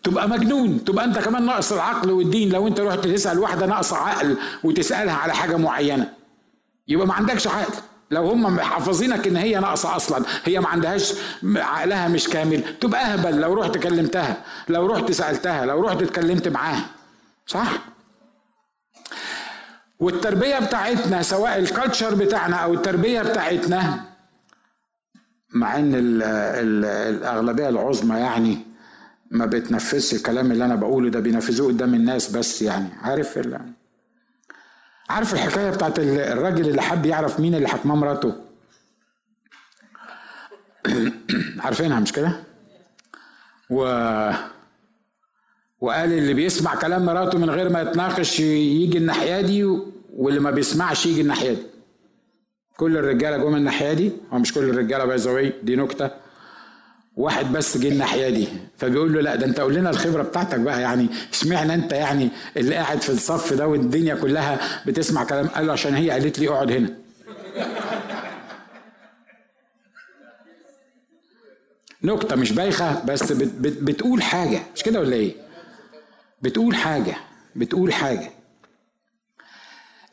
تبقى 0.04 0.30
مجنون 0.30 0.84
تبقى 0.84 1.06
أنت 1.06 1.20
كمان 1.20 1.46
ناقص 1.46 1.72
العقل 1.72 2.12
والدين. 2.12 2.50
لو 2.50 2.68
أنت 2.68 2.80
رحت 2.80 3.00
تسأل 3.08 3.40
واحدة 3.40 3.66
ناقصة 3.66 3.98
عقل 3.98 4.38
وتسألها 4.64 5.14
على 5.16 5.34
حاجة 5.34 5.56
معينة 5.56 6.14
يبقى 6.88 7.08
ما 7.08 7.14
عندكش 7.14 7.48
عقل. 7.48 7.74
لو 8.12 8.30
هم 8.30 8.60
حافظينك 8.60 9.28
إن 9.28 9.36
هي 9.38 9.60
ناقصة 9.60 9.96
أصلا 9.96 10.26
هي 10.46 10.60
ما 10.60 10.68
عندهاش 10.68 11.14
عقلها 11.56 12.08
مش 12.08 12.28
كامل 12.28 12.64
تبقى 12.80 13.14
أهبل. 13.14 13.40
لو 13.42 13.54
رحت 13.54 13.78
كلمتها 13.78 14.38
لو 14.70 14.86
رحت 14.86 15.12
سألتها 15.12 15.66
لو 15.66 15.82
رحت 15.82 16.02
اتكلمت 16.02 16.48
معاها. 16.48 16.86
صح؟ 17.48 17.68
والتربية 20.00 20.60
بتاعتنا 20.60 21.22
سواء 21.22 21.58
الكالتشر 21.60 22.16
بتاعنا 22.16 22.56
أو 22.56 22.74
التربية 22.74 23.22
بتاعتنا 23.22 24.02
مع 25.54 25.80
إن 25.80 25.96
ال 25.96 26.24
ال 26.24 26.86
الاغلبيه 26.86 27.70
العظمى 27.70 28.20
يعني 28.20 28.58
ما 29.32 29.46
بتنفذش 29.46 30.14
الكلام 30.14 30.52
اللي 30.52 30.66
أنا 30.66 30.76
بقوله 30.76 31.10
ده 31.10 31.20
بينفذوه 31.20 31.68
قدام 31.68 31.94
الناس 31.94 32.32
بس 32.32 32.62
يعني. 32.62 32.90
عارف. 33.02 33.40
عارف 35.10 35.34
الحكاية 35.34 35.70
بتاعت 35.70 36.00
الراجل 36.00 36.70
اللي 36.70 36.82
حب 36.82 37.06
يعرف 37.06 37.40
مين 37.40 37.56
اللي 37.56 37.68
حكمه 37.68 37.96
مراته؟ 37.96 38.36
عارفينها 41.64 42.00
مش 42.00 42.12
كده؟ 42.12 42.44
و 43.70 43.82
وقال 45.82 46.14
اللي 46.14 46.34
بيسمع 46.34 46.76
كلام 46.76 47.06
مراته 47.06 47.38
من 47.38 47.50
غير 47.50 47.70
ما 47.70 47.82
يتناقش 47.82 48.40
يجي 48.40 48.98
الناحية 48.98 49.42
دي 49.42 49.64
واللي 50.14 50.40
ما 50.40 50.52
بيسمعش 50.52 51.06
يجي 51.06 51.22
الناحية 51.22 51.54
دي. 51.54 51.77
كل 52.78 52.98
الرجاله 52.98 53.38
جم 53.38 53.56
الناحيه 53.56 53.94
دي 53.94 54.12
هو 54.34 54.38
مش 54.40 54.54
كل 54.54 54.64
الرجاله 54.70 55.06
باي 55.06 55.54
دي 55.64 55.76
نكته. 55.76 56.10
واحد 57.18 57.52
بس 57.54 57.78
جه 57.78 57.90
الناحيه 57.90 58.30
دي 58.30 58.48
فبيقول 58.78 59.14
له 59.14 59.22
لا 59.22 59.36
ده 59.36 59.46
انت 59.46 59.60
قول 59.60 59.76
لنا 59.76 59.90
الخبره 59.90 60.24
بتاعتك 60.24 60.60
بقى 60.60 60.82
يعني 60.82 61.10
اشمعنى 61.34 61.74
انت 61.74 61.92
يعني 61.92 62.30
اللي 62.58 62.76
قاعد 62.76 63.02
في 63.02 63.10
الصف 63.10 63.54
ده 63.54 63.68
والدنيا 63.68 64.16
كلها 64.16 64.60
بتسمع 64.86 65.24
كلام؟ 65.24 65.48
قال 65.48 65.68
له 65.68 65.74
عشان 65.74 65.96
هي 65.96 66.10
قالت 66.12 66.40
لي 66.40 66.48
اقعد 66.50 66.72
هنا. 66.72 66.94
نكته 72.04 72.36
مش 72.36 72.52
بايخه 72.52 73.06
بس 73.06 73.32
بت 73.32 73.48
بت 73.54 73.84
بتقول 73.84 74.22
حاجة. 74.24 74.60
مش 74.76 74.84
كده 74.84 75.00
ولا 75.00 75.16
إيه؟ 75.16 75.36
بتقول 76.42 76.76
حاجة 76.76 77.16
بتقول 77.56 77.94
حاجة. 77.94 78.32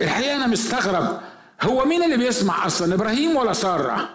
الحقيقة 0.01 0.37
أنا 0.37 0.47
مستغرب 0.47 1.21
هو 1.62 1.84
مين 1.84 2.02
اللي 2.02 2.16
بيسمع 2.16 2.66
أصلا 2.66 2.94
إبراهيم 2.94 3.36
ولا 3.36 3.52
سارة؟ 3.52 4.09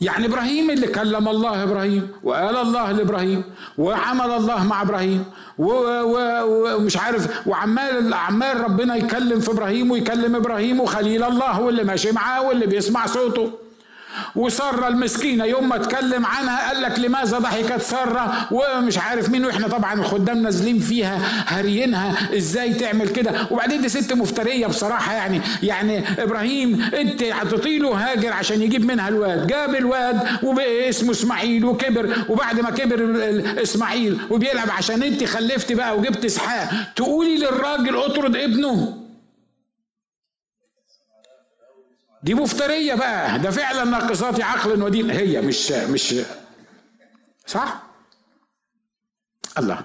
يعني 0.00 0.26
إبراهيم 0.26 0.70
اللي 0.70 0.86
كلم 0.86 1.28
الله 1.28 1.62
إبراهيم 1.62 2.08
وقال 2.22 2.56
الله 2.56 2.92
لإبراهيم 2.92 3.42
وعمل 3.78 4.30
الله 4.30 4.64
مع 4.64 4.82
إبراهيم 4.82 5.24
ومش 5.58 6.96
عارف 6.96 7.46
وعمال 7.46 8.14
عمال 8.14 8.60
ربنا 8.60 8.96
يكلم 8.96 9.40
في 9.40 9.50
إبراهيم 9.50 9.90
ويكلم 9.90 10.36
إبراهيم 10.36 10.80
وخليل 10.80 11.22
الله 11.24 11.60
واللي 11.60 11.84
ماشي 11.84 12.12
معاه 12.12 12.42
واللي 12.42 12.66
بيسمع 12.66 13.06
صوته. 13.06 13.52
وسارة 14.36 14.88
المسكينة. 14.88 15.44
يوم 15.44 15.68
ما 15.68 15.76
اتكلم 15.76 16.26
عنها 16.26 16.68
قال 16.68 16.82
لك 16.82 16.98
لماذا 16.98 17.38
ضحكت 17.38 17.82
سارة؟ 17.82 18.48
ومش 18.50 18.98
عارف 18.98 19.28
مين. 19.28 19.44
وإحنا 19.44 19.68
طبعا 19.68 19.94
الخدام 19.94 20.42
نازلين 20.42 20.78
فيها 20.78 21.18
هاريينها. 21.46 22.36
إزاي 22.36 22.74
تعمل 22.74 23.08
كده؟ 23.08 23.32
وبعدين 23.50 23.80
دي 23.80 23.88
ست 23.88 24.12
مفترية 24.12 24.66
بصراحة 24.66 25.12
يعني. 25.14 25.40
يعني 25.62 26.04
إبراهيم 26.22 26.82
أنت 26.94 27.22
هتطي 27.22 27.78
له 27.78 27.88
هاجر 27.88 28.32
عشان 28.32 28.62
يجيب 28.62 28.84
منها 28.84 29.08
الواد. 29.08 29.46
جاب 29.46 29.74
الواد 29.74 30.20
وبقى 30.42 30.88
اسمه 30.88 31.10
إسماعيل 31.10 31.64
وكبر. 31.64 32.16
وبعد 32.28 32.60
ما 32.60 32.70
كبر 32.70 32.98
إسماعيل 33.62 34.18
وبيلعب 34.30 34.70
عشان 34.70 35.02
أنت 35.02 35.24
خلفتي 35.24 35.74
بقى 35.74 35.98
وجبت 35.98 36.24
إسحاق. 36.24 36.70
تقولي 36.96 37.36
للراجل 37.36 37.96
اطرد 37.96 38.36
ابنه. 38.36 39.07
دي 42.28 42.34
مفترية 42.34 42.94
بقى. 42.94 43.38
ده 43.38 43.50
فعلا 43.50 43.84
ناقصات 43.84 44.40
عقل 44.40 44.82
ودين. 44.82 45.10
هي 45.10 45.40
مش 45.40 45.72
مش 45.72 46.14
صح؟ 47.46 47.82
الله. 49.58 49.80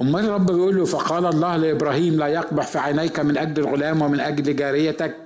أمال 0.00 0.24
الرب 0.24 0.46
بيقول 0.46 0.76
له 0.76 0.84
فقال 0.84 1.26
الله 1.26 1.56
لإبراهيم 1.56 2.18
لا 2.18 2.26
يقبح 2.26 2.66
في 2.66 2.78
عينيك 2.78 3.20
من 3.20 3.38
أجل 3.38 3.62
الغلام 3.62 4.02
ومن 4.02 4.20
أجل 4.20 4.56
جاريتك. 4.56 5.16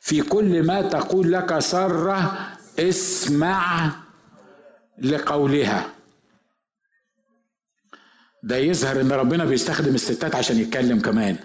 في 0.00 0.20
كل 0.22 0.62
ما 0.66 0.82
تقول 0.82 1.32
لك 1.32 1.58
سرة 1.58 2.48
اسمع 2.78 3.90
لقولها. 4.98 5.86
ده 8.42 8.56
يظهر 8.56 9.00
إن 9.00 9.12
ربنا 9.12 9.44
بيستخدم 9.44 9.94
الستات 9.94 10.34
عشان 10.34 10.56
يتكلم 10.58 11.00
كمان. 11.00 11.36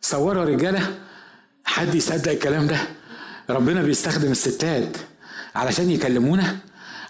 صوروا 0.00 0.44
رجالة 0.44 0.98
حد 1.64 1.94
يصدق 1.94 2.32
الكلام 2.32 2.66
ده؟ 2.66 3.01
ربنا 3.50 3.82
بيستخدم 3.82 4.30
الستات 4.30 4.96
علشان 5.54 5.90
يكلمونا 5.90 6.56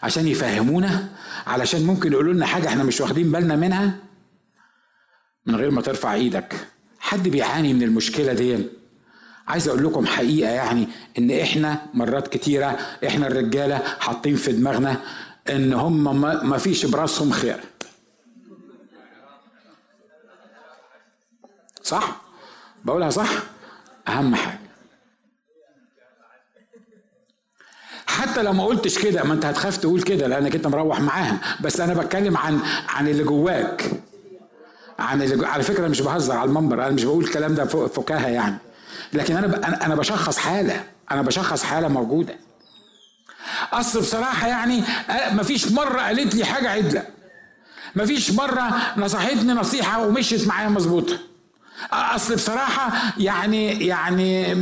عشان 0.02 0.28
يفهمونا 0.28 1.08
علشان 1.46 1.82
ممكن 1.86 2.12
يقولوا 2.12 2.32
لنا 2.32 2.46
حاجة 2.46 2.68
إحنا 2.68 2.84
مش 2.84 3.00
واخدين 3.00 3.32
بالنا 3.32 3.56
منها 3.56 3.94
من 5.46 5.56
غير 5.56 5.70
ما 5.70 5.82
ترفع 5.82 6.14
إيدك. 6.14 6.54
حد 7.00 7.28
بيعاني 7.28 7.74
من 7.74 7.82
المشكلة 7.82 8.32
دي؟ 8.32 8.58
عايز 9.48 9.68
أقول 9.68 9.84
لكم 9.84 10.06
حقيقة 10.06 10.50
يعني 10.50 10.88
ان 11.18 11.30
إحنا 11.30 11.86
مرات 11.94 12.28
كتيرة 12.28 12.66
إحنا 13.06 13.26
الرجالة 13.26 13.78
حاطين 13.78 14.36
في 14.36 14.52
دماغنا 14.52 14.96
ان 15.50 15.72
هم 15.72 16.20
ما 16.48 16.58
فيش 16.58 16.86
براسهم 16.86 17.30
خير. 17.32 17.60
صح؟ 21.82 22.20
بقولها 22.84 23.10
صح؟ 23.10 23.28
أهم 24.08 24.34
حاجة. 24.34 24.61
حتى 28.22 28.42
لو 28.42 28.52
ما 28.52 28.64
قلتش 28.64 28.98
كده 28.98 29.24
ما 29.24 29.34
انت 29.34 29.44
هتخاف 29.44 29.76
تقول 29.76 30.02
كده 30.02 30.26
لأنك 30.26 30.54
انت 30.54 30.66
مروح 30.66 31.00
معاهم. 31.00 31.38
بس 31.60 31.80
أنا 31.80 31.94
بتكلم 31.94 32.36
عن 32.36 32.60
عن 32.88 33.08
اللي 33.08 33.24
جواك. 33.24 33.90
عن 34.98 35.22
اللي 35.22 35.36
جو... 35.36 35.44
على 35.44 35.62
فكرة 35.62 35.88
مش 35.88 36.00
بهزر 36.00 36.36
على 36.36 36.48
المنبر 36.48 36.74
أنا 36.86 36.90
مش 36.90 37.04
بقول 37.04 37.24
الكلام 37.24 37.54
ده 37.54 37.64
فكاهة 37.64 38.28
يعني. 38.28 38.56
لكن 39.12 39.36
أنا 39.36 39.46
ب... 39.46 39.54
أنا 39.82 39.94
بشخص 39.94 40.38
حالة. 40.38 40.84
أنا 41.10 41.22
بشخص 41.22 41.62
حالة 41.62 41.88
موجودة. 41.88 42.34
أصل 43.72 44.00
بصراحة 44.00 44.48
يعني 44.48 44.82
ما 45.32 45.42
فيش 45.42 45.72
مرة 45.72 46.00
قالت 46.00 46.34
لي 46.34 46.44
حاجة 46.44 46.70
عدلة. 46.70 47.02
ما 47.94 48.06
فيش 48.06 48.30
مرة 48.32 48.70
نصحتني 48.96 49.52
نصيحة 49.52 50.06
ومشيت 50.06 50.48
معايا 50.48 50.68
مظبوطة. 50.68 51.18
أصل 51.92 52.34
بصراحة 52.34 52.92
يعني 53.18 53.86
يعني 53.86 54.54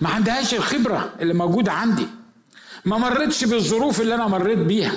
ما 0.00 0.08
عندهاش 0.08 0.54
الخبرة 0.54 1.10
اللي 1.20 1.34
موجودة 1.34 1.72
عندي. 1.72 2.06
ما 2.84 2.98
مرتش 2.98 3.44
بالظروف 3.44 4.00
اللي 4.00 4.14
أنا 4.14 4.26
مريت 4.28 4.58
بيها. 4.58 4.92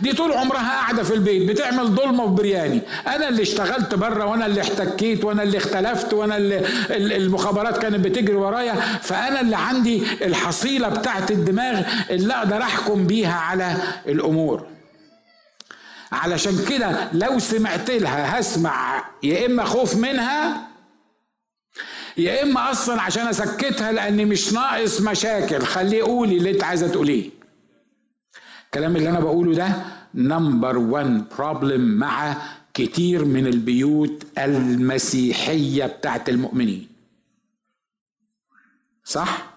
دي 0.00 0.12
طول 0.12 0.32
عمرها 0.32 0.70
قاعدة 0.80 1.02
في 1.02 1.14
البيت 1.14 1.48
بتعمل 1.50 1.94
ضلمة 1.94 2.24
وبرياني 2.24 2.80
أنا 3.06 3.28
اللي 3.28 3.42
اشتغلت 3.42 3.94
بره 3.94 4.24
وأنا 4.26 4.46
اللي 4.46 4.60
احتكيت 4.60 5.24
وأنا 5.24 5.42
اللي 5.42 5.58
اختلفت 5.58 6.12
وأنا 6.14 6.36
اللي 6.36 6.66
المخابرات 7.16 7.78
كانت 7.78 8.04
بتجري 8.04 8.34
ورايا. 8.34 8.74
فأنا 9.02 9.40
اللي 9.40 9.56
عندي 9.56 10.02
الحصيلة 10.24 10.88
بتاعت 10.88 11.30
الدماغ 11.30 11.82
اللي 12.10 12.34
أقدر 12.34 12.62
أحكم 12.62 13.06
بيها 13.06 13.34
على 13.34 13.76
الأمور. 14.08 14.66
علشان 16.12 16.64
كده 16.68 17.08
لو 17.12 17.38
سمعت 17.38 17.90
لها 17.90 18.40
هسمع 18.40 19.04
يا 19.22 19.46
إما 19.46 19.64
خوف 19.64 19.96
منها 19.96 20.66
يا 22.18 22.42
إما 22.42 22.70
أصلا 22.70 23.02
عشان 23.02 23.26
أسكتها 23.26 23.92
لأني 23.92 24.24
مش 24.24 24.52
ناقص 24.52 25.00
مشاكل. 25.00 25.62
خليه 25.62 26.02
قولي 26.02 26.36
اللي 26.36 26.50
أنت 26.50 26.64
عايزة 26.64 26.88
تقوليه. 26.88 27.30
الكلام 28.66 28.96
اللي 28.96 29.10
أنا 29.10 29.20
بقوله 29.20 29.54
ده 29.54 29.68
number 30.14 30.78
1 30.78 31.24
problem 31.38 31.80
مع 31.80 32.36
كتير 32.74 33.24
من 33.24 33.46
البيوت 33.46 34.26
المسيحية 34.38 35.86
بتاعت 35.86 36.28
المؤمنين. 36.28 36.88
صح؟ 39.04 39.54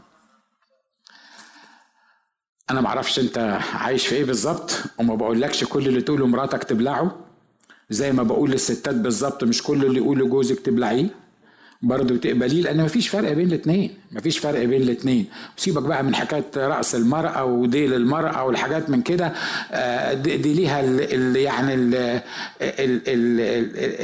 أنا 2.69 2.81
معرفش 2.81 3.19
أنت 3.19 3.59
عايش 3.73 4.07
في 4.07 4.15
إيه 4.15 4.25
بالظبط 4.25 4.71
وما 4.97 5.15
بقولكش 5.15 5.63
كل 5.63 5.87
اللي 5.87 6.01
تقوله 6.01 6.27
مراتك 6.27 6.63
تبلعه. 6.63 7.19
زي 7.89 8.11
ما 8.11 8.23
بقول 8.23 8.51
للستات 8.51 8.95
بالظبط 8.95 9.43
مش 9.43 9.63
كل 9.63 9.85
اللي 9.85 9.97
يقوله 9.99 10.27
جوزك 10.27 10.59
تبلعيه. 10.59 11.09
برضه 11.81 12.17
تقبليه 12.17 12.61
لأن 12.61 12.83
مفيش 12.83 13.07
فرق 13.07 13.31
بين 13.33 13.47
الاثنين 13.47 13.93
مفيش 14.11 14.37
فرق 14.37 14.63
بين 14.65 14.81
الاثنين 14.81 15.25
وسيبك 15.57 15.81
بقى 15.83 16.03
من 16.03 16.15
حكاية 16.15 16.45
رأس 16.57 16.95
المرأة 16.95 17.43
وديل 17.45 17.93
المرأة 17.93 18.43
والحاجات 18.43 18.89
من 18.89 19.01
كده. 19.01 19.33
آه، 19.71 20.13
دي 20.13 20.53
ليها 20.53 20.81
ال 20.81 21.35
يعني 21.35 21.73
ال 21.73 22.21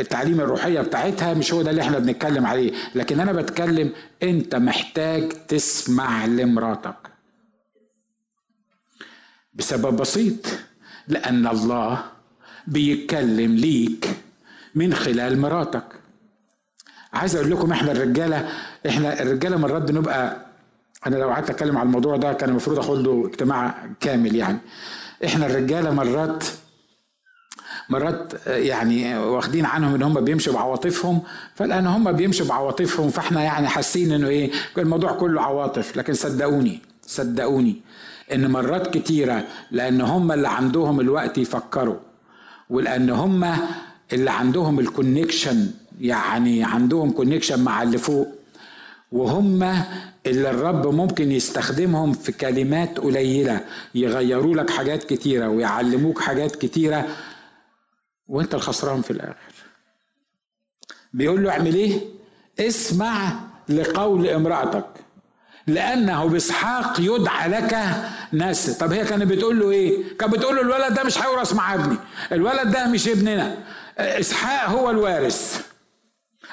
التعليم 0.01 0.41
الروحية 0.41 0.81
بتاعتها 0.81 1.33
مش 1.33 1.53
هو 1.53 1.61
ده 1.61 1.69
اللي 1.71 1.81
إحنا 1.81 1.99
بنتكلم 1.99 2.45
عليه. 2.45 2.71
لكن 2.95 3.19
أنا 3.19 3.31
بتكلم 3.31 3.91
أنت 4.23 4.55
محتاج 4.55 5.29
تسمع 5.47 6.25
لمراتك. 6.25 6.95
بسبب 9.53 9.95
بسيط. 9.97 10.45
لأن 11.07 11.47
الله 11.47 12.03
بيتكلم 12.67 13.55
ليك 13.55 14.09
من 14.75 14.93
خلال 14.93 15.37
مراتك. 15.39 16.04
عايز 17.15 17.35
أقول 17.35 17.51
لكم 17.51 17.71
إحنا 17.71 17.91
الرجالة 17.91 18.49
إحنا 18.87 19.21
الرجالة 19.21 19.57
مرات 19.57 19.81
بنبقى 19.81 20.37
أنا 21.07 21.15
لو 21.15 21.29
قعدت 21.29 21.49
أتكلم 21.49 21.77
على 21.77 21.85
الموضوع 21.87 22.17
ده 22.17 22.33
كان 22.33 22.49
المفروض 22.49 22.79
اخد 22.79 23.07
له 23.07 23.25
اجتماع 23.27 23.75
كامل 23.99 24.35
يعني. 24.35 24.57
إحنا 25.25 25.45
الرجالة 25.45 25.91
مرات 25.91 26.43
مرات 27.89 28.33
يعني 28.47 29.17
واخدين 29.17 29.65
عنهم 29.65 29.95
إن 29.95 30.03
هم 30.03 30.21
بيمشوا 30.21 30.53
بعواطفهم 30.53 31.21
فلأن 31.55 31.87
هم 31.87 32.11
بيمشوا 32.11 32.45
بعواطفهم 32.45 33.09
فإحنا 33.09 33.43
يعني 33.43 33.67
حاسين 33.67 34.11
إنه 34.11 34.27
إيه 34.27 34.51
الموضوع 34.77 35.11
كله 35.11 35.41
عواطف. 35.41 35.97
لكن 35.97 36.13
صدقوني 36.13 36.79
صدقوني 37.01 37.81
إن 38.33 38.51
مرات 38.51 38.93
كتيرة 38.97 39.43
لأن 39.71 40.01
هم 40.01 40.31
اللي 40.31 40.47
عندهم 40.49 40.99
الوقت 40.99 41.37
يفكروا 41.37 41.97
ولأن 42.69 43.09
هم 43.09 43.53
اللي 44.13 44.31
عندهم 44.31 44.79
ال 44.79 44.88
connection 44.88 45.71
يعني 45.99 46.63
عندهم 46.63 47.11
connection 47.11 47.63
مع 47.63 47.83
اللي 47.83 47.97
فوق. 47.97 48.27
وهم 49.11 49.63
اللي 50.25 50.49
الرب 50.49 50.87
ممكن 50.87 51.31
يستخدمهم 51.31 52.13
في 52.13 52.31
كلمات 52.31 52.97
قليلة 52.99 53.61
يغيروا 53.95 54.55
لك 54.55 54.69
حاجات 54.69 55.03
كتيرة 55.03 55.49
ويعلموك 55.49 56.19
حاجات 56.19 56.55
كتيرة 56.55 57.07
وانت 58.27 58.55
الخسران 58.55 59.01
في 59.01 59.11
الآخر. 59.11 59.53
بيقول 61.13 61.43
له 61.43 61.51
اعمل 61.51 61.75
إيه؟ 61.75 61.99
اسمع 62.59 63.39
لقول 63.69 64.27
امرأتك 64.27 64.85
لأنه 65.67 66.25
بإسحاق 66.25 66.99
يدعى 66.99 67.49
لك 67.49 67.95
ناس. 68.31 68.77
طب 68.77 68.91
هي 68.91 69.05
كانت 69.05 69.23
بتقول 69.23 69.59
له 69.59 69.71
إيه؟ 69.71 70.17
كانت 70.17 70.33
بتقول 70.33 70.55
له 70.55 70.61
الولد 70.61 70.93
ده 70.93 71.03
مش 71.03 71.17
هيورث 71.21 71.53
مع 71.53 71.73
ابني 71.73 71.97
الولد 72.31 72.71
ده 72.71 72.87
مش 72.87 73.07
ابننا. 73.07 73.57
إسحاق 73.97 74.69
هو 74.69 74.89
الوارث. 74.89 75.67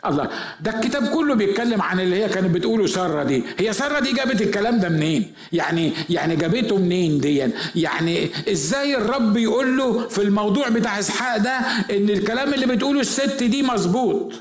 الله. 0.06 0.28
ده 0.60 0.74
الكتاب 0.78 1.06
كله 1.06 1.34
بيتكلم 1.34 1.82
عن 1.82 2.00
اللي 2.00 2.16
هي 2.24 2.28
كانت 2.28 2.50
بتقوله 2.54 2.86
سارة 2.86 3.22
دي. 3.22 3.44
هي 3.58 3.72
سارة 3.72 4.00
دي 4.00 4.12
جابت 4.12 4.42
الكلام 4.42 4.80
ده 4.80 4.88
منين؟ 4.88 5.32
يعني 5.52 5.92
يعني 6.10 6.36
جابته 6.36 6.76
منين 6.78 7.18
دي؟ 7.20 7.48
يعني 7.76 8.28
إزاي 8.52 8.96
الرب 8.96 9.36
يقول 9.36 9.76
له 9.76 10.08
في 10.08 10.22
الموضوع 10.22 10.68
بتاع 10.68 10.98
إسحاق 10.98 11.36
ده 11.36 11.58
إن 11.96 12.10
الكلام 12.10 12.54
اللي 12.54 12.66
بتقوله 12.66 13.00
الست 13.00 13.42
دي 13.42 13.62
مظبوط؟ 13.62 14.32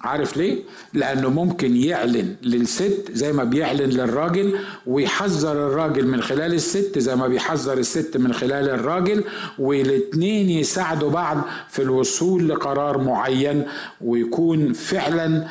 عارف 0.00 0.36
ليه؟ 0.36 0.58
لأنه 0.94 1.28
ممكن 1.30 1.76
يعلن 1.76 2.36
للست 2.42 3.10
زي 3.12 3.32
ما 3.32 3.44
بيعلن 3.44 3.90
للراجل 3.90 4.58
ويحذر 4.86 5.52
الراجل 5.52 6.06
من 6.06 6.22
خلال 6.22 6.54
الست 6.54 6.98
زي 6.98 7.16
ما 7.16 7.28
بيحذر 7.28 7.78
الست 7.78 8.16
من 8.16 8.32
خلال 8.32 8.68
الراجل 8.70 9.24
والاتنين 9.58 10.50
يساعدوا 10.50 11.10
بعض 11.10 11.40
في 11.68 11.82
الوصول 11.82 12.48
لقرار 12.48 12.98
معين 12.98 13.62
ويكون 14.00 14.72
فعلا 14.72 15.46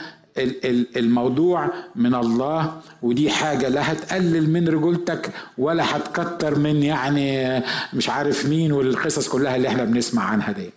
الموضوع 0.97 1.69
من 1.95 2.15
الله 2.15 2.81
ودي 3.01 3.29
حاجة 3.29 3.69
لا 3.69 3.91
هتقلل 3.91 4.49
من 4.49 4.67
رجولتك 4.67 5.29
ولا 5.57 5.97
هتكتر 5.97 6.59
من 6.59 6.83
يعني 6.83 7.63
مش 7.93 8.09
عارف 8.09 8.45
مين 8.45 8.71
والقصص 8.71 9.27
كلها 9.29 9.55
اللي 9.55 9.67
إحنا 9.67 9.83
بنسمع 9.83 10.23
عنها 10.23 10.51
دي 10.51 10.69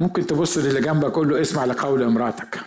ممكن 0.00 0.26
تبص 0.26 0.58
للي 0.58 0.80
جنبك 0.80 1.12
قول 1.12 1.28
له 1.28 1.40
اسمع 1.40 1.64
لقول 1.64 2.02
امراتك. 2.02 2.60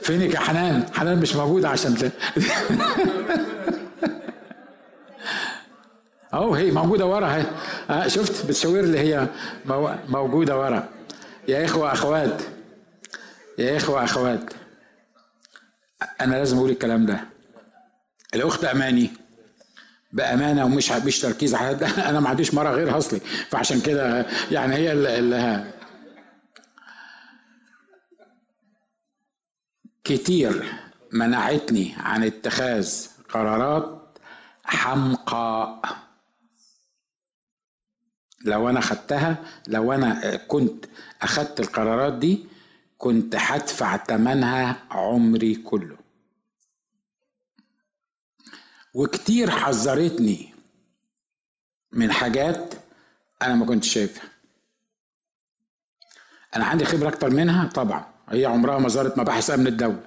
فينك 0.00 0.34
يا 0.34 0.40
حنان؟ 0.40 0.86
حنان 0.94 1.18
مش 1.18 1.36
موجودة 1.36 1.68
عشان 1.68 1.94
ت... 1.94 2.12
أهو 6.34 6.54
هي 6.54 6.70
موجودة 6.70 7.06
ورا 7.06 7.26
أهي. 7.26 7.44
آه 7.90 8.08
شفت؟ 8.08 8.46
بتشاور 8.46 8.80
لي 8.80 8.98
هي 8.98 9.28
موجودة 10.08 10.58
ورا. 10.58 10.88
يا 11.48 11.64
إخوة 11.64 11.92
أخوات 11.92 12.42
يا 13.58 13.76
إخوة 13.76 14.04
أخوات 14.04 14.52
أنا 16.20 16.34
لازم 16.34 16.56
أقول 16.56 16.70
الكلام 16.70 17.06
ده. 17.06 17.35
الأخت 18.34 18.64
أماني. 18.64 19.10
بامانه 20.12 20.64
ومش 20.64 20.92
مش 20.92 21.20
تركيز 21.20 21.54
على 21.54 21.86
أنا 22.10 22.20
ما 22.20 22.28
عنديش 22.28 22.54
مرة 22.54 22.70
غيرها 22.70 22.98
أصلي. 22.98 23.20
فعشان 23.20 23.80
كده 23.80 24.26
يعني 24.50 24.74
هي 24.74 24.92
اللي 24.92 25.72
كتير 30.04 30.64
منعتني 31.12 31.94
عن 31.98 32.24
اتخاذ 32.24 33.06
قرارات 33.28 34.18
حمقاء. 34.64 35.80
لو 38.44 38.68
أنا 38.70 38.80
خدتها 38.80 39.36
لو 39.68 39.92
أنا 39.92 40.36
كنت 40.36 40.84
أخدت 41.22 41.60
القرارات 41.60 42.12
دي 42.12 42.46
كنت 42.98 43.34
هدفع 43.38 43.96
ثمنها 43.96 44.76
عمري 44.90 45.54
كله. 45.54 45.95
وكتير 48.96 49.50
حذرتني 49.50 50.54
من 51.92 52.12
حاجات 52.12 52.74
أنا 53.42 53.54
ما 53.54 53.66
كنتش 53.66 53.92
شايفها. 53.92 54.28
أنا 56.56 56.64
عندي 56.64 56.84
خبرة 56.84 57.08
أكتر 57.08 57.30
منها؟ 57.30 57.66
طبعا. 57.74 58.06
هي 58.28 58.46
عمرها 58.46 58.78
ما 58.78 58.88
زارت 58.88 59.18
مباحث 59.18 59.50
أمن 59.50 59.66
الدولة. 59.66 60.00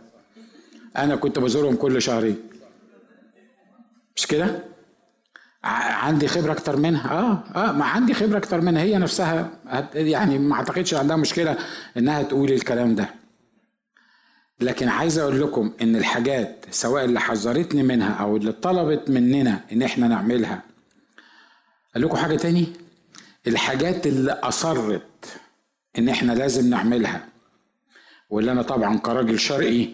أنا 0.97 1.15
كنت 1.15 1.39
بزورهم 1.39 1.75
كل 1.75 2.01
شهرين. 2.01 2.49
مش 4.15 4.27
كده؟ 4.27 4.63
عندي 5.63 6.27
خبرة 6.27 6.51
أكتر 6.51 6.77
منها؟ 6.77 7.11
آه 7.11 7.43
آه 7.55 7.71
ما 7.71 7.85
عندي 7.85 8.13
خبرة 8.13 8.37
أكتر 8.37 8.61
منها. 8.61 8.81
هي 8.81 8.97
نفسها 8.97 9.51
يعني 9.93 10.37
ما 10.37 10.55
أعتقدش 10.55 10.93
عندها 10.93 11.15
مشكلة 11.15 11.57
إنها 11.97 12.23
تقول 12.23 12.51
الكلام 12.51 12.95
ده. 12.95 13.18
لكن 14.61 14.87
عايز 14.87 15.17
أقول 15.19 15.41
لكم 15.41 15.73
إن 15.81 15.95
الحاجات 15.95 16.65
سواء 16.71 17.05
اللي 17.05 17.19
حذرتني 17.19 17.83
منها 17.83 18.13
أو 18.13 18.37
اللي 18.37 18.51
طلبت 18.51 19.09
مننا 19.09 19.61
إن 19.71 19.81
إحنا 19.81 20.07
نعملها. 20.07 20.61
قال 21.93 22.03
لكم 22.03 22.17
حاجة 22.17 22.35
تاني؟ 22.35 22.67
الحاجات 23.47 24.07
اللي 24.07 24.31
أصرت 24.31 25.39
إن 25.97 26.09
إحنا 26.09 26.33
لازم 26.33 26.69
نعملها. 26.69 27.25
واللي 28.29 28.51
أنا 28.51 28.61
طبعا 28.61 28.97
كراجل 28.97 29.39
شرقي 29.39 29.85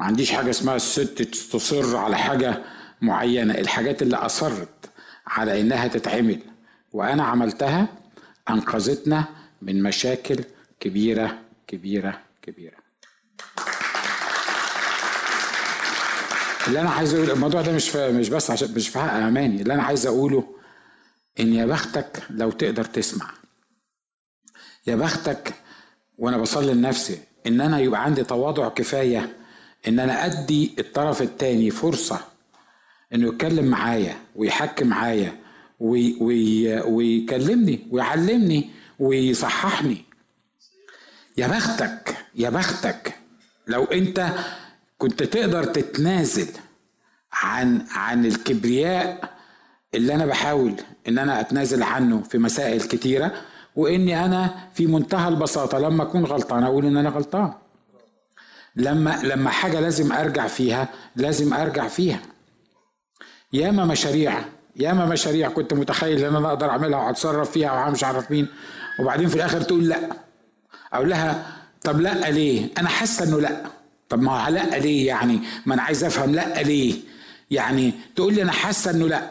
ما 0.00 0.06
عنديش 0.06 0.32
حاجة 0.32 0.50
اسمها 0.50 0.76
الست 0.76 1.22
تصر 1.52 1.96
على 1.96 2.18
حاجة 2.18 2.62
معينة. 3.00 3.54
الحاجات 3.54 4.02
اللي 4.02 4.16
أصرت 4.16 4.90
على 5.26 5.60
إنها 5.60 5.88
تتعمل. 5.88 6.38
وأنا 6.92 7.24
عملتها 7.24 7.88
أنقذتنا 8.50 9.24
من 9.62 9.82
مشاكل 9.82 10.44
كبيرة 10.80 11.38
كبيرة 11.66 12.20
كبيرة. 12.42 12.76
اللي 16.68 16.80
أنا 16.80 16.90
عايز 16.90 17.14
أقول 17.14 17.30
الموضوع 17.30 17.62
ده 17.62 17.72
مش 17.72 17.88
في 17.88 18.12
مش 18.12 18.28
بس 18.28 18.50
عشان 18.50 18.74
مش 18.74 18.88
في 18.88 18.98
حق 18.98 19.12
أماني. 19.12 19.62
اللي 19.62 19.74
أنا 19.74 19.82
عايز 19.82 20.06
أقوله 20.06 20.54
إن 21.40 21.52
يا 21.54 21.66
بختك 21.66 22.22
لو 22.30 22.50
تقدر 22.50 22.84
تسمع. 22.84 23.30
يا 24.86 24.96
بختك 24.96 25.54
وأنا 26.18 26.36
بصلي 26.38 26.74
لنفسي 26.74 27.18
إن 27.46 27.60
أنا 27.60 27.78
يبقى 27.80 28.04
عندي 28.04 28.24
تواضع 28.24 28.68
كفاية 28.68 29.36
إن 29.88 29.98
أنا 30.00 30.26
أدي 30.26 30.74
الطرف 30.78 31.22
الثاني 31.22 31.70
فرصة 31.70 32.20
إنه 33.14 33.28
يتكلم 33.28 33.64
معايا 33.64 34.16
ويحكي 34.36 34.84
معايا 34.84 35.36
وي 35.80 36.16
وي 36.20 36.80
ويكلمني 36.80 37.86
ويعلمني 37.90 38.70
ويصححني. 38.98 40.04
يا 41.36 41.46
بختك 41.46 42.16
يا 42.34 42.50
بختك 42.50 43.14
لو 43.66 43.84
أنت 43.84 44.32
كنت 44.98 45.22
تقدر 45.22 45.64
تتنازل 45.64 46.48
عن 47.32 47.86
عن 47.90 48.26
الكبرياء 48.26 49.34
اللي 49.94 50.14
أنا 50.14 50.26
بحاول 50.26 50.74
إن 51.08 51.18
أنا 51.18 51.40
أتنازل 51.40 51.82
عنه 51.82 52.22
في 52.22 52.38
مسائل 52.38 52.80
كتيرة 52.80 53.32
وإني 53.76 54.24
أنا 54.24 54.54
في 54.74 54.86
منتهى 54.86 55.28
البساطة 55.28 55.78
لما 55.78 56.02
أكون 56.02 56.24
غلطان 56.24 56.64
أقول 56.64 56.86
إن 56.86 56.96
أنا 56.96 57.08
غلطان. 57.08 57.52
لما 58.76 59.20
لما 59.22 59.50
حاجة 59.50 59.80
لازم 59.80 60.12
أرجع 60.12 60.46
فيها 60.46 60.88
لازم 61.16 61.54
أرجع 61.54 61.88
فيها. 61.88 62.20
ياما 63.52 63.84
مشاريع 63.84 64.40
ياما 64.76 65.06
مشاريع 65.06 65.48
كنت 65.48 65.74
متخيل 65.74 66.24
إن 66.24 66.36
أنا 66.36 66.48
أقدر 66.48 66.70
أعملها 66.70 66.98
وأتصرف 67.06 67.50
فيها 67.50 67.86
ومش 67.86 68.04
عارف 68.04 68.30
مين 68.30 68.48
وبعدين 69.00 69.28
في 69.28 69.36
الآخر 69.36 69.60
تقول 69.60 69.88
لأ. 69.88 70.00
أقول 70.92 71.10
لها 71.10 71.46
طب 71.82 72.00
لأ 72.00 72.30
ليه؟ 72.30 72.68
أنا 72.78 72.88
حاسة 72.88 73.24
إنه 73.24 73.40
لأ. 73.40 73.77
طب 74.08 74.22
ما 74.22 74.44
هو 74.44 74.48
لا 74.48 74.78
ليه 74.78 75.06
يعني؟ 75.06 75.40
ما 75.66 75.74
أنا 75.74 75.82
عايز 75.82 76.04
أفهم 76.04 76.34
لا 76.34 76.62
ليه؟ 76.62 76.94
يعني 77.50 77.92
تقول 78.16 78.34
لي 78.34 78.42
أنا 78.42 78.52
حاسة 78.52 78.90
إنه 78.90 79.08
لأ. 79.08 79.28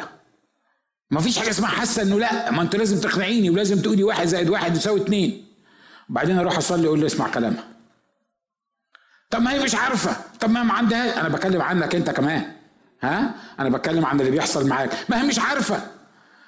ما 1.12 1.22
فيش 1.22 1.40
حاجة 1.40 1.50
اسمها 1.50 1.70
حاسة 1.70 2.02
إنه 2.02 2.20
لأ. 2.20 2.52
ما 2.52 2.62
أنت 2.62 2.76
لازم 2.76 3.00
تقنعيني 3.00 3.50
ولازم 3.50 3.82
تقولي 3.82 4.04
واحد 4.04 4.28
زائد 4.28 4.50
واحد 4.50 4.76
يساوي 4.76 5.02
اتنين. 5.02 5.46
وبعدين 6.10 6.40
أروح 6.40 6.58
أصلي 6.58 6.88
أقول 6.88 7.00
له 7.00 7.06
اسمع 7.06 7.30
كلامها. 7.30 7.64
طب 9.30 9.42
ما 9.42 9.52
هي 9.54 9.60
مش 9.60 9.76
عارفة. 9.76 10.18
طب 10.40 10.50
ما 10.50 10.64
ما 10.64 10.74
عندها. 10.74 11.22
أنا 11.22 11.30
بكلم 11.30 11.62
عنك 11.62 11.96
أنت 11.96 12.10
كمان. 12.10 12.52
ها؟ 13.02 13.36
أنا 13.60 13.70
بتكلم 13.70 14.06
عن 14.06 14.20
اللي 14.20 14.32
بيحصل 14.32 14.68
معاك. 14.68 14.90
ما 15.10 15.22
هي 15.22 15.28
مش 15.28 15.40
عارفة. 15.40 15.82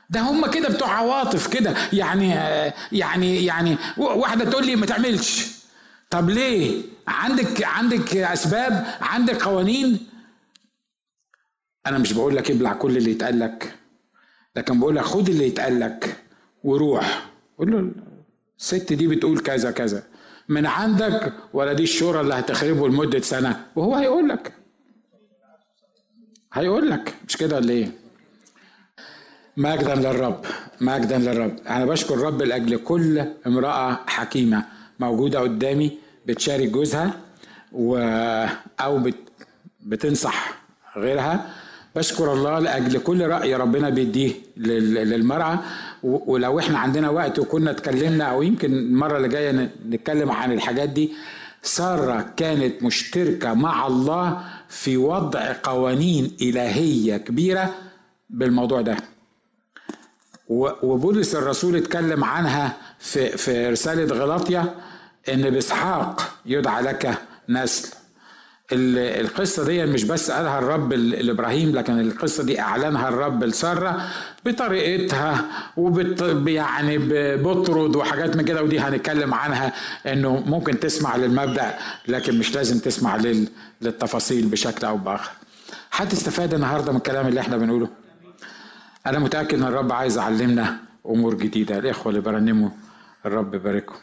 ده 0.09 0.19
هم 0.19 0.51
كده 0.51 0.69
بتوع 0.69 0.93
عواطف 0.93 1.47
كده. 1.47 1.75
يعني 1.93 2.29
يعني 2.91 3.45
يعني 3.45 3.77
واحدة 3.97 4.45
تقول 4.45 4.65
لي 4.65 4.75
ما 4.75 4.85
تعملش. 4.85 5.47
طب 6.09 6.29
ليه؟ 6.29 6.81
عندك 7.09 7.63
عندك 7.63 8.17
أسباب 8.17 8.85
عندك 9.01 9.43
قوانين. 9.43 9.99
أنا 11.87 11.97
مش 11.97 12.13
بقول 12.13 12.35
لك 12.35 12.51
ابلع 12.51 12.73
كل 12.73 12.97
اللي 12.97 13.11
يتقال 13.11 13.39
لك 13.39 13.75
لكن 14.55 14.79
بقول 14.79 14.95
لك 14.95 15.03
خد 15.03 15.29
اللي 15.29 15.47
يتقال 15.47 15.79
لك 15.79 16.17
وروح. 16.63 17.29
قول 17.57 17.71
له 17.71 17.91
الست 18.59 18.93
دي 18.93 19.07
بتقول 19.07 19.39
كذا 19.39 19.71
كذا. 19.71 20.03
من 20.49 20.65
عندك 20.65 21.33
ولا 21.53 21.73
دي 21.73 21.83
الشورى 21.83 22.21
اللي 22.21 22.33
هتخربه 22.33 22.87
لمدة 22.87 23.19
سنة؟ 23.21 23.65
وهو 23.75 23.95
هيقول 23.95 24.29
لك. 24.29 24.53
هيقول 26.53 26.89
لك. 26.89 27.15
مش 27.27 27.37
كده 27.37 27.55
ولا 27.55 27.69
إيه؟ 27.69 27.91
مجدا 29.57 29.95
للرب 29.95 30.45
مجدا 30.81 31.17
للرب. 31.17 31.57
أنا 31.67 31.85
بشكر 31.85 32.13
الرب 32.13 32.41
لاجل 32.41 32.77
كل 32.77 33.25
امرأة 33.47 33.99
حكيمة 34.07 34.65
موجودة 34.99 35.39
قدامي. 35.39 35.97
بتشارك 36.29 36.69
جوزها 36.69 37.13
و 37.71 37.97
أو 38.79 38.97
بت... 38.99 39.15
بتنصح 39.85 40.53
غيرها. 40.97 41.49
بشكر 41.95 42.33
الله 42.33 42.59
لأجل 42.59 42.99
كل 42.99 43.27
رأي 43.27 43.55
ربنا 43.55 43.89
بيديه 43.89 44.31
للمرأة. 44.57 45.59
ولو 46.03 46.59
إحنا 46.59 46.79
عندنا 46.79 47.09
وقت 47.09 47.39
وكنا 47.39 47.71
اتكلمنا 47.71 48.23
أو 48.23 48.41
يمكن 48.41 48.73
المرة 48.73 49.17
اللي 49.17 49.27
جاية 49.27 49.69
نتكلم 49.89 50.31
عن 50.31 50.51
الحاجات 50.51 50.89
دي 50.89 51.13
ساره 51.63 52.33
كانت 52.37 52.83
مشتركة 52.83 53.53
مع 53.53 53.87
الله 53.87 54.41
في 54.69 54.97
وضع 54.97 55.55
قوانين 55.63 56.31
إلهية 56.41 57.17
كبيرة 57.17 57.73
بالموضوع 58.29 58.81
ده. 58.81 58.97
وبولس 60.49 61.35
الرسول 61.35 61.75
اتكلم 61.75 62.23
عنها 62.23 62.77
في 62.99 63.37
في 63.37 63.69
رسالة 63.69 64.15
غلاطيا 64.15 64.75
إن 65.33 65.49
بإسحاق 65.49 66.31
يدعى 66.45 66.81
لك 66.83 67.17
نسل 67.49 67.89
القصة 68.71 69.65
دي 69.65 69.85
مش 69.85 70.03
بس 70.03 70.31
قالها 70.31 70.59
الرب 70.59 70.93
لإبراهيم 70.93 71.75
لكن 71.75 71.99
القصة 71.99 72.43
دي 72.43 72.59
أعلنها 72.61 73.09
الرب 73.09 73.43
لسارة 73.43 74.01
بطريقتها 74.45 75.45
وبت 75.77 76.47
يعني 76.47 76.97
بطرد 77.37 77.95
وحاجات 77.95 78.35
من 78.37 78.45
كده 78.45 78.63
ودي 78.63 78.79
هنتكلم 78.79 79.33
عنها 79.33 79.73
إنه 80.07 80.43
ممكن 80.47 80.79
تسمع 80.79 81.15
للمبدأ 81.15 81.77
لكن 82.07 82.39
مش 82.39 82.55
لازم 82.55 82.79
تسمع 82.79 83.15
لل... 83.15 83.47
للتفاصيل 83.81 84.45
بشكل 84.47 84.87
أو 84.87 84.97
بآخر. 84.97 85.31
هتستفاد 85.91 86.53
النهاردة 86.53 86.91
من 86.91 86.97
الكلام 86.97 87.27
اللي 87.27 87.39
إحنا 87.39 87.57
بنقوله؟ 87.57 87.87
أنا 89.07 89.19
متأكد 89.19 89.57
إن 89.57 89.63
الرب 89.67 89.91
عايز 89.91 90.17
يعلمنا 90.17 90.77
أمور 91.05 91.33
جديدة، 91.33 91.77
الإخوة 91.77 92.09
اللي 92.09 92.21
برنموا 92.21 92.69
الرب 93.25 93.53
يباركهم. 93.53 93.97